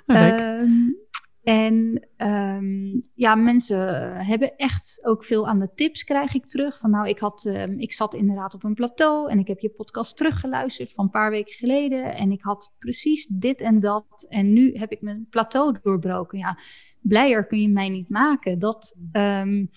Um, 0.07 0.97
en 1.43 2.09
um, 2.17 2.99
ja, 3.15 3.35
mensen 3.35 4.13
hebben 4.27 4.57
echt 4.57 5.01
ook 5.05 5.25
veel 5.25 5.49
aan 5.49 5.59
de 5.59 5.71
tips 5.75 6.05
krijg 6.05 6.35
ik 6.35 6.47
terug. 6.47 6.79
Van 6.79 6.91
nou, 6.91 7.09
ik, 7.09 7.19
had, 7.19 7.45
um, 7.45 7.79
ik 7.79 7.93
zat 7.93 8.15
inderdaad 8.15 8.55
op 8.55 8.65
een 8.65 8.75
plateau 8.75 9.31
en 9.31 9.39
ik 9.39 9.49
heb 9.49 9.59
je 9.59 9.71
podcast 9.71 10.17
teruggeluisterd 10.17 10.93
van 10.93 11.05
een 11.05 11.11
paar 11.11 11.31
weken 11.31 11.53
geleden. 11.53 12.15
En 12.15 12.33
ik 12.33 12.43
had 12.43 12.75
precies 12.79 13.27
dit 13.27 13.61
en 13.61 13.81
dat. 13.81 14.27
En 14.29 14.53
nu 14.53 14.75
heb 14.75 14.93
ik 14.93 15.01
mijn 15.01 15.27
plateau 15.31 15.77
doorbroken. 15.83 16.39
Ja, 16.39 16.59
blijer 17.01 17.47
kun 17.47 17.61
je 17.61 17.69
mij 17.69 17.89
niet 17.89 18.09
maken. 18.09 18.59
Dat, 18.59 18.99
um, 19.13 19.71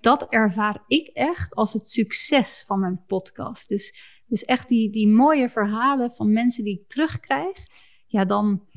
dat 0.00 0.26
ervaar 0.28 0.84
ik 0.86 1.06
echt 1.06 1.54
als 1.54 1.72
het 1.72 1.90
succes 1.90 2.64
van 2.66 2.80
mijn 2.80 3.04
podcast. 3.06 3.68
Dus, 3.68 3.94
dus 4.26 4.44
echt 4.44 4.68
die, 4.68 4.90
die 4.90 5.08
mooie 5.08 5.48
verhalen 5.48 6.10
van 6.10 6.32
mensen 6.32 6.64
die 6.64 6.80
ik 6.80 6.88
terugkrijg. 6.88 7.58
Ja, 8.06 8.24
dan 8.24 8.70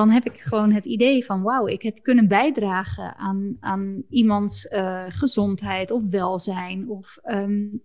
dan 0.00 0.10
heb 0.10 0.24
ik 0.24 0.40
gewoon 0.40 0.72
het 0.72 0.84
idee 0.84 1.24
van 1.24 1.42
wauw, 1.42 1.66
ik 1.66 1.82
heb 1.82 2.02
kunnen 2.02 2.28
bijdragen 2.28 3.16
aan, 3.16 3.56
aan 3.60 4.02
iemands 4.08 4.64
uh, 4.64 5.04
gezondheid 5.08 5.90
of 5.90 6.10
welzijn. 6.10 6.88
Of 6.88 7.18
um, 7.24 7.82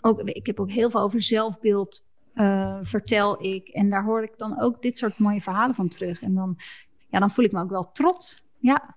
ook, 0.00 0.20
ik 0.20 0.46
heb 0.46 0.60
ook 0.60 0.70
heel 0.70 0.90
veel 0.90 1.00
over 1.00 1.22
zelfbeeld, 1.22 2.06
uh, 2.34 2.78
vertel 2.82 3.44
ik. 3.44 3.68
En 3.68 3.90
daar 3.90 4.04
hoor 4.04 4.22
ik 4.22 4.38
dan 4.38 4.60
ook 4.60 4.82
dit 4.82 4.98
soort 4.98 5.18
mooie 5.18 5.40
verhalen 5.40 5.74
van 5.74 5.88
terug. 5.88 6.22
En 6.22 6.34
dan, 6.34 6.56
ja, 7.08 7.18
dan 7.18 7.30
voel 7.30 7.44
ik 7.44 7.52
me 7.52 7.60
ook 7.60 7.70
wel 7.70 7.92
trots. 7.92 8.44
Ja. 8.58 8.96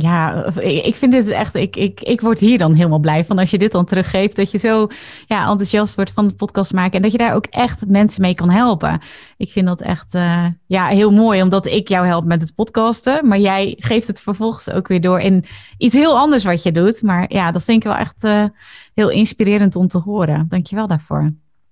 Ja, 0.00 0.44
ik 0.62 0.94
vind 0.94 1.12
dit 1.12 1.28
echt, 1.28 1.54
ik, 1.54 1.76
ik, 1.76 2.00
ik 2.00 2.20
word 2.20 2.40
hier 2.40 2.58
dan 2.58 2.74
helemaal 2.74 2.98
blij 2.98 3.24
van 3.24 3.38
als 3.38 3.50
je 3.50 3.58
dit 3.58 3.72
dan 3.72 3.84
teruggeeft. 3.84 4.36
Dat 4.36 4.50
je 4.50 4.58
zo 4.58 4.86
ja, 5.26 5.48
enthousiast 5.48 5.94
wordt 5.94 6.12
van 6.12 6.28
de 6.28 6.34
podcast 6.34 6.72
maken 6.72 6.92
en 6.92 7.02
dat 7.02 7.12
je 7.12 7.18
daar 7.18 7.34
ook 7.34 7.46
echt 7.46 7.86
mensen 7.86 8.22
mee 8.22 8.34
kan 8.34 8.50
helpen. 8.50 9.00
Ik 9.36 9.50
vind 9.50 9.66
dat 9.66 9.80
echt 9.80 10.14
uh, 10.14 10.46
ja, 10.66 10.86
heel 10.86 11.12
mooi, 11.12 11.42
omdat 11.42 11.66
ik 11.66 11.88
jou 11.88 12.06
help 12.06 12.24
met 12.24 12.40
het 12.40 12.54
podcasten. 12.54 13.28
Maar 13.28 13.38
jij 13.38 13.76
geeft 13.78 14.06
het 14.06 14.20
vervolgens 14.20 14.70
ook 14.70 14.88
weer 14.88 15.00
door 15.00 15.20
in 15.20 15.44
iets 15.78 15.94
heel 15.94 16.18
anders 16.18 16.44
wat 16.44 16.62
je 16.62 16.72
doet. 16.72 17.02
Maar 17.02 17.24
ja, 17.28 17.50
dat 17.50 17.64
vind 17.64 17.76
ik 17.76 17.88
wel 17.88 17.96
echt 17.96 18.24
uh, 18.24 18.44
heel 18.94 19.10
inspirerend 19.10 19.76
om 19.76 19.88
te 19.88 19.98
horen. 19.98 20.46
Dankjewel 20.48 20.86
daarvoor. 20.86 21.30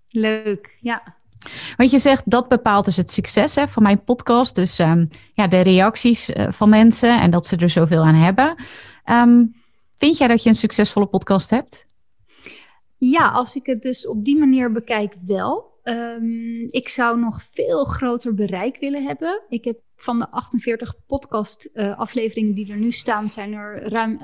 Leuk, 0.09 0.77
ja. 0.81 1.16
Want 1.77 1.91
je 1.91 1.99
zegt 1.99 2.31
dat 2.31 2.49
bepaalt 2.49 2.85
dus 2.85 2.97
het 2.97 3.11
succes 3.11 3.55
hè, 3.55 3.69
van 3.69 3.83
mijn 3.83 4.05
podcast. 4.05 4.55
Dus 4.55 4.79
um, 4.79 5.09
ja, 5.35 5.47
de 5.47 5.61
reacties 5.61 6.31
uh, 6.31 6.47
van 6.51 6.69
mensen 6.69 7.21
en 7.21 7.31
dat 7.31 7.47
ze 7.47 7.57
er 7.57 7.71
zoveel 7.71 8.05
aan 8.05 8.15
hebben. 8.15 8.55
Um, 9.11 9.55
vind 9.95 10.19
jij 10.19 10.29
dat 10.29 10.43
je 10.43 10.49
een 10.49 10.55
succesvolle 10.55 11.07
podcast 11.07 11.51
hebt? 11.51 11.87
Ja, 12.99 13.29
als 13.29 13.55
ik 13.55 13.67
het 13.67 13.83
dus 13.83 14.07
op 14.07 14.25
die 14.25 14.39
manier 14.39 14.73
bekijk, 14.73 15.15
wel. 15.27 15.75
Um, 15.85 16.65
ik 16.67 16.89
zou 16.89 17.19
nog 17.19 17.43
veel 17.53 17.85
groter 17.85 18.35
bereik 18.35 18.77
willen 18.81 19.05
hebben. 19.05 19.43
Ik 19.49 19.65
heb 19.65 19.79
van 19.97 20.19
de 20.19 20.31
48 20.31 20.95
podcast 21.07 21.69
uh, 21.75 21.99
afleveringen 21.99 22.55
die 22.55 22.71
er 22.71 22.77
nu 22.77 22.93
staan, 22.93 23.31
zijn 23.31 23.53
er 23.53 23.89
ruim 23.89 24.19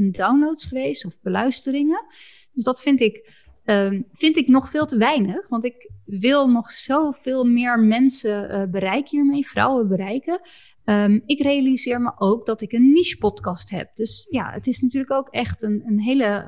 11.000 0.00 0.04
downloads 0.10 0.64
geweest 0.64 1.04
of 1.04 1.20
beluisteringen. 1.20 2.04
Dus 2.52 2.64
dat 2.64 2.82
vind 2.82 3.00
ik 3.00 3.43
Um, 3.64 4.06
vind 4.12 4.36
ik 4.36 4.48
nog 4.48 4.68
veel 4.68 4.86
te 4.86 4.98
weinig. 4.98 5.48
Want 5.48 5.64
ik 5.64 5.90
wil 6.04 6.48
nog 6.50 6.70
zoveel 6.70 7.44
meer 7.44 7.78
mensen 7.78 8.50
uh, 8.50 8.70
bereiken 8.70 9.10
hiermee, 9.10 9.46
vrouwen 9.46 9.88
bereiken. 9.88 10.40
Um, 10.84 11.22
ik 11.26 11.42
realiseer 11.42 12.00
me 12.00 12.12
ook 12.16 12.46
dat 12.46 12.60
ik 12.60 12.72
een 12.72 12.92
niche 12.92 13.16
podcast 13.16 13.70
heb. 13.70 13.90
Dus 13.94 14.26
ja, 14.30 14.50
het 14.50 14.66
is 14.66 14.80
natuurlijk 14.80 15.12
ook 15.12 15.28
echt 15.28 15.62
een, 15.62 15.82
een 15.86 16.00
hele 16.00 16.44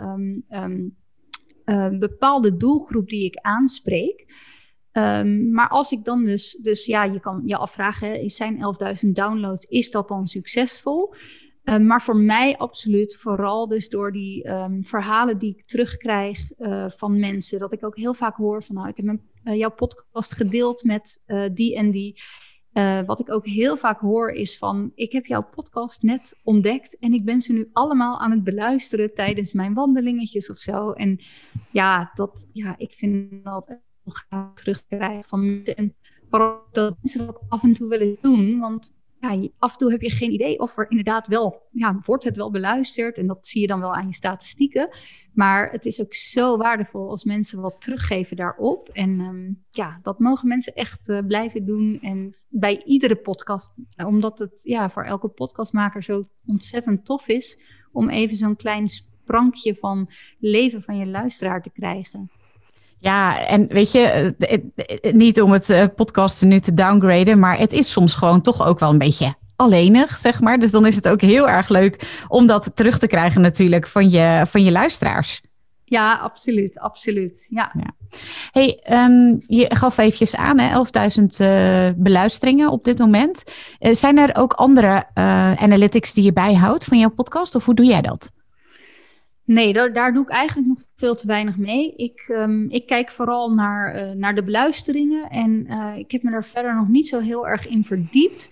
uh, 1.64 1.99
bepaalde 1.99 2.56
doelgroep 2.56 3.08
die 3.08 3.25
ik 3.25 3.37
aanspreek. 3.37 4.25
maar 5.50 5.68
als 5.68 5.92
ik 5.92 6.04
dan 6.04 6.25
dus, 6.25 6.58
dus 6.62 6.87
ja, 6.87 7.04
je 7.04 7.20
kan 7.20 7.42
je 7.44 7.56
afvragen, 7.56 8.20
is 8.23 8.37
zijn 8.37 8.56
11.000 9.04 9.11
downloads, 9.11 9.64
is 9.64 9.90
dat 9.90 10.09
dan 10.09 10.26
succesvol? 10.26 11.14
Uh, 11.68 11.79
maar 11.79 12.02
voor 12.02 12.16
mij 12.16 12.57
absoluut, 12.57 13.16
vooral 13.16 13.68
dus 13.68 13.88
door 13.88 14.12
die 14.12 14.48
um, 14.48 14.85
verhalen 14.85 15.38
die 15.38 15.50
ik 15.50 15.66
terugkrijg 15.66 16.59
uh, 16.59 16.88
van 16.88 17.18
mensen. 17.18 17.59
Dat 17.59 17.72
ik 17.72 17.85
ook 17.85 17.96
heel 17.96 18.14
vaak 18.14 18.37
hoor 18.37 18.62
van, 18.62 18.74
nou, 18.74 18.88
ik 18.88 18.96
heb 18.96 19.05
mijn, 19.05 19.20
uh, 19.44 19.55
jouw 19.55 19.70
podcast 19.70 20.35
gedeeld 20.35 20.85
met 20.85 21.22
die 21.52 21.76
en 21.76 21.90
die. 21.90 22.20
wat 23.07 23.20
ik 23.20 23.31
ook 23.33 23.46
heel 23.46 23.76
vaak 23.76 24.00
hoor 24.00 24.31
is 24.31 24.59
van, 24.59 24.92
ik 24.94 25.12
heb 25.12 25.26
jouw 25.26 25.42
podcast 25.42 26.02
net 26.02 26.40
ontdekt 26.42 26.98
en 26.98 27.12
ik 27.12 27.24
ben 27.24 27.40
ze 27.40 27.52
nu 27.52 27.68
allemaal 27.72 28.20
aan 28.20 28.31
het 28.31 28.44
beluisteren 28.44 29.14
tijdens 29.14 29.52
mijn 29.52 29.74
wandelingetjes 29.74 30.50
of 30.50 30.59
zo. 30.59 30.90
En 30.90 31.18
ja, 31.70 32.11
dat, 32.14 32.48
ja 32.52 32.74
ik 32.79 32.92
vind 32.92 33.44
dat 33.44 33.66
heel 33.66 33.81
graag 34.05 34.55
terugkrijgen 34.55 35.24
van 35.24 35.46
mensen. 35.46 35.76
En 35.76 35.94
vooral 36.31 36.62
dat 36.72 36.96
mensen 37.00 37.26
dat 37.26 37.40
af 37.48 37.62
en 37.62 37.72
toe 37.72 37.88
willen 37.88 38.16
doen, 38.20 38.59
want 38.59 38.94
ja, 39.20 39.48
af 39.59 39.72
en 39.72 39.79
toe 39.79 39.90
heb 39.90 40.00
je 40.00 40.11
geen 40.11 40.33
idee 40.33 40.59
of 40.59 40.79
er 40.79 40.90
inderdaad 40.90 41.26
wel, 41.26 41.62
ja, 41.70 42.00
wordt 42.05 42.24
het 42.24 42.37
wel 42.37 42.50
beluisterd. 42.50 43.18
En 43.18 43.26
dat 43.26 43.46
zie 43.46 43.61
je 43.61 43.66
dan 43.66 43.81
wel 43.81 43.94
aan 43.94 44.07
je 44.07 44.14
statistieken. 44.14 44.88
Maar 45.33 45.70
het 45.70 45.85
is 45.85 46.00
ook 46.00 46.14
zo 46.14 46.57
waardevol 46.57 47.09
als 47.09 47.24
mensen 47.24 47.61
wat 47.61 47.81
teruggeven 47.81 48.37
daarop. 48.37 48.88
En 48.88 49.20
um, 49.20 49.64
ja, 49.70 49.98
dat 50.02 50.18
mogen 50.18 50.48
mensen 50.48 50.74
echt 50.74 51.09
uh, 51.09 51.18
blijven 51.26 51.64
doen. 51.64 51.98
En 52.00 52.35
bij 52.48 52.83
iedere 52.85 53.16
podcast, 53.16 53.74
omdat 54.07 54.38
het 54.38 54.61
ja, 54.62 54.90
voor 54.90 55.05
elke 55.05 55.29
podcastmaker 55.29 56.02
zo 56.02 56.29
ontzettend 56.46 57.05
tof 57.05 57.29
is 57.29 57.59
om 57.92 58.09
even 58.09 58.37
zo'n 58.37 58.57
klein 58.57 58.88
sprankje 58.88 59.74
van 59.74 60.11
leven 60.38 60.83
van 60.83 60.96
je 60.96 61.07
luisteraar 61.07 61.62
te 61.62 61.70
krijgen. 61.70 62.31
Ja, 63.07 63.47
en 63.47 63.66
weet 63.66 63.92
je, 63.92 64.35
niet 65.12 65.40
om 65.40 65.53
het 65.53 65.95
podcasten 65.97 66.49
nu 66.49 66.61
te 66.61 66.75
downgraden, 66.75 67.38
maar 67.38 67.59
het 67.59 67.73
is 67.73 67.90
soms 67.90 68.14
gewoon 68.14 68.40
toch 68.40 68.66
ook 68.66 68.79
wel 68.79 68.90
een 68.90 68.99
beetje 68.99 69.35
alleenig, 69.57 70.19
zeg 70.19 70.40
maar. 70.40 70.59
Dus 70.59 70.71
dan 70.71 70.87
is 70.87 70.97
het 70.97 71.09
ook 71.09 71.21
heel 71.21 71.49
erg 71.49 71.69
leuk 71.69 72.25
om 72.29 72.47
dat 72.47 72.71
terug 72.75 72.99
te 72.99 73.07
krijgen 73.07 73.40
natuurlijk 73.40 73.87
van 73.87 74.11
je, 74.11 74.42
van 74.47 74.64
je 74.64 74.71
luisteraars. 74.71 75.40
Ja, 75.85 76.14
absoluut, 76.14 76.79
absoluut. 76.79 77.47
Ja. 77.51 77.73
ja. 77.79 78.19
Hey, 78.51 78.81
um, 78.90 79.37
je 79.47 79.75
gaf 79.75 79.99
eventjes 79.99 80.37
aan, 80.37 80.59
11.000 81.19 81.25
uh, 81.40 81.88
beluisteringen 81.97 82.71
op 82.71 82.85
dit 82.85 82.99
moment. 82.99 83.42
Uh, 83.81 83.95
zijn 83.95 84.19
er 84.19 84.37
ook 84.37 84.53
andere 84.53 85.05
uh, 85.14 85.53
analytics 85.53 86.14
die 86.14 86.25
je 86.25 86.33
bijhoudt 86.33 86.85
van 86.85 86.99
jouw 86.99 87.11
podcast, 87.11 87.55
of 87.55 87.64
hoe 87.64 87.75
doe 87.75 87.87
jij 87.87 88.01
dat? 88.01 88.33
Nee, 89.46 89.72
daar, 89.92 90.12
doe 90.12 90.22
ik 90.22 90.28
eigenlijk 90.28 90.68
nog 90.68 90.78
veel 90.94 91.14
te 91.14 91.26
weinig 91.26 91.56
mee. 91.56 91.94
Ik, 91.96 92.28
um, 92.28 92.70
ik 92.70 92.87
kijk 92.87 93.11
vooral 93.11 93.50
naar, 93.50 93.94
uh, 93.94 94.11
naar 94.11 94.35
de 94.35 94.44
beluisteringen 94.44 95.30
en 95.30 95.66
uh, 95.68 95.96
ik 95.96 96.11
heb 96.11 96.22
me 96.22 96.30
daar 96.30 96.44
verder 96.44 96.74
nog 96.74 96.88
niet 96.88 97.09
zo 97.09 97.20
heel 97.20 97.48
erg 97.48 97.66
in 97.66 97.85
verdiept. 97.85 98.50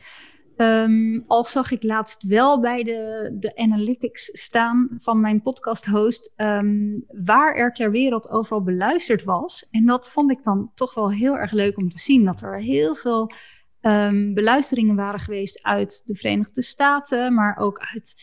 Um, 0.56 1.24
al 1.26 1.44
zag 1.44 1.70
ik 1.70 1.82
laatst 1.82 2.22
wel 2.22 2.60
bij 2.60 2.82
de, 2.82 3.30
de 3.38 3.56
analytics 3.56 4.30
staan 4.32 4.88
van 4.96 5.20
mijn 5.20 5.42
podcast-host 5.42 6.32
um, 6.36 7.04
waar 7.24 7.54
er 7.54 7.72
ter 7.72 7.90
wereld 7.90 8.30
overal 8.30 8.62
beluisterd 8.62 9.24
was. 9.24 9.66
En 9.70 9.86
dat 9.86 10.10
vond 10.10 10.30
ik 10.30 10.42
dan 10.42 10.70
toch 10.74 10.94
wel 10.94 11.12
heel 11.12 11.36
erg 11.36 11.52
leuk 11.52 11.76
om 11.76 11.88
te 11.88 11.98
zien. 11.98 12.24
Dat 12.24 12.40
er 12.40 12.60
heel 12.60 12.94
veel 12.94 13.30
beluisteringen 14.34 14.96
waren 14.96 15.20
geweest 15.20 15.62
uit 15.62 16.02
de 16.04 16.14
Verenigde 16.14 16.62
Staten, 16.62 17.34
maar 17.34 17.56
ook 17.56 17.78
uit 17.94 18.14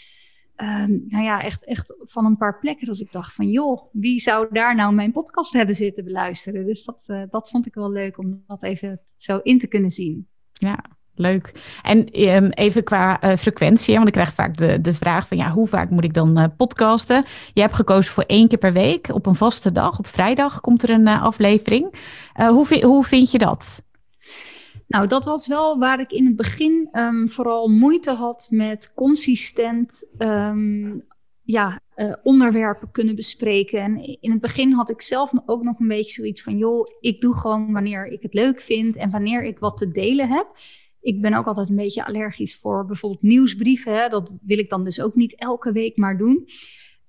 Um, 0.62 1.04
nou 1.08 1.24
ja, 1.24 1.42
echt, 1.42 1.66
echt 1.66 1.94
van 2.00 2.26
een 2.26 2.38
paar 2.38 2.60
plekken. 2.60 2.88
Dat 2.88 3.00
ik 3.00 3.12
dacht 3.12 3.34
van, 3.34 3.48
joh, 3.48 3.84
wie 3.92 4.20
zou 4.20 4.48
daar 4.52 4.76
nou 4.76 4.94
mijn 4.94 5.12
podcast 5.12 5.54
hebben 5.54 5.76
zitten 5.76 6.04
beluisteren? 6.04 6.66
Dus 6.66 6.86
dat, 6.86 7.04
uh, 7.08 7.22
dat 7.30 7.50
vond 7.50 7.66
ik 7.66 7.74
wel 7.74 7.92
leuk 7.92 8.18
om 8.18 8.44
dat 8.48 8.64
even 8.64 9.02
zo 9.18 9.38
in 9.38 9.60
te 9.60 9.68
kunnen 9.68 9.90
zien. 9.90 10.28
Ja, 10.52 10.84
leuk. 11.16 11.78
En 11.82 12.30
um, 12.30 12.50
even 12.50 12.84
qua 12.84 13.24
uh, 13.24 13.36
frequentie, 13.36 13.96
want 13.96 14.08
ik 14.08 14.14
krijg 14.14 14.34
vaak 14.34 14.58
de, 14.58 14.82
de 14.82 14.94
vraag 14.94 15.28
van, 15.28 15.38
ja, 15.38 15.52
hoe 15.52 15.68
vaak 15.68 15.90
moet 15.90 16.04
ik 16.04 16.14
dan 16.14 16.40
uh, 16.40 16.46
podcasten? 16.58 17.24
Je 17.54 17.62
hebt 17.62 17.74
gekozen 17.74 18.14
voor 18.14 18.24
één 18.24 18.48
keer 18.48 18.58
per 18.58 18.74
week, 18.74 19.10
op 19.14 19.26
een 19.26 19.36
vaste 19.36 19.72
dag. 19.72 20.00
Op 20.00 20.08
vrijdag 20.08 20.62
komt 20.62 20.84
er 20.84 20.90
een 20.90 21.08
aflevering. 21.08 21.94
hoe, 22.34 22.84
hoe 22.84 23.04
vind 23.04 23.32
je 23.32 23.38
dat? 23.38 23.90
Nou, 24.92 25.08
dat 25.08 25.24
was 25.24 25.48
wel 25.48 25.80
waar 25.80 26.00
ik 26.00 26.12
in 26.12 26.26
het 26.26 26.36
begin 26.36 26.90
um, 26.94 27.30
vooral 27.30 27.68
moeite 27.68 28.12
had 28.12 28.48
met 28.50 28.94
consistent 28.94 30.12
um, 30.18 31.04
ja, 31.42 31.82
uh, 31.96 32.14
onderwerpen 32.24 32.92
kunnen 32.92 33.16
bespreken. 33.16 33.80
En 33.80 34.20
in 34.22 34.32
het 34.32 34.42
begin 34.42 34.72
had 34.72 34.90
ik 34.90 35.02
zelf 35.02 35.32
ook 35.46 35.64
nog 35.64 35.80
een 35.80 35.88
beetje 35.88 36.12
zoiets 36.12 36.44
van: 36.44 36.58
joh, 36.58 36.88
ik 37.00 37.22
doe 37.22 37.38
gewoon 37.38 37.72
wanneer 37.72 38.06
ik 38.06 38.22
het 38.22 38.34
leuk 38.34 38.62
vind 38.62 38.96
en 38.96 39.12
wanneer 39.12 39.44
ik 39.44 39.60
wat 39.60 39.78
te 39.78 39.88
delen 39.88 40.30
heb. 40.30 40.48
Ik 41.02 41.22
ben 41.22 41.34
ook 41.34 41.46
altijd 41.46 41.70
een 41.70 41.76
beetje 41.76 42.06
allergisch 42.06 42.58
voor 42.58 42.86
bijvoorbeeld 42.86 43.22
nieuwsbrieven. 43.22 43.96
Hè? 43.96 44.10
Dat 44.10 44.32
wil 44.42 44.58
ik 44.58 44.70
dan 44.70 44.84
dus 44.84 45.02
ook 45.02 45.16
niet 45.16 45.36
elke 45.36 45.72
week 45.72 45.98
maar 45.98 46.18
doen. 46.18 46.48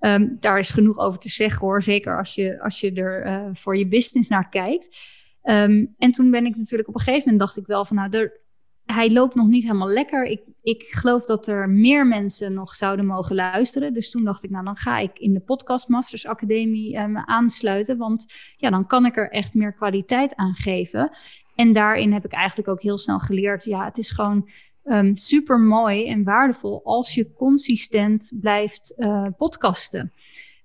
Um, 0.00 0.36
daar 0.40 0.58
is 0.58 0.70
genoeg 0.70 0.98
over 0.98 1.20
te 1.20 1.28
zeggen 1.28 1.60
hoor. 1.60 1.82
Zeker 1.82 2.18
als 2.18 2.34
je, 2.34 2.62
als 2.62 2.80
je 2.80 2.92
er 2.92 3.26
uh, 3.26 3.48
voor 3.52 3.76
je 3.76 3.88
business 3.88 4.28
naar 4.28 4.48
kijkt. 4.48 4.96
Um, 5.44 5.90
en 5.98 6.10
toen 6.10 6.30
ben 6.30 6.46
ik 6.46 6.56
natuurlijk 6.56 6.88
op 6.88 6.94
een 6.94 7.00
gegeven 7.00 7.22
moment 7.24 7.40
dacht 7.40 7.56
ik 7.56 7.66
wel 7.66 7.84
van 7.84 7.96
nou, 7.96 8.16
er, 8.16 8.40
hij 8.84 9.10
loopt 9.10 9.34
nog 9.34 9.46
niet 9.46 9.62
helemaal 9.62 9.88
lekker. 9.88 10.24
Ik, 10.24 10.42
ik 10.62 10.82
geloof 10.82 11.24
dat 11.24 11.46
er 11.46 11.68
meer 11.68 12.06
mensen 12.06 12.54
nog 12.54 12.74
zouden 12.74 13.06
mogen 13.06 13.34
luisteren. 13.34 13.94
Dus 13.94 14.10
toen 14.10 14.24
dacht 14.24 14.44
ik, 14.44 14.50
nou 14.50 14.64
dan 14.64 14.76
ga 14.76 14.98
ik 14.98 15.18
in 15.18 15.32
de 15.32 15.40
Podcast 15.40 15.88
Masters 15.88 16.26
Academie 16.26 16.98
me 16.98 17.26
aansluiten. 17.26 17.96
Want 17.96 18.32
ja, 18.56 18.70
dan 18.70 18.86
kan 18.86 19.06
ik 19.06 19.16
er 19.16 19.30
echt 19.30 19.54
meer 19.54 19.74
kwaliteit 19.74 20.34
aan 20.34 20.54
geven. 20.54 21.10
En 21.54 21.72
daarin 21.72 22.12
heb 22.12 22.24
ik 22.24 22.32
eigenlijk 22.32 22.68
ook 22.68 22.82
heel 22.82 22.98
snel 22.98 23.18
geleerd, 23.18 23.64
ja, 23.64 23.84
het 23.84 23.98
is 23.98 24.10
gewoon 24.10 24.48
um, 24.84 25.16
super 25.16 25.60
mooi 25.60 26.08
en 26.08 26.24
waardevol 26.24 26.80
als 26.84 27.14
je 27.14 27.32
consistent 27.32 28.32
blijft 28.40 28.94
uh, 28.98 29.26
podcasten. 29.36 30.12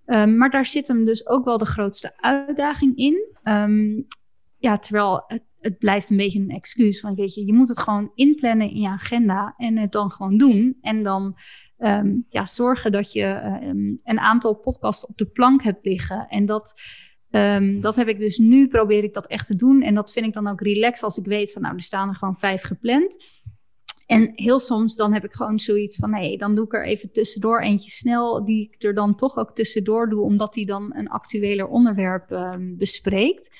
Maar 0.07 0.49
daar 0.49 0.65
zit 0.65 0.87
hem 0.87 1.05
dus 1.05 1.27
ook 1.27 1.45
wel 1.45 1.57
de 1.57 1.65
grootste 1.65 2.13
uitdaging 2.17 2.97
in. 2.97 3.25
Um, 3.43 4.07
terwijl 4.75 5.23
het, 5.27 5.43
het, 5.60 5.77
blijft 5.77 6.10
een 6.10 6.17
beetje 6.17 6.39
een 6.39 6.49
excuus. 6.49 7.01
Want 7.01 7.17
weet 7.17 7.34
je, 7.34 7.45
je 7.45 7.53
moet 7.53 7.69
het 7.69 7.80
gewoon 7.80 8.12
inplannen 8.15 8.69
in 8.69 8.82
je 8.82 8.88
agenda 8.88 9.53
en 9.58 9.77
het 9.77 9.91
dan 9.91 10.12
gewoon 10.12 10.38
doen. 10.38 10.77
En 10.82 11.03
dan 11.03 11.38
um, 11.77 12.23
ja, 12.27 12.45
zorgen 12.45 12.91
dat 12.91 13.12
je 13.12 13.25
een 14.03 14.19
aantal 14.19 14.56
podcasts 14.56 15.06
op 15.06 15.17
de 15.17 15.25
plank 15.25 15.63
hebt 15.63 15.86
liggen. 15.86 16.27
En 16.27 16.45
dat, 16.45 16.82
dat 17.80 17.95
heb 17.95 18.08
ik 18.08 18.19
dus 18.19 18.38
nu, 18.38 18.67
probeer 18.67 19.03
ik 19.03 19.13
dat 19.13 19.27
echt 19.27 19.47
te 19.47 19.56
doen. 19.56 19.82
En 19.82 19.95
dat 19.95 20.12
vind 20.12 20.25
ik 20.25 20.34
dan 20.34 20.47
ook 20.47 20.62
relaxed 20.62 21.03
als 21.03 21.17
ik 21.17 21.25
weet 21.25 21.51
van, 21.53 21.62
nou, 21.62 21.75
er 21.75 21.82
staan 21.82 22.10
er 22.10 22.15
gewoon 22.15 22.38
vijf 22.38 22.62
gepland. 22.62 23.17
En 24.08 24.32
heel 24.36 24.60
soms 24.60 24.95
dan 24.95 25.13
heb 25.13 25.23
ik 25.23 25.34
gewoon 25.34 25.60
zoiets 25.60 25.95
van, 25.95 26.10
nee, 26.10 26.38
dan 26.38 26.56
doe 26.56 26.65
ik 26.65 26.73
er 26.73 26.86
even 26.86 27.12
tussendoor 27.12 27.62
eentje 27.62 27.89
snel, 27.89 28.45
die 28.45 28.69
ik 28.71 28.84
er 28.84 28.93
dan 28.93 29.15
toch 29.15 29.38
ook 29.38 29.56
tussendoor 29.56 30.10
doe, 30.10 30.21
omdat 30.21 30.53
die 30.53 30.65
dan 30.65 30.95
een 30.95 31.10
actueler 31.10 31.67
onderwerp 31.67 32.58
bespreekt. 32.77 33.56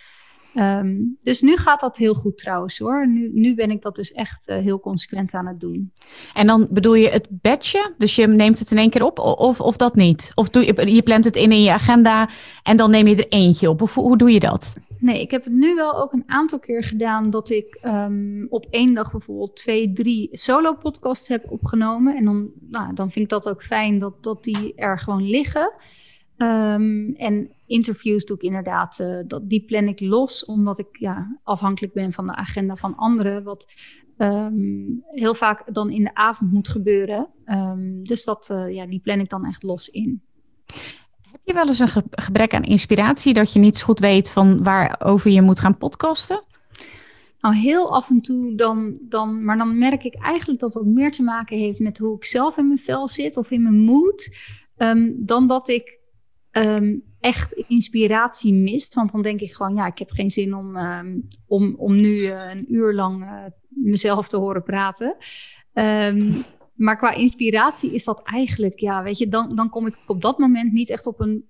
Um, 0.60 1.18
dus 1.22 1.42
nu 1.42 1.58
gaat 1.58 1.80
dat 1.80 1.98
heel 1.98 2.14
goed 2.14 2.38
trouwens 2.38 2.78
hoor. 2.78 3.08
Nu, 3.08 3.30
nu 3.34 3.56
ben 3.56 3.72
ik 3.72 3.82
dat 3.82 3.96
dus 3.96 4.12
echt 4.12 4.50
uh, 4.50 4.58
heel 4.58 4.80
consequent 4.80 5.34
aan 5.34 5.48
het 5.48 5.60
doen. 5.60 5.92
En 6.34 6.48
dan 6.48 6.68
bedoel 6.70 6.94
je 6.94 7.10
het 7.10 7.28
badge? 7.30 7.94
Dus 7.98 8.16
je 8.16 8.28
neemt 8.28 8.60
het 8.60 8.72
in 8.72 8.78
één 8.78 8.90
keer 8.90 9.04
op 9.04 9.20
of, 9.20 9.62
of 9.62 9.78
dat 9.78 9.96
niet? 9.96 10.32
Of 10.36 10.50
doe 10.50 10.66
je, 10.66 10.94
je 10.94 11.02
plant 11.02 11.26
het 11.26 11.36
in 11.36 11.52
in 11.52 11.64
je 11.64 11.72
agenda 11.72 12.30
en 12.64 12.78
dan 12.78 12.92
neem 12.92 13.08
je 13.08 13.16
er 13.16 13.28
eentje 13.28 13.70
op? 13.70 13.82
Of 13.82 13.94
hoe, 13.94 14.04
hoe 14.04 14.18
doe 14.18 14.32
je 14.32 14.40
dat? 14.40 14.78
Nee, 15.00 15.22
ik 15.22 15.32
heb 15.32 15.44
het 15.44 15.54
nu 15.54 15.76
wel 15.76 16.02
ook 16.02 16.14
een 16.14 16.24
aantal 16.28 16.60
keer 16.60 16.84
gedaan 16.84 17.30
dat 17.30 17.50
ik 17.50 17.80
um, 17.86 18.48
op 18.50 18.66
één 18.70 18.94
dag 18.94 19.12
bijvoorbeeld 19.12 19.56
twee, 19.56 19.94
drie 19.94 20.30
solo 20.32 20.74
podcasts 20.74 21.28
heb 21.28 21.52
opgenomen. 21.52 22.16
En 22.16 22.26
dan, 22.26 22.50
nou, 22.70 22.94
dan 22.94 23.12
vind 23.12 23.26
ik 23.26 23.32
dat 23.32 23.50
ook 23.50 23.64
fijn 23.64 24.00
dat, 24.00 24.24
dat 24.24 24.44
die 24.44 24.76
er 24.76 25.00
gewoon 25.00 25.30
liggen. 25.30 25.74
Um, 26.38 27.16
en 27.16 27.52
interviews 27.66 28.26
doe 28.26 28.36
ik 28.36 28.42
inderdaad, 28.42 29.00
uh, 29.00 29.20
dat, 29.28 29.50
die 29.50 29.66
plan 29.66 29.88
ik 29.88 30.00
los, 30.00 30.46
omdat 30.46 30.80
ik 30.80 30.88
ja, 30.92 31.40
afhankelijk 31.44 31.94
ben 31.94 32.14
van 32.14 32.28
de 32.28 32.36
agenda 32.36 32.76
van 32.76 32.96
anderen. 32.96 33.44
Wat 33.44 33.68
um, 34.18 35.04
heel 35.08 35.34
vaak 35.34 35.74
dan 35.74 35.90
in 35.90 36.04
de 36.04 36.16
avond 36.16 36.52
moet 36.52 36.68
gebeuren. 36.68 37.28
Um, 37.46 38.04
dus 38.04 38.24
dat, 38.24 38.50
uh, 38.52 38.74
ja, 38.74 38.86
die 38.86 39.00
plan 39.00 39.20
ik 39.20 39.30
dan 39.30 39.46
echt 39.46 39.64
los 39.64 39.90
in. 39.90 40.22
Heb 41.32 41.42
je 41.44 41.54
wel 41.54 41.68
eens 41.68 41.80
een 41.80 42.04
gebrek 42.10 42.54
aan 42.54 42.64
inspiratie 42.64 43.34
dat 43.34 43.54
je 43.54 43.60
niet 43.60 43.78
zo 43.78 43.86
goed 43.86 44.00
weet 44.00 44.32
van 44.32 44.64
waarover 44.64 45.32
je 45.32 45.42
moet 45.42 45.60
gaan 45.60 45.78
podcasten? 45.78 46.44
Nou, 47.40 47.56
heel 47.56 47.94
af 47.94 48.10
en 48.10 48.22
toe 48.22 48.56
dan, 48.56 48.98
dan, 49.10 49.44
maar 49.44 49.58
dan 49.58 49.78
merk 49.78 50.04
ik 50.04 50.16
eigenlijk 50.16 50.60
dat 50.60 50.74
dat 50.74 50.86
meer 50.86 51.12
te 51.12 51.24
maken 51.24 51.58
heeft 51.58 51.80
met 51.80 51.98
hoe 51.98 52.16
ik 52.16 52.26
zelf 52.26 52.58
in 52.58 52.68
mijn 52.68 52.80
vel 52.80 53.08
zit 53.08 53.38
of 53.38 53.52
in 53.52 53.64
mijn 53.64 53.80
mood, 53.80 54.30
um, 54.78 55.16
dan 55.18 55.48
dat 55.48 55.68
ik 55.68 55.97
um, 56.58 57.04
echt 57.20 57.54
inspiratie 57.54 58.54
mist. 58.54 58.94
Want 58.94 59.12
dan 59.12 59.22
denk 59.22 59.42
ik 59.42 59.54
gewoon, 59.54 59.76
ja, 59.76 59.86
ik 59.86 59.98
heb 59.98 60.10
geen 60.10 60.30
zin 60.30 60.56
om, 60.56 60.78
um, 60.78 61.28
om, 61.48 61.76
om 61.78 61.96
nu 61.96 62.18
uh, 62.18 62.52
een 62.54 62.74
uur 62.74 62.94
lang 62.94 63.24
uh, 63.24 63.44
mezelf 63.68 64.28
te 64.28 64.38
horen 64.38 64.64
praten. 64.64 65.16
Um, 65.74 66.44
maar 66.74 66.98
qua 66.98 67.14
inspiratie 67.14 67.94
is 67.94 68.04
dat 68.04 68.22
eigenlijk, 68.24 68.80
ja, 68.80 69.04
weet 69.04 69.18
je, 69.18 69.28
dan, 69.28 69.56
dan 69.56 69.70
kom 69.70 69.88
ik 69.88 69.98
op 70.06 70.22
dat 70.22 70.38
moment 70.38 70.74
niet 70.74 70.90
echt 70.90 71.08
op 71.08 71.20
een 71.20 71.50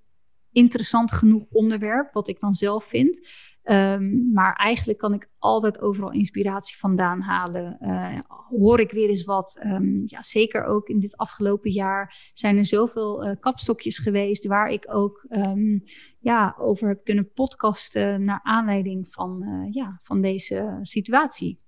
interessant 0.51 1.11
genoeg 1.11 1.47
onderwerp, 1.51 2.13
wat 2.13 2.27
ik 2.27 2.39
dan 2.39 2.53
zelf 2.53 2.85
vind. 2.85 3.27
Um, 3.69 4.31
maar 4.33 4.53
eigenlijk 4.53 4.99
kan 4.99 5.13
ik 5.13 5.29
altijd 5.39 5.81
overal 5.81 6.11
inspiratie 6.11 6.77
vandaan 6.77 7.21
halen. 7.21 7.77
Uh, 7.81 8.19
hoor 8.49 8.79
ik 8.79 8.91
weer 8.91 9.09
eens 9.09 9.23
wat. 9.23 9.59
Um, 9.65 10.03
ja, 10.05 10.21
zeker 10.21 10.63
ook 10.63 10.87
in 10.87 10.99
dit 10.99 11.17
afgelopen 11.17 11.71
jaar 11.71 12.31
zijn 12.33 12.57
er 12.57 12.65
zoveel 12.65 13.25
uh, 13.25 13.31
kapstokjes 13.39 13.97
geweest 13.97 14.45
waar 14.45 14.69
ik 14.69 14.85
ook 14.89 15.25
um, 15.29 15.81
ja, 16.19 16.55
over 16.59 16.87
heb 16.87 17.03
kunnen 17.03 17.31
podcasten 17.33 18.23
naar 18.23 18.39
aanleiding 18.43 19.07
van, 19.09 19.43
uh, 19.43 19.73
ja, 19.73 19.97
van 20.01 20.21
deze 20.21 20.79
situatie. 20.81 21.59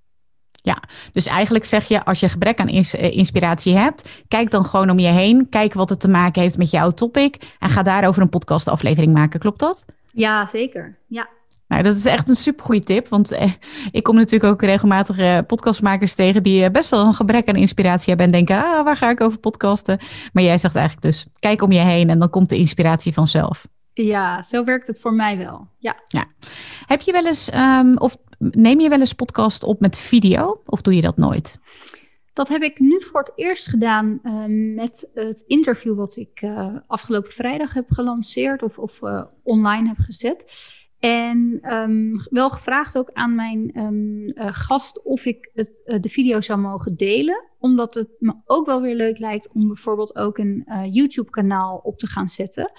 Ja, 0.61 0.83
dus 1.11 1.25
eigenlijk 1.25 1.65
zeg 1.65 1.87
je, 1.87 2.05
als 2.05 2.19
je 2.19 2.29
gebrek 2.29 2.59
aan 2.59 2.67
eh, 2.67 3.17
inspiratie 3.17 3.75
hebt, 3.75 4.23
kijk 4.27 4.51
dan 4.51 4.65
gewoon 4.65 4.89
om 4.89 4.99
je 4.99 5.07
heen. 5.07 5.49
Kijk 5.49 5.73
wat 5.73 5.89
het 5.89 5.99
te 5.99 6.07
maken 6.09 6.41
heeft 6.41 6.57
met 6.57 6.71
jouw 6.71 6.91
topic. 6.91 7.55
En 7.59 7.69
ga 7.69 7.83
daarover 7.83 8.21
een 8.21 8.29
podcastaflevering 8.29 9.13
maken. 9.13 9.39
Klopt 9.39 9.59
dat? 9.59 9.85
Ja, 10.11 10.45
zeker. 10.45 10.97
Ja. 11.07 11.29
Nou, 11.69 11.83
dat 11.83 11.95
is 11.95 12.05
echt 12.05 12.29
een 12.29 12.35
supergoeie 12.35 12.83
tip. 12.83 13.07
Want 13.07 13.31
eh, 13.31 13.51
ik 13.91 14.03
kom 14.03 14.15
natuurlijk 14.15 14.53
ook 14.53 14.61
regelmatig 14.61 15.17
eh, 15.17 15.37
podcastmakers 15.47 16.15
tegen 16.15 16.43
die 16.43 16.63
eh, 16.63 16.71
best 16.71 16.89
wel 16.89 17.05
een 17.05 17.13
gebrek 17.13 17.49
aan 17.49 17.55
inspiratie 17.55 18.07
hebben 18.07 18.25
en 18.25 18.31
denken, 18.31 18.55
ah, 18.55 18.83
waar 18.83 18.97
ga 18.97 19.09
ik 19.09 19.21
over 19.21 19.39
podcasten? 19.39 19.99
Maar 20.33 20.43
jij 20.43 20.57
zegt 20.57 20.75
eigenlijk 20.75 21.05
dus, 21.05 21.25
kijk 21.39 21.61
om 21.61 21.71
je 21.71 21.79
heen 21.79 22.09
en 22.09 22.19
dan 22.19 22.29
komt 22.29 22.49
de 22.49 22.57
inspiratie 22.57 23.13
vanzelf. 23.13 23.67
Ja, 23.93 24.41
zo 24.41 24.63
werkt 24.63 24.87
het 24.87 24.99
voor 24.99 25.13
mij 25.13 25.37
wel. 25.37 25.67
Ja. 25.77 25.95
ja. 26.07 26.25
Heb 26.85 27.01
je 27.01 27.11
wel 27.11 27.25
eens, 27.25 27.53
um, 27.53 27.97
of 27.97 28.17
neem 28.37 28.79
je 28.79 28.89
wel 28.89 28.99
eens 28.99 29.13
podcast 29.13 29.63
op 29.63 29.79
met 29.79 29.97
video 29.97 30.61
of 30.65 30.81
doe 30.81 30.95
je 30.95 31.01
dat 31.01 31.17
nooit? 31.17 31.59
Dat 32.33 32.47
heb 32.47 32.61
ik 32.61 32.79
nu 32.79 33.01
voor 33.01 33.19
het 33.19 33.31
eerst 33.35 33.69
gedaan 33.69 34.19
uh, 34.23 34.43
met 34.75 35.09
het 35.13 35.43
interview 35.47 35.95
wat 35.95 36.15
ik 36.15 36.41
uh, 36.41 36.75
afgelopen 36.87 37.31
vrijdag 37.31 37.73
heb 37.73 37.91
gelanceerd 37.91 38.63
of, 38.63 38.77
of 38.77 39.01
uh, 39.01 39.23
online 39.43 39.87
heb 39.87 39.97
gezet. 39.99 40.45
En 40.99 41.59
um, 41.73 42.19
wel 42.29 42.49
gevraagd 42.49 42.97
ook 42.97 43.11
aan 43.13 43.35
mijn 43.35 43.79
um, 43.79 44.31
gast 44.35 45.05
of 45.05 45.25
ik 45.25 45.49
het, 45.53 46.01
de 46.01 46.09
video 46.09 46.41
zou 46.41 46.59
mogen 46.59 46.95
delen. 46.95 47.43
Omdat 47.59 47.93
het 47.93 48.09
me 48.19 48.33
ook 48.45 48.65
wel 48.65 48.81
weer 48.81 48.95
leuk 48.95 49.19
lijkt 49.19 49.49
om 49.53 49.67
bijvoorbeeld 49.67 50.15
ook 50.15 50.37
een 50.37 50.65
YouTube-kanaal 50.91 51.79
op 51.83 51.97
te 51.97 52.07
gaan 52.07 52.29
zetten 52.29 52.71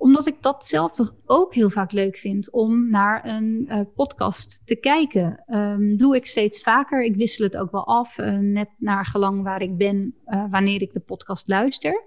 omdat 0.00 0.26
ik 0.26 0.42
dat 0.42 0.66
zelf 0.66 0.92
toch 0.92 1.14
ook 1.26 1.54
heel 1.54 1.70
vaak 1.70 1.92
leuk 1.92 2.16
vind 2.16 2.52
om 2.52 2.90
naar 2.90 3.26
een 3.26 3.68
podcast 3.94 4.62
te 4.64 4.76
kijken. 4.76 5.44
Um, 5.46 5.96
doe 5.96 6.16
ik 6.16 6.26
steeds 6.26 6.62
vaker. 6.62 7.04
Ik 7.04 7.16
wissel 7.16 7.44
het 7.44 7.56
ook 7.56 7.70
wel 7.70 7.86
af, 7.86 8.16
net 8.40 8.68
naar 8.78 9.06
gelang 9.06 9.42
waar 9.42 9.62
ik 9.62 9.76
ben, 9.76 10.14
wanneer 10.50 10.82
ik 10.82 10.92
de 10.92 11.00
podcast 11.00 11.48
luister. 11.48 12.04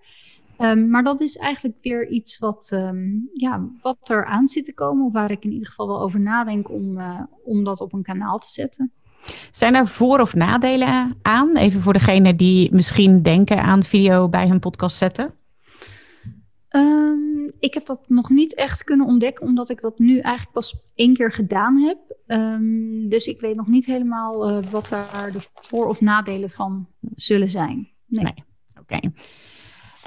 Um, 0.61 0.89
maar 0.89 1.03
dat 1.03 1.21
is 1.21 1.37
eigenlijk 1.37 1.77
weer 1.81 2.09
iets 2.09 2.37
wat, 2.37 2.71
um, 2.73 3.29
ja, 3.33 3.69
wat 3.81 4.09
er 4.09 4.25
aan 4.25 4.47
zit 4.47 4.65
te 4.65 4.73
komen, 4.73 5.05
of 5.05 5.13
waar 5.13 5.31
ik 5.31 5.43
in 5.43 5.51
ieder 5.51 5.67
geval 5.67 5.87
wel 5.87 6.01
over 6.01 6.19
nadenk 6.19 6.69
om, 6.69 6.97
om 7.43 7.63
dat 7.63 7.81
op 7.81 7.93
een 7.93 8.03
kanaal 8.03 8.37
te 8.37 8.49
zetten. 8.49 8.91
Zijn 9.51 9.75
er 9.75 9.87
voor- 9.87 10.19
of 10.19 10.35
nadelen 10.35 11.13
aan? 11.21 11.57
Even 11.57 11.81
voor 11.81 11.93
degene 11.93 12.35
die 12.35 12.73
misschien 12.73 13.21
denken 13.21 13.61
aan 13.61 13.83
video 13.83 14.29
bij 14.29 14.47
hun 14.47 14.59
podcast 14.59 14.97
zetten. 14.97 15.33
Um, 16.75 17.49
ik 17.59 17.73
heb 17.73 17.85
dat 17.85 18.09
nog 18.09 18.29
niet 18.29 18.55
echt 18.55 18.83
kunnen 18.83 19.05
ontdekken, 19.07 19.45
omdat 19.45 19.69
ik 19.69 19.81
dat 19.81 19.99
nu 19.99 20.19
eigenlijk 20.19 20.53
pas 20.53 20.91
één 20.95 21.13
keer 21.13 21.31
gedaan 21.31 21.77
heb. 21.77 21.97
Um, 22.25 23.09
dus 23.09 23.27
ik 23.27 23.41
weet 23.41 23.55
nog 23.55 23.67
niet 23.67 23.85
helemaal 23.85 24.49
uh, 24.49 24.63
wat 24.71 24.89
daar 24.89 25.31
de 25.31 25.39
voor- 25.53 25.87
of 25.87 26.01
nadelen 26.01 26.49
van 26.49 26.87
zullen 27.15 27.49
zijn. 27.49 27.89
Nee. 28.05 28.23
nee. 28.23 28.33
Oké. 28.79 28.95
Okay. 28.95 29.11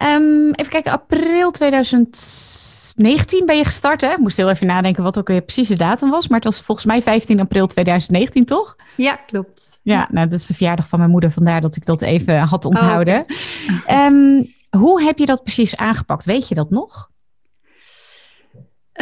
Um, 0.04 0.50
even 0.52 0.72
kijken, 0.72 0.92
april 0.92 1.50
2019 1.50 3.46
ben 3.46 3.56
je 3.56 3.64
gestart, 3.64 4.00
hè? 4.00 4.10
Ik 4.10 4.18
moest 4.18 4.36
heel 4.36 4.50
even 4.50 4.66
nadenken 4.66 5.02
wat 5.02 5.18
ook 5.18 5.28
weer 5.28 5.42
precies 5.42 5.68
de 5.68 5.76
datum 5.76 6.10
was. 6.10 6.28
Maar 6.28 6.38
het 6.38 6.48
was 6.48 6.60
volgens 6.60 6.86
mij 6.86 7.02
15 7.02 7.40
april 7.40 7.66
2019, 7.66 8.44
toch? 8.44 8.74
Ja, 8.96 9.14
klopt. 9.14 9.80
Ja, 9.82 10.08
nou, 10.10 10.28
dat 10.28 10.38
is 10.38 10.46
de 10.46 10.54
verjaardag 10.54 10.88
van 10.88 10.98
mijn 10.98 11.10
moeder. 11.10 11.30
Vandaar 11.30 11.60
dat 11.60 11.76
ik 11.76 11.86
dat 11.86 12.02
even 12.02 12.38
had 12.38 12.64
onthouden. 12.64 13.18
Oh, 13.18 13.76
okay. 13.80 14.06
um, 14.06 14.54
hoe 14.70 15.02
heb 15.02 15.18
je 15.18 15.26
dat 15.26 15.42
precies 15.42 15.76
aangepakt? 15.76 16.24
Weet 16.24 16.48
je 16.48 16.54
dat 16.54 16.70
nog? 16.70 17.10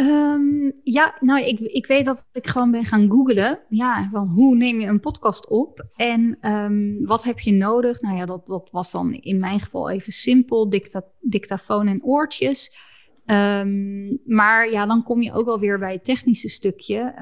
Um, 0.01 0.71
ja, 0.83 1.17
nou, 1.19 1.41
ik, 1.45 1.59
ik 1.59 1.87
weet 1.87 2.05
dat 2.05 2.29
ik 2.31 2.47
gewoon 2.47 2.71
ben 2.71 2.85
gaan 2.85 3.09
googlen. 3.09 3.59
Ja, 3.69 4.07
van 4.11 4.27
hoe 4.27 4.55
neem 4.55 4.79
je 4.79 4.87
een 4.87 4.99
podcast 4.99 5.47
op? 5.47 5.85
En 5.95 6.37
um, 6.41 7.05
wat 7.05 7.23
heb 7.23 7.39
je 7.39 7.51
nodig? 7.51 8.01
Nou 8.01 8.17
ja, 8.17 8.25
dat, 8.25 8.47
dat 8.47 8.69
was 8.71 8.91
dan 8.91 9.13
in 9.13 9.39
mijn 9.39 9.59
geval 9.59 9.89
even 9.89 10.13
simpel. 10.13 10.69
Dicta, 10.69 11.03
dictafoon 11.19 11.87
en 11.87 12.03
oortjes. 12.03 12.91
Um, 13.25 14.19
maar 14.25 14.71
ja, 14.71 14.85
dan 14.85 15.03
kom 15.03 15.21
je 15.21 15.33
ook 15.33 15.45
wel 15.45 15.59
weer 15.59 15.79
bij 15.79 15.93
het 15.93 16.03
technische 16.03 16.49
stukje. 16.49 17.13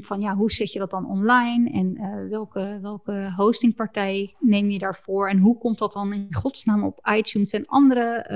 van 0.00 0.20
ja, 0.20 0.36
hoe 0.36 0.50
zet 0.50 0.72
je 0.72 0.78
dat 0.78 0.90
dan 0.90 1.06
online? 1.06 1.70
En 1.70 1.96
uh, 1.96 2.28
welke, 2.30 2.78
welke 2.82 3.32
hostingpartij 3.36 4.34
neem 4.38 4.70
je 4.70 4.78
daarvoor? 4.78 5.28
En 5.28 5.38
hoe 5.38 5.58
komt 5.58 5.78
dat 5.78 5.92
dan 5.92 6.12
in 6.12 6.26
godsnaam 6.30 6.84
op 6.84 7.08
iTunes 7.16 7.50
en 7.50 7.66
andere 7.66 8.26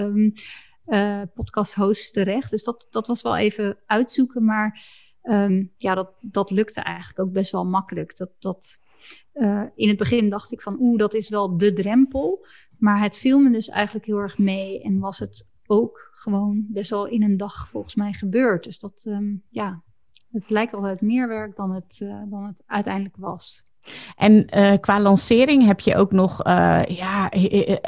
uh, 0.87 1.23
podcast 1.35 1.75
hosts 1.75 2.11
terecht. 2.11 2.51
Dus 2.51 2.65
dat, 2.65 2.87
dat 2.91 3.07
was 3.07 3.23
wel 3.23 3.37
even 3.37 3.79
uitzoeken. 3.87 4.45
Maar 4.45 4.83
um, 5.23 5.73
ja, 5.77 5.95
dat, 5.95 6.11
dat 6.21 6.51
lukte 6.51 6.81
eigenlijk 6.81 7.19
ook 7.19 7.33
best 7.33 7.53
wel 7.53 7.65
makkelijk. 7.65 8.17
Dat, 8.17 8.31
dat, 8.39 8.79
in 9.75 9.89
het 9.89 9.97
begin 9.97 10.31
dacht 10.31 10.53
ik 10.53 10.63
van, 10.63 10.77
oeh, 10.81 10.99
dat 10.99 11.15
is 11.15 11.29
wel 11.29 11.57
de 11.57 11.73
drempel. 11.73 12.47
Maar 12.79 13.01
het 13.01 13.19
viel 13.19 13.39
me 13.39 13.51
dus 13.51 13.69
eigenlijk 13.69 14.07
heel 14.07 14.19
erg 14.19 14.39
mee 14.39 14.83
en 14.83 14.99
was 14.99 15.19
het 15.19 15.47
ook 15.67 16.09
gewoon 16.11 16.67
best 16.69 16.91
wel 16.91 17.07
in 17.07 17.23
een 17.23 17.37
dag 17.37 17.69
volgens 17.69 17.95
mij 17.95 18.13
gebeurd. 18.13 18.65
Dus 18.65 18.79
dat, 18.79 19.05
ehm, 19.05 19.35
ja, 19.49 19.83
het 20.31 20.51
lijkt 20.51 20.75
altijd 20.75 21.01
meer 21.01 21.29
werk 21.29 21.57
dan 21.57 21.73
het, 21.73 21.99
dan 22.29 22.47
het 22.47 22.63
uiteindelijk 22.67 23.17
was. 23.17 23.66
En 24.17 24.47
uh, 24.57 24.73
qua 24.81 25.01
lancering 25.01 25.67
heb 25.67 25.81
je 25.81 25.97
ook 25.97 26.13
nog 26.13 26.47
uh, 26.47 26.83
ja, 26.89 27.33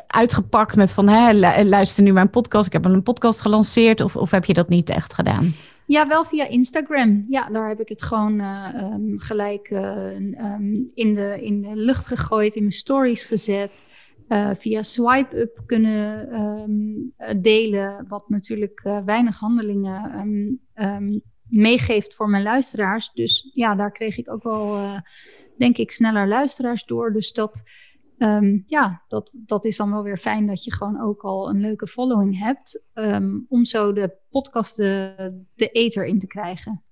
uitgepakt 0.07 0.77
met 0.77 0.93
van 0.93 1.09
hè, 1.09 1.33
luister 1.65 2.03
nu 2.03 2.13
mijn 2.13 2.31
podcast. 2.31 2.67
Ik 2.67 2.73
heb 2.73 2.85
een 2.85 3.03
podcast 3.03 3.41
gelanceerd. 3.41 4.01
Of, 4.01 4.17
of 4.17 4.31
heb 4.31 4.45
je 4.45 4.55
dat 4.55 4.69
niet 4.69 4.91
echt 4.91 5.15
gedaan? 5.15 5.53
Ja, 5.87 6.09
wel 6.09 6.25
via 6.25 6.49
Instagram. 6.49 7.23
Ja, 7.27 7.49
daar 7.49 7.69
heb 7.69 7.81
ik 7.81 7.89
het 7.89 8.03
gewoon 8.03 8.41
um, 8.41 9.19
gelijk 9.21 9.71
um, 9.71 10.85
in, 10.95 11.15
de, 11.15 11.39
in 11.43 11.63
de 11.63 11.77
lucht 11.77 12.07
gegooid, 12.07 12.55
in 12.55 12.63
mijn 12.63 12.73
stories 12.73 13.25
gezet. 13.25 13.87
via 14.53 14.83
swipe-up 14.83 15.63
kunnen 15.67 16.35
um, 16.41 17.15
delen, 17.41 18.05
wat 18.09 18.29
natuurlijk 18.29 18.91
weinig 19.05 19.39
handelingen 19.39 20.61
meegeeft 21.49 22.15
voor 22.15 22.29
mijn 22.29 22.43
luisteraars. 22.43 23.13
Dus 23.13 23.51
ja, 23.55 23.75
daar 23.75 23.93
kreeg 23.93 24.19
ik 24.19 24.31
ook 24.31 24.43
wel 24.43 24.77
denk 25.59 25.77
ik, 25.77 25.91
sneller 25.91 26.29
luisteraars 26.29 26.85
door. 26.85 27.13
Dus 27.13 27.33
dat, 27.33 27.63
um, 28.19 28.63
ja, 28.67 29.03
dat, 29.09 29.31
dat 29.33 29.65
is 29.65 29.77
dan 29.77 29.91
wel 29.91 30.03
weer 30.03 30.19
fijn 30.19 30.47
dat 30.47 30.65
je 30.65 30.73
gewoon 30.73 31.01
ook 31.01 31.23
al 31.23 31.51
een 31.51 31.61
leuke 31.61 31.87
following 31.87 32.39
hebt. 32.39 32.85
Um, 32.95 33.47
om 33.49 33.65
zo 33.65 33.93
de 33.93 34.17
podcast 34.31 34.77
de, 34.77 35.15
de 35.55 35.69
ether 35.69 36.07
in 36.07 36.19
te 36.19 36.27
krijgen. 36.27 36.83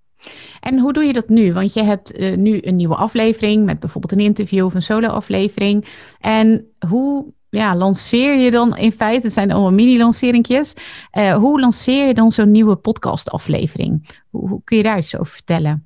En 0.61 0.79
hoe 0.79 0.93
doe 0.93 1.05
je 1.05 1.13
dat 1.13 1.29
nu? 1.29 1.53
Want 1.53 1.75
je 1.75 1.83
hebt 1.83 2.19
uh, 2.19 2.37
nu 2.37 2.59
een 2.63 2.77
nieuwe 2.77 2.95
aflevering 2.95 3.65
met 3.65 3.81
bijvoorbeeld 3.81 4.13
een 4.13 4.27
interview 4.27 4.65
of 4.65 4.75
een 4.75 4.83
solo-aflevering. 4.83 5.87
En 6.21 6.71
hoe 6.89 7.35
ja, 7.49 7.77
lanceer 7.77 8.35
je 8.35 8.51
dan 8.51 8.77
in 8.77 8.93
feite, 8.93 9.25
het 9.27 9.33
zijn 9.33 9.53
allemaal 9.53 9.73
mini-lanceringjes. 9.73 10.75
Uh, 11.13 11.35
hoe 11.35 11.61
lanceer 11.61 12.07
je 12.07 12.15
dan 12.15 12.31
zo'n 12.31 12.51
nieuwe 12.51 12.77
podcast-aflevering? 12.77 14.21
Hoe, 14.31 14.49
hoe, 14.49 14.61
kun 14.65 14.77
je 14.77 14.83
daar 14.83 14.99
iets 14.99 15.19
over 15.19 15.33
vertellen? 15.33 15.86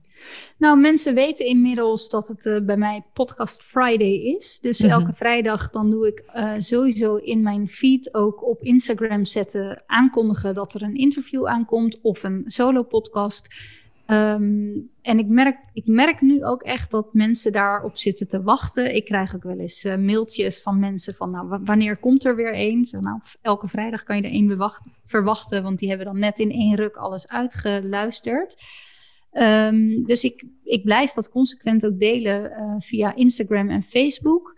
Nou, 0.61 0.81
mensen 0.81 1.15
weten 1.15 1.47
inmiddels 1.47 2.09
dat 2.09 2.29
het 2.29 2.47
uh, 2.47 2.61
bij 2.61 2.77
mij 2.77 3.05
Podcast 3.13 3.63
Friday 3.63 4.35
is. 4.37 4.59
Dus 4.61 4.79
mhm. 4.79 4.91
elke 4.91 5.15
vrijdag 5.15 5.71
dan 5.71 5.91
doe 5.91 6.07
ik 6.07 6.25
uh, 6.35 6.55
sowieso 6.59 7.17
in 7.17 7.43
mijn 7.43 7.69
feed 7.69 8.15
ook 8.15 8.47
op 8.47 8.63
Instagram 8.63 9.25
zetten, 9.25 9.83
aankondigen 9.87 10.55
dat 10.55 10.75
er 10.75 10.83
een 10.83 10.95
interview 10.95 11.47
aankomt 11.47 12.01
of 12.03 12.23
een 12.23 12.45
solo 12.47 12.83
podcast. 12.83 13.47
Um, 14.07 14.91
en 15.03 15.19
ik 15.19 15.27
merk, 15.29 15.57
ik 15.73 15.87
merk 15.87 16.21
nu 16.21 16.45
ook 16.45 16.63
echt 16.63 16.91
dat 16.91 17.15
mensen 17.15 17.53
daarop 17.53 17.97
zitten 17.97 18.29
te 18.29 18.43
wachten. 18.43 18.95
Ik 18.95 19.05
krijg 19.05 19.35
ook 19.35 19.43
wel 19.43 19.59
eens 19.59 19.85
uh, 19.85 19.97
mailtjes 19.97 20.63
van 20.63 20.79
mensen 20.79 21.15
van, 21.15 21.31
nou, 21.31 21.61
wanneer 21.65 21.97
komt 21.97 22.25
er 22.25 22.37
weer 22.37 22.53
een? 22.55 22.85
Zo, 22.85 23.01
nou, 23.01 23.21
elke 23.43 23.69
vrijdag 23.69 24.03
kan 24.03 24.17
je 24.17 24.23
er 24.23 24.31
één 24.31 24.71
verwachten, 25.05 25.63
want 25.63 25.79
die 25.79 25.89
hebben 25.89 26.07
dan 26.07 26.19
net 26.19 26.39
in 26.39 26.51
één 26.51 26.77
ruk 26.77 26.97
alles 26.97 27.29
uitgeluisterd. 27.29 28.57
Um, 29.33 30.05
dus 30.05 30.25
ik, 30.25 30.45
ik 30.65 30.85
blijf 30.85 31.13
dat 31.13 31.31
consequent 31.31 31.87
ook 31.87 31.99
delen 31.99 32.51
uh, 32.51 32.75
via 32.79 33.15
Instagram 33.15 33.69
en 33.69 33.83
Facebook. 33.83 34.55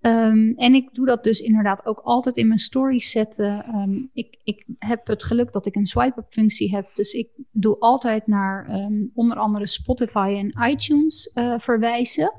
Um, 0.00 0.54
en 0.56 0.74
ik 0.74 0.94
doe 0.94 1.06
dat 1.06 1.24
dus 1.24 1.40
inderdaad 1.40 1.86
ook 1.86 2.00
altijd 2.00 2.36
in 2.36 2.46
mijn 2.46 2.58
stories 2.58 3.10
zetten. 3.10 3.74
Um, 3.74 4.10
ik, 4.12 4.38
ik 4.44 4.64
heb 4.78 5.06
het 5.06 5.24
geluk 5.24 5.52
dat 5.52 5.66
ik 5.66 5.74
een 5.74 5.86
swipe-up 5.86 6.26
functie 6.28 6.74
heb. 6.74 6.90
Dus 6.94 7.12
ik 7.12 7.28
doe 7.50 7.78
altijd 7.78 8.26
naar 8.26 8.88
onder 9.14 9.38
andere 9.38 9.66
Spotify 9.66 10.36
en 10.38 10.70
iTunes 10.70 11.30
uh, 11.34 11.58
verwijzen. 11.58 12.32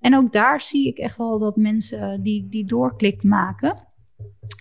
en 0.00 0.14
ook 0.14 0.32
daar 0.32 0.60
zie 0.60 0.86
ik 0.86 0.98
echt 0.98 1.18
wel 1.18 1.38
dat 1.38 1.56
mensen 1.56 2.22
die, 2.22 2.48
die 2.48 2.64
doorklik 2.64 3.22
maken. 3.22 3.91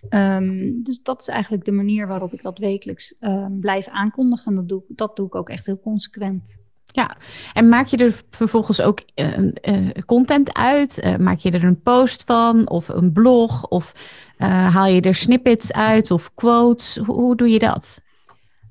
Um, 0.09 0.83
dus 0.83 0.99
dat 1.03 1.21
is 1.21 1.27
eigenlijk 1.27 1.65
de 1.65 1.71
manier 1.71 2.07
waarop 2.07 2.33
ik 2.33 2.41
dat 2.41 2.57
wekelijks 2.57 3.15
um, 3.19 3.59
blijf 3.59 3.87
aankondigen. 3.87 4.55
Dat 4.55 4.69
doe, 4.69 4.83
dat 4.87 5.15
doe 5.15 5.25
ik 5.25 5.35
ook 5.35 5.49
echt 5.49 5.65
heel 5.65 5.79
consequent. 5.79 6.57
Ja, 6.85 7.17
en 7.53 7.69
maak 7.69 7.87
je 7.87 7.97
er 7.97 8.21
vervolgens 8.29 8.81
ook 8.81 9.03
uh, 9.15 9.37
uh, 9.37 9.89
content 10.05 10.53
uit? 10.53 11.03
Uh, 11.03 11.15
maak 11.15 11.37
je 11.37 11.51
er 11.51 11.63
een 11.63 11.81
post 11.81 12.23
van 12.23 12.69
of 12.69 12.87
een 12.87 13.13
blog? 13.13 13.67
Of 13.67 13.93
haal 14.37 14.87
je 14.87 15.01
er 15.01 15.15
snippets 15.15 15.73
uit 15.73 16.11
of 16.11 16.33
quotes? 16.33 16.97
Hoe, 17.05 17.15
hoe, 17.15 17.35
doe 17.35 17.49
je 17.49 17.59
dat? 17.59 18.01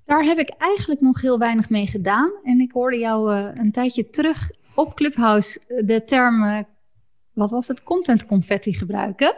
Daar 0.05 0.25
heb 0.25 0.39
ik 0.39 0.51
eigenlijk 0.59 1.01
nog 1.01 1.21
heel 1.21 1.39
weinig 1.39 1.69
mee 1.69 1.87
gedaan. 1.87 2.31
En 2.43 2.61
ik 2.61 2.73
hoorde 2.73 2.99
jou 2.99 3.33
een 3.35 3.73
tijdje 3.73 4.11
terug 4.11 4.51
op 4.75 4.95
Clubhouse 4.95 5.61
de 5.85 6.05
term 6.05 6.65
wat 7.41 7.51
was 7.51 7.69
het, 7.69 7.83
content 7.83 8.27
confetti 8.27 8.73
gebruiken. 8.73 9.37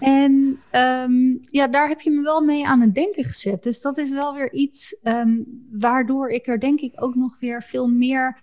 En 0.00 0.60
um, 0.72 1.38
ja, 1.40 1.68
daar 1.68 1.88
heb 1.88 2.00
je 2.00 2.10
me 2.10 2.22
wel 2.22 2.40
mee 2.40 2.66
aan 2.66 2.80
het 2.80 2.94
denken 2.94 3.24
gezet. 3.24 3.62
Dus 3.62 3.80
dat 3.80 3.98
is 3.98 4.10
wel 4.10 4.34
weer 4.34 4.52
iets 4.52 4.96
um, 5.02 5.66
waardoor 5.70 6.28
ik 6.28 6.46
er 6.46 6.60
denk 6.60 6.80
ik 6.80 7.02
ook 7.02 7.14
nog 7.14 7.38
weer 7.40 7.62
veel 7.62 7.88
meer 7.88 8.40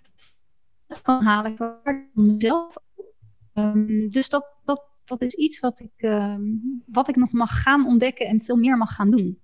kan 1.02 1.22
halen 1.22 1.56
voor 1.56 2.08
mezelf. 2.12 2.76
Um, 3.54 4.10
dus 4.10 4.28
dat, 4.28 4.46
dat, 4.64 4.84
dat 5.04 5.22
is 5.22 5.34
iets 5.34 5.60
wat 5.60 5.80
ik, 5.80 6.10
wat 6.86 7.08
ik 7.08 7.16
nog 7.16 7.32
mag 7.32 7.62
gaan 7.62 7.86
ontdekken 7.86 8.26
en 8.26 8.40
veel 8.40 8.56
meer 8.56 8.76
mag 8.76 8.94
gaan 8.94 9.10
doen. 9.10 9.38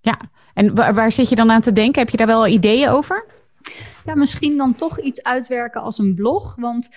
Ja, 0.00 0.18
en 0.54 0.74
waar, 0.74 0.94
waar 0.94 1.12
zit 1.12 1.28
je 1.28 1.34
dan 1.34 1.50
aan 1.50 1.60
te 1.60 1.72
denken? 1.72 2.00
Heb 2.00 2.10
je 2.10 2.16
daar 2.16 2.26
wel 2.26 2.46
ideeën 2.46 2.88
over? 2.88 3.26
Ja, 4.04 4.14
misschien 4.14 4.56
dan 4.56 4.74
toch 4.74 5.00
iets 5.00 5.22
uitwerken 5.22 5.80
als 5.80 5.98
een 5.98 6.14
blog. 6.14 6.54
Want 6.56 6.88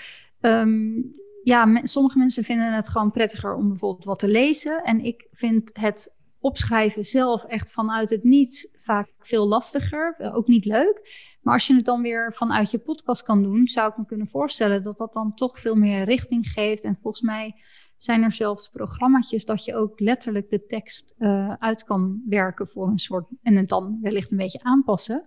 um, 0.41 1.11
ja, 1.43 1.79
sommige 1.83 2.17
mensen 2.17 2.43
vinden 2.43 2.73
het 2.73 2.89
gewoon 2.89 3.11
prettiger 3.11 3.55
om 3.55 3.67
bijvoorbeeld 3.67 4.05
wat 4.05 4.19
te 4.19 4.27
lezen. 4.27 4.83
En 4.83 5.05
ik 5.05 5.27
vind 5.31 5.69
het 5.79 6.13
opschrijven 6.39 7.03
zelf 7.03 7.43
echt 7.43 7.71
vanuit 7.71 8.09
het 8.09 8.23
niets 8.23 8.67
vaak 8.81 9.09
veel 9.19 9.47
lastiger. 9.47 10.15
Eh, 10.17 10.35
ook 10.35 10.47
niet 10.47 10.65
leuk. 10.65 11.01
Maar 11.41 11.53
als 11.53 11.67
je 11.67 11.75
het 11.75 11.85
dan 11.85 12.01
weer 12.01 12.33
vanuit 12.33 12.71
je 12.71 12.79
podcast 12.79 13.23
kan 13.23 13.43
doen, 13.43 13.67
zou 13.67 13.89
ik 13.89 13.97
me 13.97 14.05
kunnen 14.05 14.27
voorstellen 14.27 14.83
dat 14.83 14.97
dat 14.97 15.13
dan 15.13 15.33
toch 15.33 15.59
veel 15.59 15.75
meer 15.75 16.03
richting 16.03 16.47
geeft. 16.47 16.83
En 16.83 16.95
volgens 16.95 17.21
mij 17.21 17.55
zijn 17.97 18.23
er 18.23 18.31
zelfs 18.31 18.69
programma's 18.69 19.45
dat 19.45 19.65
je 19.65 19.75
ook 19.75 19.99
letterlijk 19.99 20.49
de 20.49 20.65
tekst 20.65 21.13
uh, 21.17 21.53
uit 21.53 21.83
kan 21.83 22.21
werken 22.25 22.67
voor 22.67 22.87
een 22.87 22.99
soort. 22.99 23.27
En 23.41 23.55
het 23.55 23.69
dan 23.69 23.99
wellicht 24.01 24.31
een 24.31 24.37
beetje 24.37 24.63
aanpassen. 24.63 25.25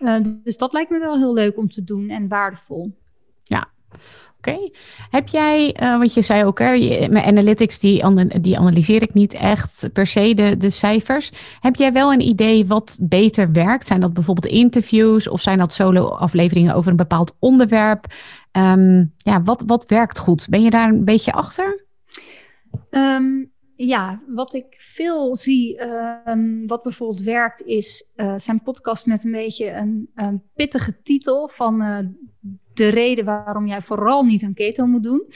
Uh, 0.00 0.16
dus 0.42 0.56
dat 0.56 0.72
lijkt 0.72 0.90
me 0.90 0.98
wel 0.98 1.18
heel 1.18 1.34
leuk 1.34 1.56
om 1.56 1.68
te 1.68 1.84
doen 1.84 2.08
en 2.08 2.28
waardevol. 2.28 2.98
Ja, 3.42 3.70
Oké. 4.46 4.70
Heb 5.10 5.28
jij, 5.28 5.76
uh, 5.82 5.98
want 5.98 6.14
je 6.14 6.22
zei 6.22 6.44
ook, 6.44 6.58
hè, 6.58 7.08
mijn 7.08 7.24
analytics 7.24 7.78
die, 7.78 8.02
die 8.40 8.58
analyseer 8.58 9.02
ik 9.02 9.14
niet 9.14 9.34
echt 9.34 9.88
per 9.92 10.06
se 10.06 10.34
de, 10.34 10.56
de 10.56 10.70
cijfers. 10.70 11.32
Heb 11.60 11.76
jij 11.76 11.92
wel 11.92 12.12
een 12.12 12.20
idee 12.20 12.66
wat 12.66 12.98
beter 13.00 13.52
werkt? 13.52 13.86
Zijn 13.86 14.00
dat 14.00 14.14
bijvoorbeeld 14.14 14.52
interviews 14.52 15.28
of 15.28 15.40
zijn 15.40 15.58
dat 15.58 15.72
solo-afleveringen 15.72 16.74
over 16.74 16.90
een 16.90 16.96
bepaald 16.96 17.36
onderwerp? 17.38 18.06
Um, 18.52 19.12
ja, 19.16 19.42
wat, 19.42 19.62
wat 19.66 19.86
werkt 19.86 20.18
goed? 20.18 20.46
Ben 20.50 20.62
je 20.62 20.70
daar 20.70 20.88
een 20.88 21.04
beetje 21.04 21.32
achter? 21.32 21.86
Um, 22.90 23.52
ja, 23.76 24.22
wat 24.26 24.54
ik 24.54 24.66
veel 24.78 25.36
zie, 25.36 25.82
um, 26.26 26.66
wat 26.66 26.82
bijvoorbeeld 26.82 27.22
werkt, 27.22 27.62
is 27.62 28.12
uh, 28.16 28.34
zijn 28.36 28.62
podcast 28.62 29.06
met 29.06 29.24
een 29.24 29.32
beetje 29.32 29.72
een, 30.14 30.42
pittige 30.54 31.02
titel 31.02 31.48
van 31.48 31.82
uh, 31.82 31.98
de 32.74 32.88
reden 32.88 33.24
waarom 33.24 33.66
jij 33.66 33.82
vooral 33.82 34.22
niet 34.22 34.42
een 34.42 34.54
keto 34.54 34.86
moet 34.86 35.02
doen. 35.02 35.26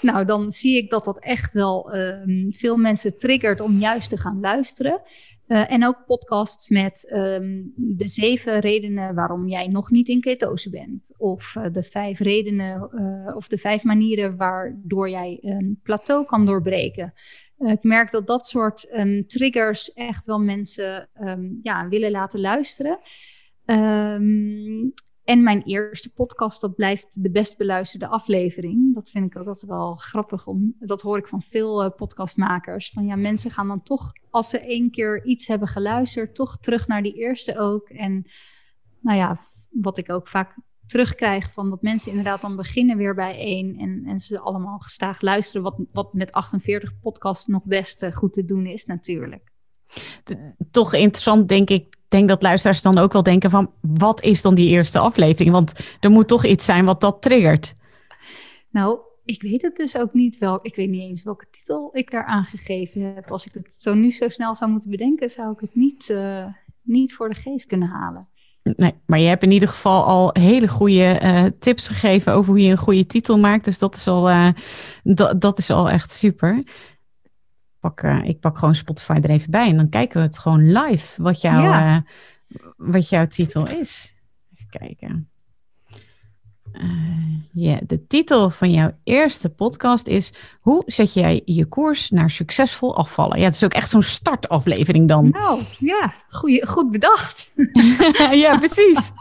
Nou, 0.00 0.24
dan 0.24 0.50
zie 0.50 0.76
ik 0.76 0.90
dat 0.90 1.04
dat 1.04 1.18
echt 1.18 1.52
wel 1.52 1.94
um, 1.94 2.50
veel 2.50 2.76
mensen 2.76 3.18
triggert 3.18 3.60
om 3.60 3.78
juist 3.78 4.10
te 4.10 4.16
gaan 4.16 4.40
luisteren. 4.40 5.02
Uh, 5.46 5.72
en 5.72 5.86
ook 5.86 6.04
podcasts 6.06 6.68
met 6.68 7.12
um, 7.14 7.72
de 7.76 8.08
zeven 8.08 8.60
redenen 8.60 9.14
waarom 9.14 9.48
jij 9.48 9.66
nog 9.66 9.90
niet 9.90 10.08
in 10.08 10.20
ketose 10.20 10.70
bent. 10.70 11.12
Of 11.16 11.54
uh, 11.54 11.64
de 11.72 11.82
vijf 11.82 12.18
redenen 12.18 12.90
uh, 12.92 13.36
of 13.36 13.48
de 13.48 13.58
vijf 13.58 13.82
manieren 13.82 14.36
waardoor 14.36 15.10
jij 15.10 15.38
een 15.40 15.80
plateau 15.82 16.24
kan 16.24 16.46
doorbreken. 16.46 17.12
ik 17.58 17.82
merk 17.82 18.10
dat 18.10 18.26
dat 18.26 18.46
soort 18.46 18.88
um, 18.94 19.26
triggers 19.26 19.92
echt 19.92 20.26
wel 20.26 20.38
mensen 20.38 21.08
um, 21.20 21.56
ja, 21.60 21.88
willen 21.88 22.10
laten 22.10 22.40
luisteren. 22.40 22.98
En 25.24 25.42
mijn 25.42 25.62
eerste 25.62 26.12
podcast, 26.12 26.60
dat 26.60 26.74
blijft 26.74 27.22
de 27.22 27.30
best 27.30 27.58
beluisterde 27.58 28.06
aflevering. 28.06 28.94
Dat 28.94 29.10
vind 29.10 29.26
ik 29.26 29.38
ook 29.38 29.46
altijd 29.46 29.70
wel 29.70 29.94
grappig 29.94 30.46
om. 30.46 30.74
Dat 30.78 31.02
hoor 31.02 31.18
ik 31.18 31.28
van 31.28 31.42
veel 31.42 31.84
uh, 31.84 31.90
podcastmakers. 31.96 32.90
Van 32.90 33.06
ja, 33.06 33.16
mensen 33.16 33.50
gaan 33.50 33.68
dan 33.68 33.82
toch, 33.82 34.12
als 34.30 34.48
ze 34.48 34.58
één 34.58 34.90
keer 34.90 35.24
iets 35.24 35.46
hebben 35.46 35.68
geluisterd, 35.68 36.34
toch 36.34 36.58
terug 36.58 36.86
naar 36.86 37.02
die 37.02 37.14
eerste 37.14 37.58
ook. 37.58 37.88
En 37.88 38.26
nou 39.00 39.18
ja, 39.18 39.36
wat 39.70 39.98
ik 39.98 40.10
ook 40.10 40.28
vaak 40.28 40.56
terugkrijg 40.86 41.52
van 41.52 41.70
dat 41.70 41.82
mensen 41.82 42.10
inderdaad 42.10 42.40
dan 42.40 42.56
beginnen 42.56 42.96
weer 42.96 43.14
bij 43.14 43.38
één. 43.38 43.76
En, 43.76 44.02
en 44.06 44.20
ze 44.20 44.38
allemaal 44.38 44.78
gestaag 44.78 45.20
luisteren. 45.20 45.62
Wat, 45.62 45.76
wat 45.92 46.14
met 46.14 46.32
48 46.32 47.00
podcasts 47.00 47.46
nog 47.46 47.64
best 47.64 48.02
uh, 48.02 48.12
goed 48.12 48.32
te 48.32 48.44
doen 48.44 48.66
is, 48.66 48.84
natuurlijk. 48.84 49.52
Toch 50.70 50.94
interessant, 50.94 51.48
denk 51.48 51.70
ik, 51.70 51.96
denk 52.12 52.28
dat 52.28 52.42
luisteraars 52.42 52.82
dan 52.82 52.98
ook 52.98 53.12
wel 53.12 53.22
denken 53.22 53.50
van 53.50 53.72
wat 53.80 54.22
is 54.22 54.42
dan 54.42 54.54
die 54.54 54.68
eerste 54.68 54.98
aflevering? 54.98 55.52
Want 55.52 55.96
er 56.00 56.10
moet 56.10 56.28
toch 56.28 56.44
iets 56.44 56.64
zijn 56.64 56.84
wat 56.84 57.00
dat 57.00 57.22
triggert. 57.22 57.74
Nou, 58.70 58.98
ik 59.24 59.42
weet 59.42 59.62
het 59.62 59.76
dus 59.76 59.96
ook 59.96 60.12
niet 60.12 60.38
wel. 60.38 60.58
Ik 60.62 60.76
weet 60.76 60.88
niet 60.88 61.02
eens 61.02 61.22
welke 61.22 61.46
titel 61.50 61.90
ik 61.92 62.10
daar 62.10 62.24
aangegeven 62.24 63.14
heb. 63.14 63.30
Als 63.30 63.46
ik 63.46 63.54
het 63.54 63.76
zo 63.78 63.94
nu 63.94 64.10
zo 64.10 64.28
snel 64.28 64.54
zou 64.54 64.70
moeten 64.70 64.90
bedenken, 64.90 65.30
zou 65.30 65.52
ik 65.52 65.60
het 65.60 65.74
niet, 65.74 66.08
uh, 66.08 66.46
niet 66.82 67.14
voor 67.14 67.28
de 67.28 67.34
geest 67.34 67.66
kunnen 67.66 67.88
halen. 67.88 68.28
Nee, 68.62 68.94
maar 69.06 69.18
je 69.18 69.28
hebt 69.28 69.42
in 69.42 69.50
ieder 69.50 69.68
geval 69.68 70.04
al 70.04 70.30
hele 70.32 70.68
goede 70.68 71.20
uh, 71.22 71.44
tips 71.58 71.88
gegeven 71.88 72.32
over 72.32 72.52
hoe 72.52 72.62
je 72.62 72.70
een 72.70 72.76
goede 72.76 73.06
titel 73.06 73.38
maakt. 73.38 73.64
Dus 73.64 73.78
dat 73.78 73.94
is 73.94 74.08
al, 74.08 74.30
uh, 74.30 74.48
dat, 75.02 75.40
dat 75.40 75.58
is 75.58 75.70
al 75.70 75.90
echt 75.90 76.12
super. 76.12 76.64
Pak, 77.82 78.02
uh, 78.02 78.24
ik 78.24 78.40
pak 78.40 78.58
gewoon 78.58 78.74
Spotify 78.74 79.18
er 79.22 79.30
even 79.30 79.50
bij 79.50 79.68
en 79.68 79.76
dan 79.76 79.88
kijken 79.88 80.20
we 80.20 80.26
het 80.26 80.38
gewoon 80.38 80.72
live 80.72 81.22
wat, 81.22 81.40
jou, 81.40 81.62
ja. 81.62 82.04
wat 82.76 83.08
jouw 83.08 83.26
titel 83.26 83.68
is. 83.68 84.14
Even 84.54 84.70
kijken. 84.70 85.30
Uh, 86.72 87.42
ja, 87.52 87.80
de 87.86 88.06
titel 88.06 88.50
van 88.50 88.70
jouw 88.70 88.90
eerste 89.04 89.48
podcast 89.48 90.06
is 90.06 90.32
Hoe 90.60 90.82
zet 90.86 91.12
jij 91.12 91.42
je 91.44 91.64
koers 91.64 92.10
naar 92.10 92.30
succesvol 92.30 92.96
afvallen? 92.96 93.38
Ja, 93.38 93.44
het 93.44 93.54
is 93.54 93.64
ook 93.64 93.74
echt 93.74 93.90
zo'n 93.90 94.02
startaflevering 94.02 95.08
dan. 95.08 95.28
Nou, 95.28 95.62
ja, 95.78 96.14
goeie, 96.28 96.66
goed 96.66 96.90
bedacht. 96.90 97.52
ja, 98.44 98.56
precies. 98.58 99.12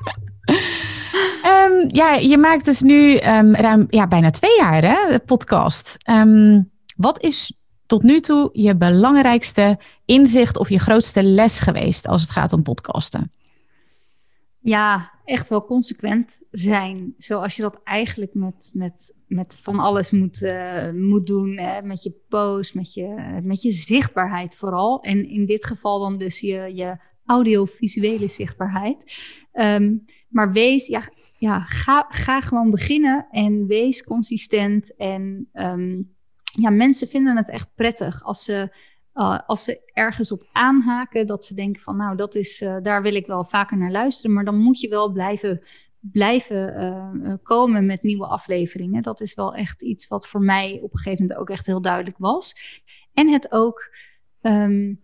um, 1.46 1.88
ja, 1.88 2.14
je 2.14 2.38
maakt 2.38 2.66
dus 2.66 2.82
nu 2.82 3.20
um, 3.20 3.56
ruim 3.56 3.88
ja, 3.90 4.08
bijna 4.08 4.30
twee 4.30 4.58
jaar 4.58 4.84
hè, 4.84 5.12
de 5.12 5.22
podcast. 5.26 5.98
Um, 6.10 6.72
wat 6.96 7.22
is 7.22 7.61
tot 7.92 8.04
nu 8.04 8.20
toe 8.20 8.50
je 8.54 8.78
belangrijkste 8.78 9.80
inzicht 10.06 10.58
of 10.58 10.70
je 10.70 10.80
grootste 10.80 11.24
les 11.24 11.60
geweest 11.60 12.08
als 12.08 12.22
het 12.22 12.32
gaat 12.32 12.54
om 12.54 12.64
podcasten? 12.64 13.32
Ja, 14.60 15.12
echt 15.26 15.50
wel 15.50 15.66
consequent 15.66 16.42
zijn. 16.52 17.14
Zoals 17.18 17.56
je 17.56 17.62
dat 17.62 17.80
eigenlijk 17.84 18.34
met, 18.34 18.72
met, 18.74 19.14
met 19.28 19.56
van 19.62 19.80
alles 19.80 20.12
moet, 20.12 20.42
uh, 20.42 20.92
moet 20.92 21.28
doen. 21.28 21.58
Hè? 21.58 21.82
Met 21.82 22.04
je 22.04 22.14
post, 22.30 22.76
met 22.76 22.94
je, 22.94 23.40
met 23.44 23.62
je 23.62 23.72
zichtbaarheid 23.72 24.56
vooral. 24.56 25.02
En 25.02 25.30
in 25.30 25.46
dit 25.46 25.66
geval 25.66 26.00
dan 26.00 26.18
dus 26.18 26.40
je, 26.40 26.72
je 26.76 26.98
audiovisuele 27.26 28.28
zichtbaarheid. 28.28 29.16
Um, 29.54 30.06
maar 30.30 30.52
wees, 30.52 30.88
ja, 30.88 31.10
ja 31.38 31.60
ga, 31.60 32.06
ga 32.10 32.42
gewoon 32.42 32.72
beginnen 32.72 33.28
en 33.32 33.68
wees 33.68 34.04
consistent. 34.04 34.96
En 34.96 35.50
um, 35.54 36.20
ja, 36.52 36.70
mensen 36.70 37.08
vinden 37.08 37.38
het 37.38 37.50
echt 37.50 37.76
prettig 37.76 38.24
als 38.24 38.44
ze 38.44 38.90
uh, 39.14 39.40
als 39.46 39.64
ze 39.64 39.92
ergens 39.94 40.32
op 40.32 40.50
aanhaken, 40.52 41.28
dat 41.28 41.46
ze 41.46 41.56
denken 41.56 41.82
van 41.82 41.98
nou, 41.98 42.16
dat 42.16 42.36
is, 42.36 42.62
uh, 42.62 42.78
daar 42.82 43.02
wil 43.02 43.16
ik 43.16 43.26
wel 43.28 43.44
vaker 43.44 43.78
naar 43.78 43.92
luisteren. 43.92 44.34
Maar 44.34 44.46
dan 44.46 44.58
moet 44.58 44.80
je 44.80 44.90
wel 44.90 45.12
blijven, 45.12 45.62
blijven 46.00 46.82
uh, 47.24 47.34
komen 47.44 47.86
met 47.86 48.04
nieuwe 48.04 48.26
afleveringen. 48.26 49.04
Dat 49.04 49.22
is 49.22 49.34
wel 49.34 49.56
echt 49.56 49.82
iets 49.82 50.08
wat 50.08 50.28
voor 50.28 50.42
mij 50.42 50.80
op 50.82 50.94
een 50.94 51.00
gegeven 51.00 51.22
moment 51.22 51.40
ook 51.40 51.50
echt 51.50 51.66
heel 51.66 51.82
duidelijk 51.82 52.18
was. 52.18 52.56
En 53.14 53.30
het 53.30 53.52
ook, 53.52 53.96
um, 54.42 55.02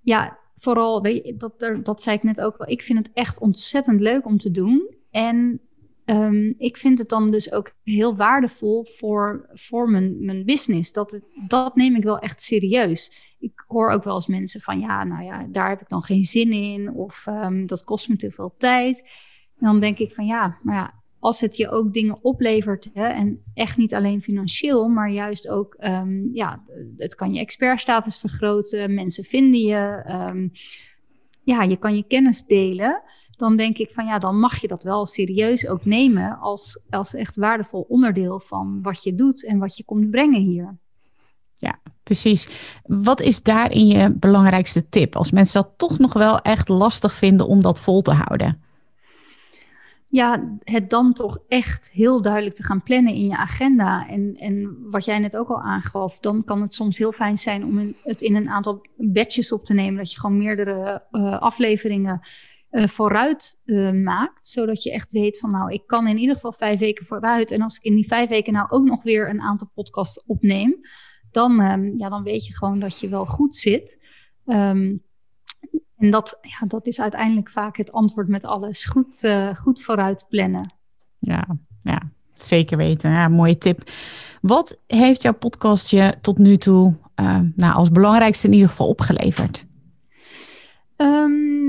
ja, 0.00 0.38
vooral, 0.54 1.02
dat, 1.36 1.70
dat 1.82 2.02
zei 2.02 2.16
ik 2.16 2.22
net 2.22 2.40
ook 2.40 2.56
wel, 2.56 2.68
ik 2.68 2.82
vind 2.82 2.98
het 2.98 3.10
echt 3.12 3.38
ontzettend 3.38 4.00
leuk 4.00 4.26
om 4.26 4.38
te 4.38 4.50
doen. 4.50 4.94
En 5.10 5.60
Um, 6.06 6.54
ik 6.56 6.76
vind 6.76 6.98
het 6.98 7.08
dan 7.08 7.30
dus 7.30 7.52
ook 7.52 7.72
heel 7.82 8.16
waardevol 8.16 8.84
voor, 8.84 9.50
voor 9.52 9.90
mijn, 9.90 10.24
mijn 10.24 10.44
business. 10.44 10.92
Dat, 10.92 11.18
dat 11.46 11.76
neem 11.76 11.96
ik 11.96 12.02
wel 12.02 12.18
echt 12.18 12.42
serieus. 12.42 13.34
Ik 13.38 13.64
hoor 13.66 13.90
ook 13.90 14.04
wel 14.04 14.14
eens 14.14 14.26
mensen 14.26 14.60
van 14.60 14.80
ja, 14.80 15.04
nou 15.04 15.24
ja, 15.24 15.46
daar 15.50 15.68
heb 15.68 15.80
ik 15.80 15.88
dan 15.88 16.02
geen 16.02 16.24
zin 16.24 16.52
in. 16.52 16.92
Of 16.92 17.26
um, 17.26 17.66
dat 17.66 17.84
kost 17.84 18.08
me 18.08 18.16
te 18.16 18.30
veel 18.30 18.54
tijd. 18.58 19.10
Dan 19.58 19.80
denk 19.80 19.98
ik 19.98 20.12
van 20.12 20.26
ja, 20.26 20.58
maar 20.62 20.74
ja, 20.74 21.02
als 21.18 21.40
het 21.40 21.56
je 21.56 21.70
ook 21.70 21.92
dingen 21.92 22.24
oplevert. 22.24 22.90
Hè, 22.92 23.06
en 23.06 23.42
echt 23.54 23.76
niet 23.76 23.94
alleen 23.94 24.22
financieel, 24.22 24.88
maar 24.88 25.10
juist 25.10 25.48
ook, 25.48 25.76
um, 25.80 26.30
ja, 26.32 26.62
het 26.96 27.14
kan 27.14 27.34
je 27.34 27.40
expertstatus 27.40 28.18
vergroten. 28.18 28.94
Mensen 28.94 29.24
vinden 29.24 29.60
je. 29.60 30.02
ja, 31.42 31.62
je 31.62 31.76
kan 31.76 31.96
je 31.96 32.06
kennis 32.06 32.44
delen 32.44 33.02
dan 33.36 33.56
denk 33.56 33.78
ik 33.78 33.90
van 33.90 34.06
ja, 34.06 34.18
dan 34.18 34.38
mag 34.38 34.60
je 34.60 34.68
dat 34.68 34.82
wel 34.82 35.06
serieus 35.06 35.66
ook 35.66 35.84
nemen 35.84 36.38
als, 36.38 36.80
als 36.90 37.14
echt 37.14 37.36
waardevol 37.36 37.86
onderdeel 37.88 38.40
van 38.40 38.78
wat 38.82 39.02
je 39.02 39.14
doet 39.14 39.46
en 39.46 39.58
wat 39.58 39.76
je 39.76 39.84
komt 39.84 40.10
brengen 40.10 40.40
hier. 40.40 40.78
Ja, 41.54 41.78
precies. 42.02 42.48
Wat 42.82 43.20
is 43.20 43.42
daarin 43.42 43.86
je 43.86 44.14
belangrijkste 44.14 44.88
tip 44.88 45.16
als 45.16 45.30
mensen 45.30 45.62
dat 45.62 45.72
toch 45.76 45.98
nog 45.98 46.12
wel 46.12 46.38
echt 46.38 46.68
lastig 46.68 47.14
vinden 47.14 47.46
om 47.46 47.62
dat 47.62 47.80
vol 47.80 48.02
te 48.02 48.12
houden? 48.12 48.62
ja, 50.14 50.56
het 50.64 50.90
dan 50.90 51.12
toch 51.12 51.38
echt 51.48 51.90
heel 51.90 52.22
duidelijk 52.22 52.54
te 52.54 52.62
gaan 52.62 52.82
plannen 52.82 53.14
in 53.14 53.26
je 53.26 53.36
agenda. 53.36 54.08
En, 54.08 54.34
en 54.36 54.76
wat 54.90 55.04
jij 55.04 55.18
net 55.18 55.36
ook 55.36 55.48
al 55.48 55.60
aangaf, 55.60 56.18
dan 56.18 56.44
kan 56.44 56.60
het 56.60 56.74
soms 56.74 56.98
heel 56.98 57.12
fijn 57.12 57.38
zijn 57.38 57.64
om 57.64 57.94
het 58.02 58.22
in 58.22 58.36
een 58.36 58.48
aantal 58.48 58.86
batches 58.96 59.52
op 59.52 59.64
te 59.64 59.74
nemen. 59.74 59.96
Dat 59.96 60.12
je 60.12 60.20
gewoon 60.20 60.38
meerdere 60.38 61.02
uh, 61.12 61.40
afleveringen 61.40 62.20
uh, 62.74 62.86
vooruit 62.86 63.60
uh, 63.64 63.92
maakt. 63.92 64.48
Zodat 64.48 64.82
je 64.82 64.92
echt 64.92 65.10
weet 65.10 65.38
van 65.38 65.50
nou, 65.50 65.72
ik 65.72 65.82
kan 65.86 66.06
in 66.06 66.18
ieder 66.18 66.34
geval 66.34 66.52
vijf 66.52 66.78
weken 66.78 67.04
vooruit. 67.04 67.50
En 67.50 67.62
als 67.62 67.76
ik 67.76 67.82
in 67.82 67.94
die 67.94 68.06
vijf 68.06 68.28
weken 68.28 68.52
nou 68.52 68.66
ook 68.70 68.84
nog 68.84 69.02
weer 69.02 69.28
een 69.28 69.40
aantal 69.40 69.70
podcasts 69.74 70.22
opneem, 70.26 70.80
dan, 71.30 71.60
um, 71.60 71.98
ja, 71.98 72.08
dan 72.08 72.22
weet 72.22 72.46
je 72.46 72.56
gewoon 72.56 72.78
dat 72.78 73.00
je 73.00 73.08
wel 73.08 73.26
goed 73.26 73.56
zit. 73.56 73.98
Um, 74.46 75.02
en 75.96 76.10
dat, 76.10 76.38
ja, 76.40 76.66
dat 76.66 76.86
is 76.86 77.00
uiteindelijk 77.00 77.50
vaak 77.50 77.76
het 77.76 77.92
antwoord 77.92 78.28
met 78.28 78.44
alles. 78.44 78.84
Goed, 78.84 79.22
uh, 79.22 79.56
goed 79.56 79.82
vooruit 79.82 80.26
plannen. 80.28 80.74
Ja, 81.18 81.46
ja, 81.82 82.02
zeker 82.34 82.76
weten. 82.76 83.10
Ja, 83.10 83.28
mooie 83.28 83.58
tip. 83.58 83.90
Wat 84.40 84.78
heeft 84.86 85.22
jouw 85.22 85.34
podcast 85.34 85.90
je 85.90 86.14
tot 86.20 86.38
nu 86.38 86.56
toe 86.56 86.94
nou, 87.54 87.74
als 87.74 87.90
belangrijkste 87.90 88.46
in 88.46 88.52
ieder 88.52 88.68
geval 88.68 88.88
opgeleverd? 88.88 89.66
Um, 90.96 91.63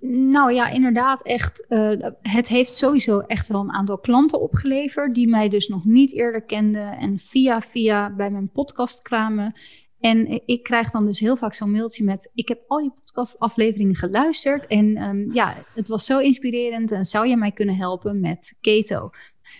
nou 0.00 0.52
ja, 0.52 0.68
inderdaad, 0.68 1.22
echt. 1.22 1.66
Uh, 1.68 1.92
het 2.22 2.48
heeft 2.48 2.74
sowieso 2.74 3.18
echt 3.18 3.48
wel 3.48 3.60
een 3.60 3.72
aantal 3.72 3.98
klanten 3.98 4.40
opgeleverd. 4.40 5.14
die 5.14 5.28
mij 5.28 5.48
dus 5.48 5.68
nog 5.68 5.84
niet 5.84 6.12
eerder 6.12 6.42
kenden. 6.42 6.98
en 6.98 7.18
via 7.18 7.60
via 7.60 8.14
bij 8.14 8.30
mijn 8.30 8.50
podcast 8.50 9.02
kwamen. 9.02 9.54
En 10.00 10.42
ik 10.46 10.62
krijg 10.62 10.90
dan 10.90 11.06
dus 11.06 11.18
heel 11.18 11.36
vaak 11.36 11.54
zo'n 11.54 11.70
mailtje 11.70 12.04
met: 12.04 12.30
Ik 12.34 12.48
heb 12.48 12.64
al 12.66 12.78
je 12.78 12.90
podcastafleveringen 12.90 13.94
geluisterd. 13.94 14.66
En 14.66 15.02
um, 15.02 15.32
ja, 15.32 15.64
het 15.74 15.88
was 15.88 16.04
zo 16.04 16.18
inspirerend. 16.18 16.92
En 16.92 17.04
zou 17.04 17.26
je 17.26 17.36
mij 17.36 17.52
kunnen 17.52 17.76
helpen 17.76 18.20
met 18.20 18.58
keto? 18.60 19.10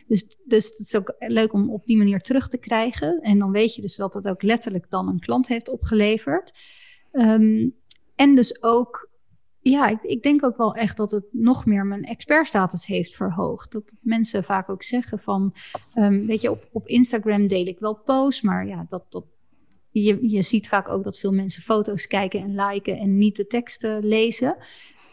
Dus, 0.07 0.39
dus 0.45 0.69
het 0.69 0.87
is 0.87 0.97
ook 0.97 1.15
leuk 1.19 1.53
om 1.53 1.71
op 1.71 1.87
die 1.87 1.97
manier 1.97 2.21
terug 2.21 2.49
te 2.49 2.59
krijgen. 2.59 3.21
En 3.21 3.39
dan 3.39 3.51
weet 3.51 3.75
je 3.75 3.83
dus 3.83 3.97
dat 3.97 4.15
het 4.15 4.29
ook 4.29 4.43
letterlijk 4.43 4.91
dan 4.91 5.09
een 5.09 5.21
klant 5.21 5.49
heeft 5.49 5.69
opgeleverd. 5.69 6.53
Um, 7.13 7.77
en 8.19 8.35
dus 8.35 8.63
ook 8.63 9.08
ja, 9.71 9.89
ik, 9.89 10.03
ik, 10.03 10.23
denk 10.23 10.45
ook 10.45 10.57
wel 10.57 10.75
echt 10.75 10.97
dat 10.97 11.11
het 11.11 11.25
nog 11.31 11.67
meer 11.67 11.87
mijn 11.87 12.05
expertstatus 12.05 12.87
heeft 12.87 13.17
verhoogd. 13.17 13.73
Dat 13.73 13.99
mensen 14.01 14.45
vaak 14.45 14.69
ook 14.69 14.83
zeggen 14.83 15.19
van, 15.19 15.55
um, 15.95 16.27
weet 16.27 16.41
je, 16.41 16.51
op, 16.51 16.69
op 16.73 16.87
Instagram 16.87 17.49
deel 17.49 17.67
ik 17.67 17.79
wel 17.79 17.95
posts, 17.95 18.43
maar 18.43 18.67
ja, 18.67 18.87
dat, 18.89 19.05
dat, 19.09 19.25
je, 19.91 20.29
je 20.29 20.43
ziet 20.43 20.69
vaak 20.69 20.89
ook 20.89 21.05
dat 21.05 21.19
veel 21.19 21.33
mensen 21.33 21.63
foto's 21.63 22.07
kijken 22.07 22.41
en 22.41 22.55
liken 22.55 22.99
en 22.99 23.19
niet 23.19 23.37
de 23.37 23.47
teksten 23.47 24.07
lezen. 24.07 24.57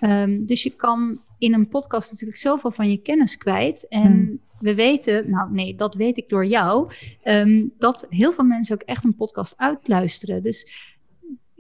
Um, 0.01 0.45
dus 0.45 0.63
je 0.63 0.69
kan 0.69 1.21
in 1.37 1.53
een 1.53 1.67
podcast 1.67 2.11
natuurlijk 2.11 2.39
zoveel 2.39 2.71
van 2.71 2.89
je 2.89 2.97
kennis 2.97 3.37
kwijt. 3.37 3.87
En 3.87 4.11
hmm. 4.11 4.39
we 4.59 4.75
weten, 4.75 5.29
nou 5.29 5.51
nee, 5.51 5.75
dat 5.75 5.95
weet 5.95 6.17
ik 6.17 6.29
door 6.29 6.45
jou, 6.45 6.91
um, 7.23 7.73
dat 7.77 8.05
heel 8.09 8.33
veel 8.33 8.43
mensen 8.43 8.75
ook 8.75 8.81
echt 8.81 9.03
een 9.03 9.15
podcast 9.15 9.53
uitluisteren. 9.57 10.43
Dus 10.43 10.67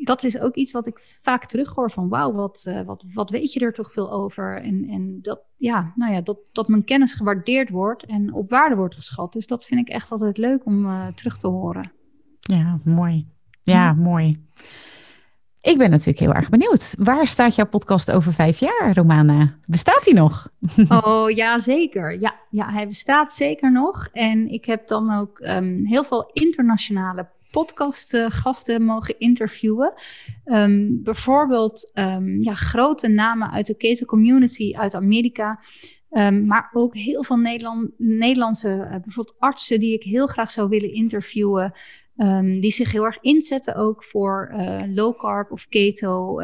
dat 0.05 0.23
is 0.23 0.39
ook 0.39 0.55
iets 0.55 0.71
wat 0.71 0.87
ik 0.87 0.99
vaak 1.21 1.45
terughoor 1.45 1.91
van 1.91 2.09
wauw, 2.09 2.33
wat, 2.33 2.65
uh, 2.67 2.81
wat, 2.81 3.03
wat 3.13 3.29
weet 3.29 3.53
je 3.53 3.59
er 3.59 3.73
toch 3.73 3.91
veel 3.91 4.11
over? 4.11 4.61
En, 4.61 4.87
en 4.89 5.19
dat, 5.21 5.41
ja, 5.57 5.91
nou 5.95 6.13
ja, 6.13 6.21
dat, 6.21 6.37
dat 6.51 6.67
mijn 6.67 6.83
kennis 6.83 7.13
gewaardeerd 7.13 7.69
wordt 7.69 8.05
en 8.05 8.33
op 8.33 8.49
waarde 8.49 8.75
wordt 8.75 8.95
geschat. 8.95 9.33
Dus 9.33 9.47
dat 9.47 9.65
vind 9.65 9.79
ik 9.79 9.93
echt 9.93 10.11
altijd 10.11 10.37
leuk 10.37 10.65
om 10.65 10.85
uh, 10.85 11.07
terug 11.07 11.37
te 11.37 11.47
horen. 11.47 11.91
Ja, 12.39 12.79
mooi. 12.83 13.27
Ja, 13.61 13.93
mooi. 13.93 14.45
Ik 15.61 15.77
ben 15.77 15.89
natuurlijk 15.89 16.19
heel 16.19 16.33
erg 16.33 16.49
benieuwd. 16.49 16.95
Waar 16.99 17.27
staat 17.27 17.55
jouw 17.55 17.65
podcast 17.65 18.11
over 18.11 18.33
vijf 18.33 18.59
jaar, 18.59 18.91
Romana? 18.93 19.57
Bestaat 19.67 20.05
hij 20.05 20.13
nog? 20.13 20.49
Oh 20.89 21.29
ja, 21.29 21.59
zeker. 21.59 22.19
Ja, 22.19 22.35
ja, 22.49 22.71
hij 22.71 22.87
bestaat 22.87 23.33
zeker 23.33 23.71
nog. 23.71 24.07
En 24.11 24.47
ik 24.47 24.65
heb 24.65 24.87
dan 24.87 25.13
ook 25.13 25.39
um, 25.39 25.85
heel 25.85 26.03
veel 26.03 26.29
internationale 26.33 27.29
podcastgasten 27.55 28.83
mogen 28.83 29.19
interviewen. 29.19 29.93
Um, 30.45 31.03
bijvoorbeeld 31.03 31.91
um, 31.93 32.41
ja, 32.41 32.53
grote 32.53 33.07
namen 33.07 33.51
uit 33.51 33.65
de 33.65 33.77
keto 33.77 34.05
community 34.05 34.73
uit 34.77 34.95
Amerika. 34.95 35.59
Um, 36.09 36.45
maar 36.45 36.69
ook 36.73 36.95
heel 36.95 37.23
veel 37.23 37.37
Nederland, 37.37 37.89
Nederlandse, 37.97 38.69
uh, 38.69 38.89
bijvoorbeeld 38.89 39.35
artsen 39.39 39.79
die 39.79 39.93
ik 39.93 40.03
heel 40.03 40.27
graag 40.27 40.51
zou 40.51 40.69
willen 40.69 40.93
interviewen. 40.93 41.73
Die 42.59 42.71
zich 42.71 42.91
heel 42.91 43.05
erg 43.05 43.17
inzetten 43.21 43.75
ook 43.75 44.03
voor 44.03 44.51
uh, 44.53 44.81
low 44.93 45.19
carb 45.19 45.51
of 45.51 45.67
keto. 45.67 46.41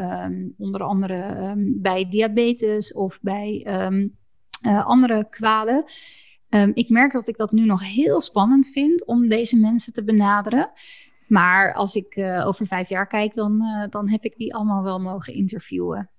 Onder 0.57 0.83
andere 0.83 1.53
bij 1.57 2.09
diabetes 2.09 2.93
of 2.93 3.19
bij 3.21 3.67
andere 4.85 5.29
kwalen. 5.29 5.83
Ehm, 6.51 6.71
ik 6.73 6.89
merk 6.89 7.11
dat 7.11 7.27
ik 7.27 7.37
dat 7.37 7.51
nu 7.51 7.65
nog 7.65 7.93
heel 7.93 8.21
spannend 8.21 8.67
vind 8.67 9.05
om 9.05 9.27
deze 9.27 9.57
mensen 9.57 9.93
te 9.93 10.03
benaderen. 10.03 10.71
Maar 11.27 11.73
als 11.73 11.95
ik 11.95 12.15
uh, 12.15 12.47
over 12.47 12.67
vijf 12.67 12.89
jaar 12.89 13.07
kijk, 13.07 13.33
dan, 13.33 13.61
uh, 13.61 13.85
dan 13.89 14.09
heb 14.09 14.23
ik 14.23 14.35
die 14.35 14.55
allemaal 14.55 14.83
wel 14.83 14.99
mogen 14.99 15.33
interviewen. 15.33 16.09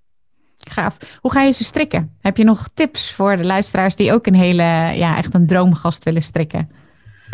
Gaaf. 0.57 1.19
Hoe 1.21 1.33
ga 1.33 1.43
je 1.43 1.53
ze 1.53 1.65
strikken? 1.65 2.17
Heb 2.21 2.37
je 2.37 2.45
nog 2.45 2.69
tips 2.75 3.13
voor 3.13 3.37
de 3.37 3.45
luisteraars 3.45 3.97
die 3.97 4.13
ook 4.13 4.27
een 4.27 4.35
hele, 4.35 4.63
ja, 4.95 5.17
echt 5.17 5.35
een 5.35 5.47
droomgast 5.47 6.05
willen 6.05 6.23
strikken? 6.23 6.71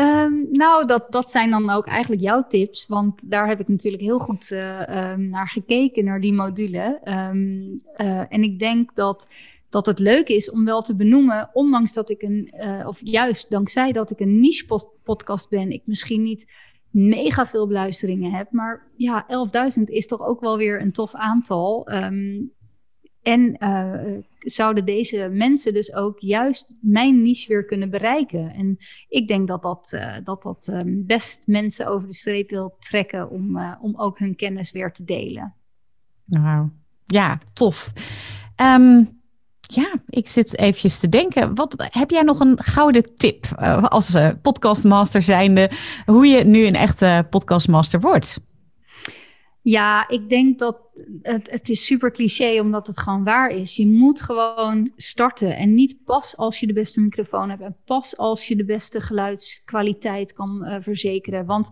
Um, 0.00 0.46
nou, 0.50 0.86
dat, 0.86 1.12
dat 1.12 1.30
zijn 1.30 1.50
dan 1.50 1.70
ook 1.70 1.86
eigenlijk 1.86 2.22
jouw 2.22 2.46
tips. 2.46 2.86
Want 2.86 3.30
daar 3.30 3.48
heb 3.48 3.60
ik 3.60 3.68
natuurlijk 3.68 4.02
heel 4.02 4.18
goed 4.18 4.50
uh, 4.50 5.10
um, 5.12 5.26
naar 5.26 5.48
gekeken, 5.48 6.04
naar 6.04 6.20
die 6.20 6.34
module. 6.34 7.00
Um, 7.04 7.80
en 8.28 8.42
ik 8.42 8.58
denk 8.58 8.94
dat, 8.94 9.28
dat 9.68 9.86
het 9.86 9.98
leuk 9.98 10.28
is 10.28 10.50
om 10.50 10.64
wel 10.64 10.82
te 10.82 10.96
benoemen, 10.96 11.50
ondanks 11.52 11.92
dat 11.92 12.10
ik 12.10 12.22
een, 12.22 12.54
uh, 12.54 12.86
of 12.86 13.00
juist 13.02 13.50
dankzij 13.50 13.92
dat 13.92 14.10
ik 14.10 14.20
een 14.20 14.40
niche 14.40 14.88
podcast 15.02 15.48
ben, 15.48 15.70
ik 15.70 15.82
misschien 15.84 16.22
niet 16.22 16.52
mega 16.90 17.46
veel 17.46 17.66
beluisteringen 17.66 18.32
heb. 18.32 18.52
Maar 18.52 18.90
ja, 18.96 19.26
11.000 19.78 19.82
is 19.84 20.06
toch 20.06 20.20
ook 20.20 20.40
wel 20.40 20.56
weer 20.56 20.80
een 20.80 20.92
tof 20.92 21.14
aantal. 21.14 21.92
Um, 21.92 22.46
en 23.22 23.56
uh, 23.58 24.18
zouden 24.38 24.84
deze 24.84 25.28
mensen 25.32 25.74
dus 25.74 25.94
ook 25.94 26.18
juist 26.18 26.76
mijn 26.80 27.22
niche 27.22 27.48
weer 27.48 27.64
kunnen 27.64 27.90
bereiken. 27.90 28.50
En 28.50 28.76
ik 29.08 29.28
denk 29.28 29.48
dat 29.48 29.62
dat, 29.62 29.92
uh, 29.94 30.16
dat, 30.24 30.42
dat 30.42 30.68
um, 30.72 31.06
best 31.06 31.46
mensen 31.46 31.86
over 31.86 32.08
de 32.08 32.14
streep 32.14 32.50
wil 32.50 32.76
trekken 32.78 33.30
om, 33.30 33.76
om 33.80 33.96
ook 33.96 34.18
hun 34.18 34.36
kennis 34.36 34.72
weer 34.72 34.92
te 34.92 35.04
delen. 35.04 35.54
Nou, 36.24 36.68
ja, 37.04 37.40
tof. 37.52 37.92
Um, 38.60 39.17
ja, 39.74 39.92
ik 40.08 40.28
zit 40.28 40.58
eventjes 40.58 40.98
te 40.98 41.08
denken. 41.08 41.54
Wat, 41.54 41.88
heb 41.90 42.10
jij 42.10 42.22
nog 42.22 42.40
een 42.40 42.62
gouden 42.62 43.14
tip 43.14 43.46
als 43.82 44.16
podcastmaster 44.42 45.22
zijnde, 45.22 45.70
hoe 46.06 46.26
je 46.26 46.44
nu 46.44 46.66
een 46.66 46.74
echte 46.74 47.26
podcastmaster 47.30 48.00
wordt? 48.00 48.40
Ja, 49.62 50.08
ik 50.08 50.28
denk 50.28 50.58
dat 50.58 50.78
het, 51.22 51.50
het 51.50 51.68
is 51.68 51.84
super 51.84 52.12
cliché 52.12 52.60
omdat 52.60 52.86
het 52.86 53.00
gewoon 53.00 53.24
waar 53.24 53.50
is. 53.50 53.76
Je 53.76 53.86
moet 53.86 54.20
gewoon 54.20 54.92
starten 54.96 55.56
en 55.56 55.74
niet 55.74 56.04
pas 56.04 56.36
als 56.36 56.60
je 56.60 56.66
de 56.66 56.72
beste 56.72 57.00
microfoon 57.00 57.50
hebt 57.50 57.62
en 57.62 57.76
pas 57.84 58.16
als 58.16 58.48
je 58.48 58.56
de 58.56 58.64
beste 58.64 59.00
geluidskwaliteit 59.00 60.32
kan 60.32 60.64
uh, 60.64 60.76
verzekeren. 60.80 61.46
Want 61.46 61.70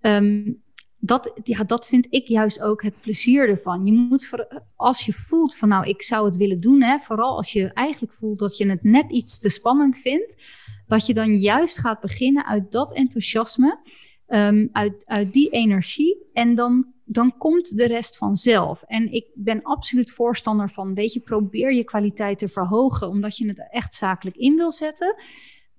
um, 0.00 0.62
dat, 1.00 1.40
ja, 1.42 1.64
dat 1.64 1.86
vind 1.86 2.06
ik 2.10 2.26
juist 2.26 2.60
ook 2.60 2.82
het 2.82 3.00
plezier 3.00 3.48
ervan. 3.48 3.86
Je 3.86 3.92
moet, 3.92 4.26
voor, 4.26 4.62
als 4.76 5.04
je 5.04 5.12
voelt 5.12 5.56
van 5.56 5.68
nou, 5.68 5.88
ik 5.88 6.02
zou 6.02 6.26
het 6.26 6.36
willen 6.36 6.60
doen, 6.60 6.82
hè, 6.82 6.98
vooral 6.98 7.36
als 7.36 7.52
je 7.52 7.72
eigenlijk 7.72 8.14
voelt 8.14 8.38
dat 8.38 8.56
je 8.56 8.68
het 8.70 8.82
net 8.82 9.10
iets 9.10 9.38
te 9.38 9.48
spannend 9.48 9.98
vindt, 9.98 10.42
dat 10.86 11.06
je 11.06 11.14
dan 11.14 11.38
juist 11.38 11.78
gaat 11.78 12.00
beginnen 12.00 12.46
uit 12.46 12.72
dat 12.72 12.94
enthousiasme, 12.94 13.78
um, 14.26 14.68
uit, 14.72 15.06
uit 15.06 15.32
die 15.32 15.50
energie 15.50 16.30
en 16.32 16.54
dan 16.54 16.98
dan 17.12 17.36
komt 17.38 17.76
de 17.76 17.86
rest 17.86 18.16
vanzelf. 18.16 18.82
En 18.82 19.12
ik 19.12 19.26
ben 19.34 19.62
absoluut 19.62 20.10
voorstander 20.10 20.70
van, 20.70 20.94
weet 20.94 21.12
je, 21.12 21.20
probeer 21.20 21.72
je 21.72 21.84
kwaliteit 21.84 22.38
te 22.38 22.48
verhogen, 22.48 23.08
omdat 23.08 23.36
je 23.36 23.48
het 23.48 23.68
echt 23.70 23.94
zakelijk 23.94 24.36
in 24.36 24.56
wil 24.56 24.72
zetten. 24.72 25.14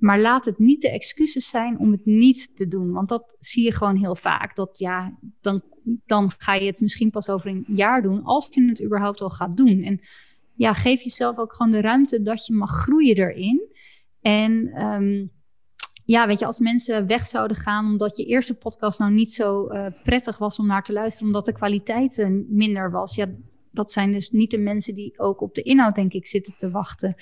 Maar 0.02 0.20
laat 0.20 0.46
het 0.46 0.60
niet 0.60 0.82
de 0.82 0.90
excuses 0.90 1.50
zijn 1.50 1.80
om 1.80 1.92
het 1.92 2.06
niet 2.06 2.56
te 2.56 2.68
doen. 2.68 2.92
Want 2.92 3.10
dat 3.10 3.36
zie 3.40 3.64
je 3.64 3.72
gewoon 3.72 3.96
heel 3.96 4.16
vaak. 4.16 4.56
Dat 4.56 4.80
ja, 4.80 5.18
dan, 5.42 5.64
dan 6.06 6.32
ga 6.38 6.54
je 6.54 6.66
het 6.66 6.80
misschien 6.80 7.10
pas 7.10 7.30
over 7.30 7.50
een 7.50 7.64
jaar 7.68 8.02
doen, 8.02 8.24
als 8.24 8.48
je 8.52 8.66
het 8.66 8.84
überhaupt 8.84 9.22
al 9.22 9.30
gaat 9.30 9.58
doen. 9.58 9.82
En 9.82 10.00
ja, 10.56 10.74
geef 10.74 11.02
jezelf 11.02 11.38
ook 11.38 11.54
gewoon 11.54 11.72
de 11.72 11.82
ruimte 11.82 12.22
dat 12.22 12.46
je 12.46 12.54
mag 12.54 12.72
groeien 12.72 13.16
erin. 13.16 13.68
En 14.22 14.84
um, 14.86 15.32
ja, 16.06 16.28
weet 16.28 16.40
je, 16.40 16.46
als 16.46 16.60
mensen 16.60 17.08
weg 17.08 17.28
zouden 17.28 17.58
gaan 17.58 17.86
omdat 17.86 18.18
je 18.18 18.26
eerste 18.26 18.54
podcast 18.54 19.00
nou 19.00 19.12
niet 19.12 19.32
zo 19.32 19.68
uh, 19.68 19.86
prettig 20.04 20.38
was 20.38 20.60
om 20.60 20.68
naar 20.68 20.84
te 20.84 20.94
luisteren, 20.94 21.28
omdat 21.28 21.46
de 21.46 21.54
kwaliteit 21.54 22.30
minder 22.48 22.92
was, 22.92 23.16
ja, 23.16 23.28
dat 23.70 23.92
zijn 23.92 24.12
dus 24.12 24.30
niet 24.30 24.52
de 24.52 24.58
mensen 24.58 24.94
die 24.94 25.20
ook 25.20 25.42
op 25.42 25.56
de 25.56 25.62
inhoud, 25.62 25.96
denk 25.96 26.14
ik, 26.14 26.28
zitten 26.28 26.54
te 26.58 26.72
wachten. 26.72 27.16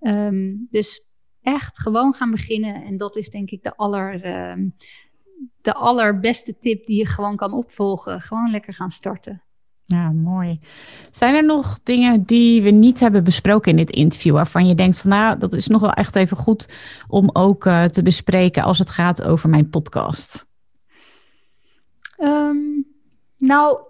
Um, 0.00 0.66
dus 0.70 1.11
echt 1.42 1.80
gewoon 1.80 2.14
gaan 2.14 2.30
beginnen. 2.30 2.84
En 2.84 2.96
dat 2.96 3.16
is 3.16 3.30
denk 3.30 3.50
ik 3.50 3.62
de, 3.62 3.76
aller, 3.76 4.14
uh, 4.14 4.66
de 5.60 5.74
allerbeste 5.74 6.58
tip 6.58 6.84
die 6.84 6.98
je 6.98 7.06
gewoon 7.06 7.36
kan 7.36 7.52
opvolgen. 7.52 8.20
Gewoon 8.20 8.50
lekker 8.50 8.74
gaan 8.74 8.90
starten. 8.90 9.42
Ja, 9.84 10.10
mooi. 10.10 10.58
Zijn 11.10 11.34
er 11.34 11.44
nog 11.44 11.80
dingen 11.82 12.24
die 12.24 12.62
we 12.62 12.70
niet 12.70 13.00
hebben 13.00 13.24
besproken 13.24 13.70
in 13.70 13.76
dit 13.76 13.90
interview, 13.90 14.34
waarvan 14.34 14.66
je 14.66 14.74
denkt 14.74 15.00
van 15.00 15.10
nou, 15.10 15.38
dat 15.38 15.52
is 15.52 15.66
nog 15.66 15.80
wel 15.80 15.92
echt 15.92 16.16
even 16.16 16.36
goed 16.36 16.74
om 17.08 17.30
ook 17.32 17.64
uh, 17.64 17.84
te 17.84 18.02
bespreken 18.02 18.62
als 18.62 18.78
het 18.78 18.90
gaat 18.90 19.22
over 19.22 19.48
mijn 19.48 19.70
podcast? 19.70 20.46
Um, 22.18 22.86
nou, 23.38 23.80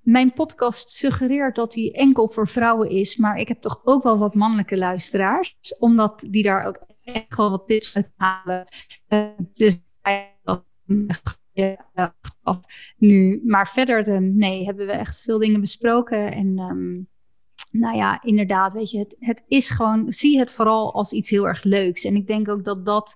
mijn 0.00 0.32
podcast 0.32 0.90
suggereert 0.90 1.56
dat 1.56 1.74
hij 1.74 1.92
enkel 1.94 2.28
voor 2.28 2.48
vrouwen 2.48 2.90
is, 2.90 3.16
maar 3.16 3.36
ik 3.36 3.48
heb 3.48 3.60
toch 3.60 3.80
ook 3.84 4.02
wel 4.02 4.18
wat 4.18 4.34
mannelijke 4.34 4.78
luisteraars, 4.78 5.76
omdat 5.78 6.26
die 6.30 6.42
daar 6.42 6.64
ook 6.64 6.80
echt 7.04 7.36
wel 7.36 7.50
wat 7.50 7.66
tips 7.66 7.96
uit 7.96 8.12
halen. 8.16 8.64
Uh, 9.08 9.26
dus 9.52 9.82
nu. 12.96 13.40
Maar 13.44 13.68
verder, 13.68 14.08
um, 14.08 14.34
nee, 14.34 14.64
hebben 14.64 14.86
we 14.86 14.92
echt 14.92 15.20
veel 15.20 15.38
dingen 15.38 15.60
besproken. 15.60 16.32
En 16.32 16.58
um, 16.58 17.08
nou 17.70 17.96
ja, 17.96 18.22
inderdaad, 18.22 18.72
weet 18.72 18.90
je, 18.90 19.16
het, 19.18 19.44
is 19.48 19.70
gewoon, 19.70 20.12
zie 20.12 20.38
het 20.38 20.52
vooral 20.52 20.94
als 20.94 21.12
iets 21.12 21.30
heel 21.30 21.46
erg 21.46 21.64
leuks. 21.64 22.04
En 22.04 22.16
ik 22.16 22.26
denk 22.26 22.48
ook 22.48 22.64
dat 22.64 22.84
dat, 22.84 23.14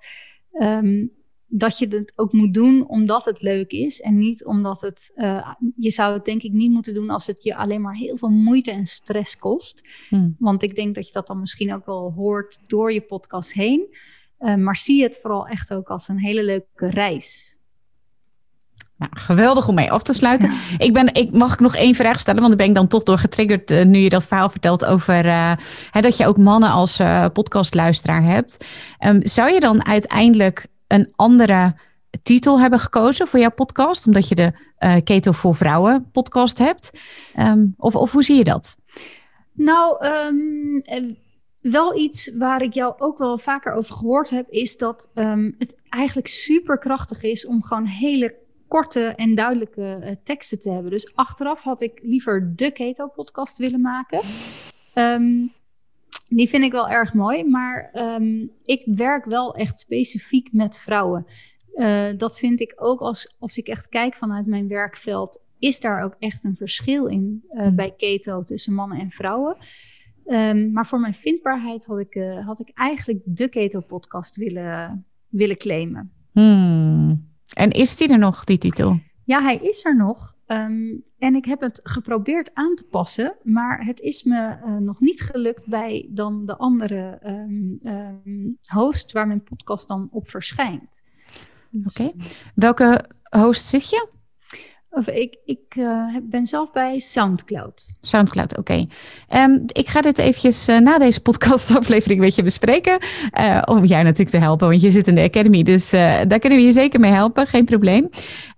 um, 0.53 1.13
dat 1.57 1.79
je 1.79 1.87
het 1.89 2.13
ook 2.17 2.33
moet 2.33 2.55
doen 2.55 2.89
omdat 2.89 3.25
het 3.25 3.43
leuk 3.43 3.71
is. 3.71 4.01
En 4.01 4.19
niet 4.19 4.45
omdat 4.45 4.81
het, 4.81 5.13
uh, 5.17 5.49
je 5.77 5.91
zou 5.91 6.13
het 6.13 6.25
denk 6.25 6.43
ik 6.43 6.53
niet 6.53 6.71
moeten 6.71 6.95
doen 6.95 7.11
als 7.11 7.27
het 7.27 7.43
je 7.43 7.57
alleen 7.57 7.81
maar 7.81 7.95
heel 7.95 8.17
veel 8.17 8.31
moeite 8.31 8.71
en 8.71 8.87
stress 8.87 9.37
kost. 9.37 9.89
Hmm. 10.09 10.37
Want 10.39 10.63
ik 10.63 10.75
denk 10.75 10.95
dat 10.95 11.07
je 11.07 11.13
dat 11.13 11.27
dan 11.27 11.41
misschien 11.41 11.75
ook 11.75 11.87
wel 11.87 12.13
hoort 12.17 12.59
door 12.67 12.93
je 12.93 13.01
podcast 13.01 13.53
heen. 13.53 13.97
Uh, 14.41 14.55
maar 14.55 14.77
zie 14.77 15.03
het 15.03 15.19
vooral 15.21 15.47
echt 15.47 15.73
ook 15.73 15.89
als 15.89 16.09
een 16.09 16.19
hele 16.19 16.45
leuke 16.45 16.91
reis. 16.91 17.57
Nou, 18.97 19.13
geweldig 19.15 19.69
om 19.69 19.75
mee 19.75 19.93
af 19.93 20.03
te 20.03 20.13
sluiten. 20.13 20.53
Ik, 20.79 20.93
ben, 20.93 21.15
ik 21.15 21.37
mag 21.37 21.53
ik 21.53 21.61
nog 21.61 21.77
één 21.77 21.95
vraag 21.95 22.21
stellen, 22.21 22.41
want 22.41 22.57
dan 22.57 22.61
ben 22.61 22.69
ik 22.69 22.81
dan 22.81 22.89
toch 22.89 23.03
door 23.03 23.19
getriggerd 23.19 23.71
uh, 23.71 23.85
nu 23.85 23.99
je 23.99 24.09
dat 24.09 24.27
verhaal 24.27 24.49
vertelt 24.49 24.85
over 24.85 25.25
uh, 25.25 25.53
hè, 25.91 26.01
dat 26.01 26.17
je 26.17 26.27
ook 26.27 26.37
mannen 26.37 26.71
als 26.71 27.01
uh, 27.01 27.27
podcastluisteraar 27.33 28.23
hebt. 28.23 28.67
Um, 29.07 29.21
zou 29.23 29.53
je 29.53 29.61
dan 29.61 29.87
uiteindelijk 29.87 30.67
een 30.95 31.13
andere 31.17 31.75
titel 32.23 32.61
hebben 32.61 32.79
gekozen 32.79 33.27
voor 33.29 33.41
jouw 33.41 33.51
podcast, 33.51 34.07
omdat 34.07 34.29
je 34.29 34.35
de 34.35 34.53
Keto 35.05 35.33
voor 35.33 35.55
Vrouwen 35.55 36.11
podcast 36.13 36.59
hebt? 36.59 36.91
Um, 37.39 37.75
of, 37.77 37.97
of 37.97 38.13
hoe 38.13 38.23
zie 38.23 38.37
je 38.37 38.45
dat? 38.45 38.77
Nou, 39.53 40.07
um, 40.07 40.83
wel 41.61 41.99
iets 41.99 42.37
waar 42.37 42.63
ik 42.63 42.75
jou 42.75 42.95
ook 42.99 43.19
wel 43.19 43.39
vaker 43.39 43.73
over 43.73 43.95
gehoord 43.95 44.31
heb, 44.31 44.49
is 44.49 44.77
dat 44.77 45.11
um, 45.15 45.55
het 45.59 45.83
eigenlijk 45.89 46.27
super 46.27 46.79
krachtig 46.79 47.23
is 47.23 47.47
om 47.47 47.63
gewoon 47.63 47.87
hele 47.87 48.37
korte 48.69 49.05
en 49.05 49.35
duidelijke 49.35 50.01
uh, 50.05 50.11
teksten 50.25 50.59
te 50.59 50.71
hebben. 50.71 50.91
Dus 50.91 51.15
achteraf 51.15 51.61
had 51.61 51.81
ik 51.81 52.01
liever 52.03 52.53
de 52.57 52.71
Keto-podcast 52.71 53.59
willen 53.59 53.81
maken. 53.81 54.21
Die 56.37 56.49
vind 56.49 56.65
ik 56.65 56.73
wel 56.73 56.89
erg 56.89 57.15
mooi, 57.15 57.45
maar 57.45 57.91
um, 57.95 58.51
ik 58.65 58.83
werk 58.87 59.25
wel 59.25 59.55
echt 59.55 59.81
specifiek 59.81 60.53
met 60.53 60.79
vrouwen. 60.79 61.27
Uh, 61.75 62.09
dat 62.17 62.39
vind 62.39 62.61
ik 62.61 62.73
ook 62.77 63.01
als, 63.01 63.35
als 63.39 63.57
ik 63.57 63.69
echt 63.69 63.89
kijk 63.89 64.17
vanuit 64.17 64.47
mijn 64.47 64.69
werkveld, 64.69 65.43
is 65.59 65.81
daar 65.81 66.03
ook 66.03 66.17
echt 66.19 66.45
een 66.45 66.57
verschil 66.57 67.07
in 67.07 67.45
uh, 67.51 67.67
mm. 67.67 67.77
bij 67.77 67.95
keto 67.97 68.43
tussen 68.43 68.75
mannen 68.75 68.99
en 68.99 69.11
vrouwen. 69.11 69.57
Um, 70.27 70.73
maar 70.73 70.87
voor 70.87 71.01
mijn 71.01 71.15
vindbaarheid 71.15 71.87
had 71.87 72.01
ik, 72.01 72.15
uh, 72.15 72.47
had 72.47 72.61
ik 72.61 72.71
eigenlijk 72.75 73.21
de 73.25 73.49
keto-podcast 73.49 74.37
willen, 74.37 75.07
willen 75.29 75.57
claimen. 75.57 76.13
Hmm. 76.33 77.33
En 77.53 77.71
is 77.71 77.97
die 77.97 78.09
er 78.09 78.19
nog, 78.19 78.45
die 78.45 78.59
titel? 78.59 79.01
Ja, 79.25 79.43
hij 79.43 79.57
is 79.57 79.85
er 79.85 79.97
nog. 79.97 80.35
Um, 80.47 81.03
en 81.19 81.35
ik 81.35 81.45
heb 81.45 81.61
het 81.61 81.81
geprobeerd 81.83 82.51
aan 82.55 82.75
te 82.75 82.87
passen, 82.91 83.37
maar 83.43 83.85
het 83.85 84.01
is 84.01 84.23
me 84.23 84.57
uh, 84.65 84.77
nog 84.77 85.01
niet 85.01 85.23
gelukt 85.23 85.67
bij 85.67 86.09
dan 86.11 86.47
de 86.47 86.57
andere 86.57 87.21
um, 87.27 87.79
um, 87.87 88.59
host 88.63 89.13
waar 89.13 89.27
mijn 89.27 89.43
podcast 89.43 89.89
dan 89.89 90.09
op 90.11 90.29
verschijnt. 90.29 91.05
Oké. 91.73 92.03
Okay. 92.03 92.15
Welke 92.55 93.11
host 93.31 93.65
zit 93.65 93.91
je? 93.91 94.09
Of 94.97 95.09
ik 95.09 95.39
ik 95.45 95.75
uh, 95.79 96.17
ben 96.23 96.47
zelf 96.47 96.73
bij 96.73 96.99
Soundcloud. 96.99 97.87
Soundcloud, 98.01 98.59
oké. 98.59 98.87
Okay. 99.29 99.45
Um, 99.45 99.65
ik 99.67 99.89
ga 99.89 100.01
dit 100.01 100.19
eventjes 100.19 100.69
uh, 100.69 100.79
na 100.79 100.99
deze 100.99 101.21
podcastaflevering 101.21 102.21
een 102.21 102.27
beetje 102.27 102.43
bespreken. 102.43 102.99
Uh, 103.41 103.63
om 103.65 103.85
jij 103.85 104.03
natuurlijk 104.03 104.31
te 104.31 104.39
helpen, 104.39 104.69
want 104.69 104.81
je 104.81 104.91
zit 104.91 105.09
in 105.09 105.15
de 105.15 105.23
Academy. 105.23 105.63
Dus 105.63 105.91
daar 105.91 106.39
kunnen 106.39 106.59
we 106.59 106.65
je 106.65 106.73
zeker 106.73 107.01
mee 107.01 107.13
helpen, 107.13 107.47
geen 107.47 107.65
probleem. 107.65 108.09